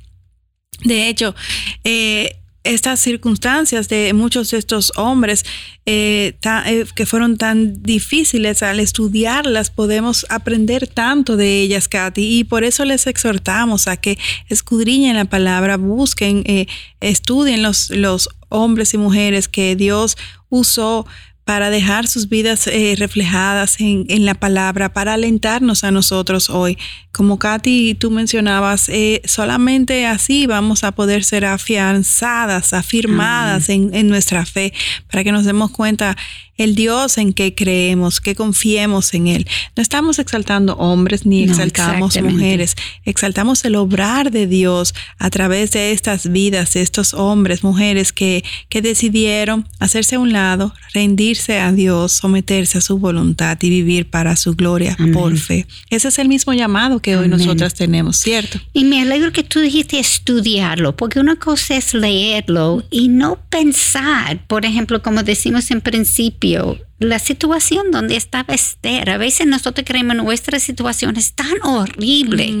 De 0.85 1.09
hecho, 1.09 1.35
eh, 1.83 2.40
estas 2.63 2.99
circunstancias 2.99 3.89
de 3.89 4.13
muchos 4.13 4.51
de 4.51 4.57
estos 4.57 4.91
hombres 4.95 5.45
eh, 5.85 6.35
eh, 6.43 6.85
que 6.95 7.05
fueron 7.05 7.37
tan 7.37 7.81
difíciles 7.81 8.61
al 8.61 8.79
estudiarlas, 8.79 9.71
podemos 9.71 10.25
aprender 10.29 10.87
tanto 10.87 11.37
de 11.37 11.61
ellas, 11.61 11.87
Katy, 11.87 12.39
y 12.39 12.43
por 12.43 12.63
eso 12.63 12.85
les 12.85 13.07
exhortamos 13.07 13.87
a 13.87 13.97
que 13.97 14.17
escudriñen 14.47 15.15
la 15.15 15.25
palabra, 15.25 15.77
busquen, 15.77 16.43
eh, 16.45 16.67
estudien 16.99 17.63
los, 17.63 17.89
los 17.89 18.29
hombres 18.49 18.93
y 18.93 18.97
mujeres 18.97 19.47
que 19.47 19.75
Dios 19.75 20.17
usó 20.49 21.07
para 21.45 21.69
dejar 21.69 22.07
sus 22.07 22.29
vidas 22.29 22.67
eh, 22.67 22.95
reflejadas 22.97 23.77
en, 23.79 24.25
la 24.25 24.35
palabra, 24.35 24.93
para 24.93 25.13
alentarnos 25.13 25.83
a 25.83 25.91
nosotros 25.91 26.49
hoy. 26.49 26.77
Como 27.11 27.39
Katy, 27.39 27.95
tú 27.95 28.11
mencionabas, 28.11 28.87
eh, 28.89 29.21
solamente 29.25 30.05
así 30.05 30.45
vamos 30.45 30.83
a 30.83 30.91
poder 30.91 31.23
ser 31.23 31.45
afianzadas, 31.45 32.73
afirmadas 32.73 33.69
en, 33.69 33.93
en, 33.93 34.07
nuestra 34.07 34.45
fe, 34.45 34.73
para 35.09 35.23
que 35.23 35.31
nos 35.31 35.45
demos 35.45 35.71
cuenta 35.71 36.15
el 36.63 36.75
Dios 36.75 37.17
en 37.17 37.33
que 37.33 37.55
creemos, 37.55 38.21
que 38.21 38.35
confiemos 38.35 39.13
en 39.13 39.27
Él. 39.27 39.47
No 39.75 39.81
estamos 39.81 40.19
exaltando 40.19 40.75
hombres 40.75 41.25
ni 41.25 41.43
exaltamos 41.43 42.19
mujeres, 42.21 42.75
exaltamos 43.05 43.65
el 43.65 43.75
obrar 43.75 44.31
de 44.31 44.47
Dios 44.47 44.93
a 45.17 45.29
través 45.29 45.71
de 45.71 45.91
estas 45.91 46.31
vidas, 46.31 46.73
de 46.73 46.81
estos 46.81 47.13
hombres, 47.13 47.63
mujeres 47.63 48.11
que, 48.11 48.43
que 48.69 48.81
decidieron 48.81 49.67
hacerse 49.79 50.15
a 50.15 50.19
un 50.19 50.31
lado, 50.31 50.73
rendirse 50.93 51.59
a 51.59 51.71
Dios, 51.71 52.11
someterse 52.13 52.77
a 52.77 52.81
su 52.81 52.97
voluntad 52.97 53.57
y 53.61 53.69
vivir 53.69 54.09
para 54.09 54.35
su 54.35 54.55
gloria 54.55 54.97
por 55.13 55.37
fe. 55.37 55.65
Ese 55.89 56.09
es 56.09 56.19
el 56.19 56.27
mismo 56.27 56.53
llamado 56.53 57.01
que 57.01 57.17
hoy 57.17 57.27
nosotras 57.27 57.73
tenemos, 57.73 58.17
¿cierto? 58.17 58.59
Y 58.73 58.83
me 58.83 59.01
alegro 59.01 59.31
que 59.31 59.43
tú 59.43 59.59
dijiste 59.59 59.99
estudiarlo, 59.99 60.95
porque 60.95 61.19
una 61.19 61.35
cosa 61.35 61.75
es 61.75 61.93
leerlo 61.93 62.83
y 62.89 63.07
no 63.07 63.39
pensar, 63.49 64.45
por 64.47 64.65
ejemplo, 64.65 65.01
como 65.01 65.23
decimos 65.23 65.71
en 65.71 65.81
principio, 65.81 66.50
la 66.99 67.19
situación 67.19 67.91
donde 67.91 68.15
estaba 68.15 68.53
Esther. 68.53 69.09
A 69.09 69.17
veces 69.17 69.47
nosotros 69.47 69.85
creemos 69.87 70.15
nuestra 70.15 70.59
situación 70.59 71.17
es 71.17 71.33
tan 71.33 71.61
horrible 71.63 72.53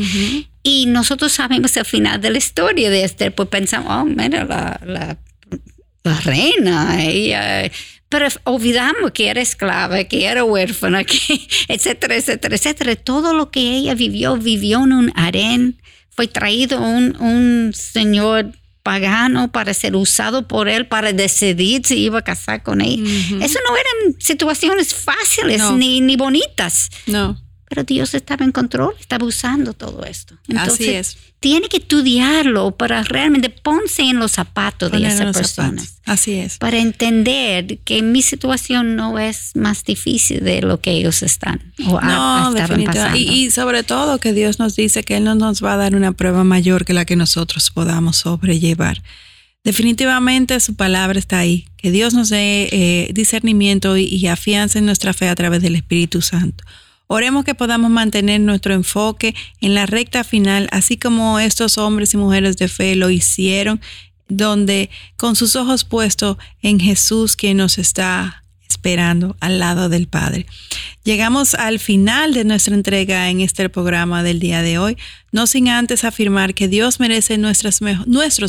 y 0.63 0.85
nosotros 0.87 1.31
sabemos 1.31 1.75
el 1.77 1.85
final 1.85 2.21
de 2.21 2.31
la 2.31 2.37
historia 2.37 2.89
de 2.89 3.03
Esther, 3.03 3.33
pues 3.33 3.49
pensamos, 3.49 3.91
oh, 3.91 4.05
mira, 4.05 4.45
la, 4.45 4.79
la, 4.85 5.17
la 6.03 6.19
reina, 6.21 7.03
ella, 7.03 7.71
pero 8.09 8.27
olvidamos 8.43 9.11
que 9.11 9.29
era 9.29 9.41
esclava, 9.41 10.03
que 10.03 10.25
era 10.25 10.43
huérfana, 10.43 11.03
que, 11.05 11.47
etcétera, 11.67 12.15
etcétera, 12.15 12.55
etcétera. 12.55 12.95
Todo 12.95 13.33
lo 13.33 13.51
que 13.51 13.61
ella 13.77 13.95
vivió, 13.95 14.37
vivió 14.37 14.83
en 14.83 14.93
un 14.93 15.11
harén, 15.15 15.81
fue 16.09 16.27
traído 16.27 16.81
un, 16.81 17.15
un 17.21 17.71
señor 17.73 18.51
pagano 18.83 19.51
para 19.51 19.73
ser 19.73 19.95
usado 19.95 20.47
por 20.47 20.67
él 20.67 20.87
para 20.87 21.13
decidir 21.13 21.81
si 21.85 21.99
iba 21.99 22.19
a 22.19 22.23
casar 22.23 22.63
con 22.63 22.81
él. 22.81 23.03
Eso 23.41 23.59
no 23.67 23.75
eran 23.75 24.19
situaciones 24.19 24.93
fáciles 24.93 25.61
ni, 25.71 26.01
ni 26.01 26.15
bonitas. 26.15 26.89
No. 27.07 27.41
Pero 27.71 27.85
Dios 27.85 28.13
estaba 28.15 28.43
en 28.43 28.51
control, 28.51 28.93
estaba 28.99 29.25
usando 29.25 29.71
todo 29.71 30.03
esto. 30.03 30.35
Entonces, 30.49 30.73
Así 30.73 30.89
es. 30.89 31.17
Tiene 31.39 31.69
que 31.69 31.77
estudiarlo 31.77 32.71
para 32.71 33.01
realmente 33.01 33.49
ponse 33.49 34.01
en 34.01 34.19
los 34.19 34.33
zapatos 34.33 34.91
de 34.91 35.07
esa 35.07 35.31
persona. 35.31 35.81
Así 36.03 36.33
es. 36.33 36.57
Para 36.57 36.79
entender 36.79 37.77
que 37.85 38.01
mi 38.01 38.21
situación 38.23 38.97
no 38.97 39.19
es 39.19 39.51
más 39.55 39.85
difícil 39.85 40.43
de 40.43 40.61
lo 40.61 40.81
que 40.81 40.91
ellos 40.91 41.23
están 41.23 41.61
o 41.87 42.01
no, 42.01 42.51
definitivamente. 42.51 43.19
Y, 43.19 43.45
y, 43.45 43.51
sobre 43.51 43.83
todo 43.83 44.17
que 44.17 44.33
Dios 44.33 44.59
nos 44.59 44.75
dice 44.75 45.03
que 45.03 45.15
Él 45.15 45.23
no 45.23 45.35
nos 45.35 45.63
va 45.63 45.75
a 45.75 45.77
dar 45.77 45.95
una 45.95 46.11
prueba 46.11 46.43
mayor 46.43 46.83
que 46.83 46.91
la 46.91 47.05
que 47.05 47.15
nosotros 47.15 47.71
podamos 47.71 48.17
sobrellevar. 48.17 49.01
Definitivamente 49.63 50.59
su 50.59 50.75
palabra 50.75 51.17
está 51.17 51.39
ahí. 51.39 51.67
Que 51.77 51.89
Dios 51.89 52.13
nos 52.13 52.27
dé 52.27 52.67
eh, 52.69 53.11
discernimiento 53.13 53.95
y, 53.95 54.03
y 54.03 54.27
afianza 54.27 54.77
en 54.77 54.85
nuestra 54.85 55.13
fe 55.13 55.29
a 55.29 55.35
través 55.35 55.61
del 55.61 55.77
Espíritu 55.77 56.21
Santo. 56.21 56.65
Oremos 57.13 57.43
que 57.43 57.55
podamos 57.55 57.91
mantener 57.91 58.39
nuestro 58.39 58.73
enfoque 58.73 59.35
en 59.59 59.75
la 59.75 59.85
recta 59.85 60.23
final, 60.23 60.69
así 60.71 60.95
como 60.95 61.41
estos 61.41 61.77
hombres 61.77 62.13
y 62.13 62.17
mujeres 62.17 62.55
de 62.55 62.69
fe 62.69 62.95
lo 62.95 63.09
hicieron, 63.09 63.81
donde 64.29 64.89
con 65.17 65.35
sus 65.35 65.57
ojos 65.57 65.83
puestos 65.83 66.37
en 66.61 66.79
Jesús, 66.79 67.35
quien 67.35 67.57
nos 67.57 67.79
está 67.79 68.45
esperando 68.65 69.35
al 69.41 69.59
lado 69.59 69.89
del 69.89 70.07
Padre. 70.07 70.45
Llegamos 71.03 71.53
al 71.53 71.79
final 71.79 72.33
de 72.33 72.45
nuestra 72.45 72.75
entrega 72.75 73.29
en 73.29 73.41
este 73.41 73.67
programa 73.67 74.23
del 74.23 74.39
día 74.39 74.61
de 74.61 74.77
hoy, 74.77 74.97
no 75.33 75.47
sin 75.47 75.67
antes 75.67 76.05
afirmar 76.05 76.53
que 76.53 76.69
Dios 76.69 77.01
merece 77.01 77.37
nuestros 77.37 77.81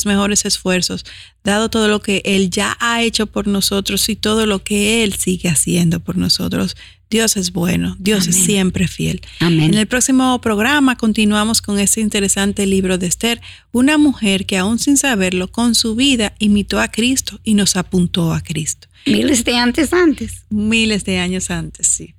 mejores 0.06 0.44
esfuerzos, 0.44 1.04
dado 1.42 1.68
todo 1.68 1.88
lo 1.88 2.00
que 2.00 2.22
Él 2.24 2.48
ya 2.48 2.76
ha 2.78 3.02
hecho 3.02 3.26
por 3.26 3.48
nosotros 3.48 4.08
y 4.08 4.14
todo 4.14 4.46
lo 4.46 4.62
que 4.62 5.02
Él 5.02 5.14
sigue 5.14 5.48
haciendo 5.48 5.98
por 5.98 6.16
nosotros. 6.16 6.76
Dios 7.12 7.36
es 7.36 7.52
bueno, 7.52 7.94
Dios 7.98 8.26
es 8.26 8.36
siempre 8.36 8.88
fiel. 8.88 9.20
Amén. 9.38 9.64
En 9.64 9.74
el 9.74 9.86
próximo 9.86 10.40
programa 10.40 10.96
continuamos 10.96 11.60
con 11.60 11.78
este 11.78 12.00
interesante 12.00 12.64
libro 12.64 12.96
de 12.96 13.06
Esther, 13.06 13.42
una 13.70 13.98
mujer 13.98 14.46
que 14.46 14.56
aún 14.56 14.78
sin 14.78 14.96
saberlo, 14.96 15.52
con 15.52 15.74
su 15.74 15.94
vida 15.94 16.34
imitó 16.38 16.80
a 16.80 16.88
Cristo 16.88 17.38
y 17.44 17.52
nos 17.52 17.76
apuntó 17.76 18.32
a 18.32 18.40
Cristo. 18.40 18.88
Miles 19.04 19.44
de 19.44 19.58
antes 19.58 19.92
antes. 19.92 20.46
Miles 20.48 21.04
de 21.04 21.18
años 21.18 21.50
antes, 21.50 21.86
sí. 21.86 22.14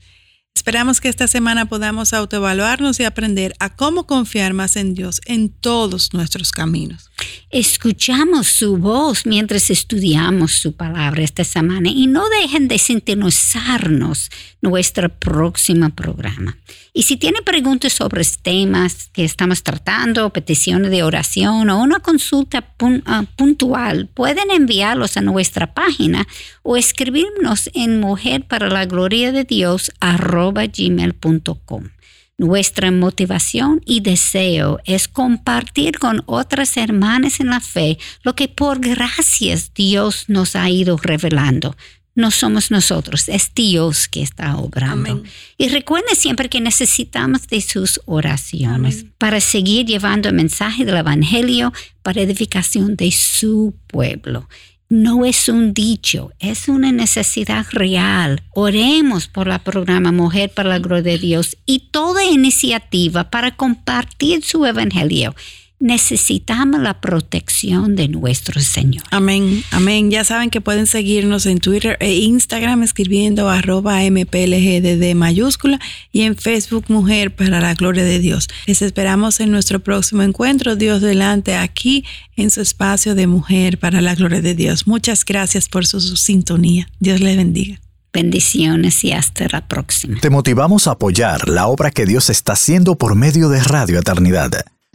Esperamos 0.53 1.01
que 1.01 1.09
esta 1.09 1.27
semana 1.27 1.65
podamos 1.65 2.13
autoevaluarnos 2.13 2.99
y 2.99 3.03
aprender 3.03 3.55
a 3.57 3.75
cómo 3.75 4.05
confiar 4.05 4.53
más 4.53 4.75
en 4.75 4.93
Dios 4.93 5.21
en 5.25 5.49
todos 5.49 6.13
nuestros 6.13 6.51
caminos. 6.51 7.09
Escuchamos 7.49 8.47
su 8.47 8.77
voz 8.77 9.25
mientras 9.25 9.69
estudiamos 9.69 10.53
su 10.53 10.75
palabra 10.75 11.21
esta 11.21 11.43
semana 11.43 11.89
y 11.89 12.07
no 12.07 12.27
dejen 12.41 12.67
de 12.67 12.79
sintonizarnos 12.79 14.31
nuestro 14.61 15.09
próximo 15.09 15.89
programa. 15.91 16.57
Y 16.93 17.03
si 17.03 17.17
tienen 17.17 17.43
preguntas 17.43 17.93
sobre 17.93 18.23
temas 18.41 19.09
que 19.13 19.23
estamos 19.23 19.63
tratando, 19.63 20.31
peticiones 20.31 20.91
de 20.91 21.03
oración 21.03 21.69
o 21.69 21.81
una 21.81 21.99
consulta 21.99 22.65
ah, 23.05 23.25
puntual, 23.35 24.07
pueden 24.13 24.49
enviarlos 24.51 25.17
a 25.17 25.21
nuestra 25.21 25.73
página 25.73 26.27
o 26.61 26.77
escribirnos 26.77 27.69
en 27.73 27.99
mujer 27.99 28.45
para 28.47 28.69
la 28.69 28.85
gloria 28.85 29.31
de 29.31 29.43
Dios 29.43 29.91
gmail.com. 30.01 31.89
Nuestra 32.37 32.89
motivación 32.91 33.81
y 33.85 34.01
deseo 34.01 34.79
es 34.85 35.07
compartir 35.07 35.99
con 35.99 36.23
otras 36.25 36.77
hermanas 36.77 37.39
en 37.39 37.47
la 37.47 37.59
fe 37.59 37.99
lo 38.23 38.35
que 38.35 38.47
por 38.47 38.79
gracias 38.79 39.71
Dios 39.73 40.25
nos 40.27 40.55
ha 40.55 40.69
ido 40.69 40.97
revelando. 40.97 41.75
No 42.15 42.29
somos 42.29 42.69
nosotros, 42.69 43.27
es 43.27 43.51
Dios 43.55 44.07
que 44.07 44.21
está 44.21 44.57
obrando. 44.57 45.11
Amén. 45.11 45.23
Y 45.57 45.69
recuerden 45.69 46.15
siempre 46.15 46.47
que 46.47 46.61
necesitamos 46.61 47.47
de 47.47 47.59
sus 47.61 48.01
oraciones 48.05 48.99
Amén. 48.99 49.13
para 49.17 49.39
seguir 49.39 49.85
llevando 49.87 50.29
el 50.29 50.35
mensaje 50.35 50.85
del 50.85 50.97
Evangelio 50.97 51.73
para 52.03 52.21
edificación 52.21 52.95
de 52.95 53.11
su 53.11 53.75
pueblo. 53.87 54.47
No 54.95 55.25
es 55.25 55.49
un 55.49 55.73
dicho, 55.73 56.33
es 56.37 56.67
una 56.67 56.91
necesidad 56.91 57.65
real. 57.71 58.43
Oremos 58.53 59.27
por 59.27 59.47
la 59.47 59.57
programa 59.57 60.11
Mujer 60.11 60.51
para 60.51 60.69
la 60.69 60.77
Gloria 60.77 61.01
de 61.01 61.17
Dios 61.17 61.57
y 61.65 61.89
toda 61.89 62.23
iniciativa 62.23 63.31
para 63.31 63.55
compartir 63.55 64.43
su 64.43 64.63
Evangelio. 64.67 65.33
Necesitamos 65.79 66.79
la 66.79 67.01
protección 67.01 67.97
de 67.97 68.07
nuestro 68.07 68.61
Señor. 68.61 69.03
Amén, 69.11 69.63
amén. 69.71 70.09
Ya 70.11 70.23
saben 70.23 70.49
que 70.49 70.61
pueden 70.61 70.87
seguirnos 70.87 71.45
en 71.45 71.59
Twitter 71.59 71.97
e 71.99 72.13
Instagram 72.13 72.83
escribiendo 72.83 73.49
arroba 73.49 73.99
mplgdd 73.99 75.13
mayúscula 75.15 75.79
y 76.13 76.21
en 76.21 76.37
Facebook 76.37 76.85
Mujer 76.87 77.35
para 77.35 77.59
la 77.59 77.73
Gloria 77.73 78.05
de 78.05 78.19
Dios. 78.19 78.47
Les 78.65 78.81
esperamos 78.81 79.41
en 79.41 79.51
nuestro 79.51 79.81
próximo 79.81 80.23
encuentro, 80.23 80.77
Dios 80.77 81.01
delante, 81.01 81.57
aquí 81.57 82.05
en 82.37 82.49
su 82.49 82.61
espacio 82.61 83.13
de 83.13 83.27
Mujer 83.27 83.77
para 83.77 83.99
la 83.99 84.15
Gloria 84.15 84.41
de 84.41 84.55
Dios. 84.55 84.87
Muchas 84.87 85.25
gracias 85.25 85.67
por 85.67 85.85
su, 85.85 85.99
su 85.99 86.15
sintonía. 86.15 86.87
Dios 86.99 87.19
les 87.19 87.35
bendiga. 87.35 87.79
Bendiciones 88.13 89.03
y 89.03 89.11
hasta 89.11 89.47
la 89.51 89.67
próxima. 89.67 90.19
Te 90.21 90.29
motivamos 90.29 90.87
a 90.87 90.91
apoyar 90.91 91.49
la 91.49 91.65
obra 91.65 91.89
que 91.89 92.05
Dios 92.05 92.29
está 92.29 92.53
haciendo 92.53 92.95
por 92.95 93.15
medio 93.15 93.49
de 93.49 93.61
Radio 93.63 93.99
Eternidad. 93.99 94.51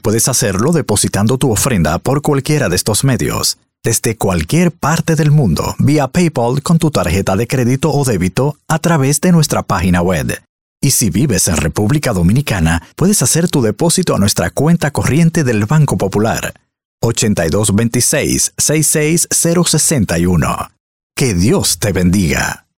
Puedes 0.08 0.26
hacerlo 0.26 0.72
depositando 0.72 1.36
tu 1.36 1.52
ofrenda 1.52 1.98
por 1.98 2.22
cualquiera 2.22 2.70
de 2.70 2.76
estos 2.76 3.04
medios, 3.04 3.58
desde 3.84 4.16
cualquier 4.16 4.72
parte 4.72 5.16
del 5.16 5.30
mundo, 5.30 5.76
vía 5.78 6.08
PayPal 6.08 6.62
con 6.62 6.78
tu 6.78 6.90
tarjeta 6.90 7.36
de 7.36 7.46
crédito 7.46 7.92
o 7.92 8.06
débito 8.06 8.56
a 8.68 8.78
través 8.78 9.20
de 9.20 9.32
nuestra 9.32 9.64
página 9.64 10.00
web. 10.00 10.40
Y 10.80 10.92
si 10.92 11.10
vives 11.10 11.46
en 11.48 11.58
República 11.58 12.14
Dominicana, 12.14 12.88
puedes 12.96 13.20
hacer 13.20 13.50
tu 13.50 13.60
depósito 13.60 14.16
a 14.16 14.18
nuestra 14.18 14.48
cuenta 14.48 14.92
corriente 14.92 15.44
del 15.44 15.66
Banco 15.66 15.98
Popular. 15.98 16.54
8226 17.02 18.54
66061. 18.56 20.70
Que 21.14 21.34
Dios 21.34 21.78
te 21.80 21.92
bendiga. 21.92 22.64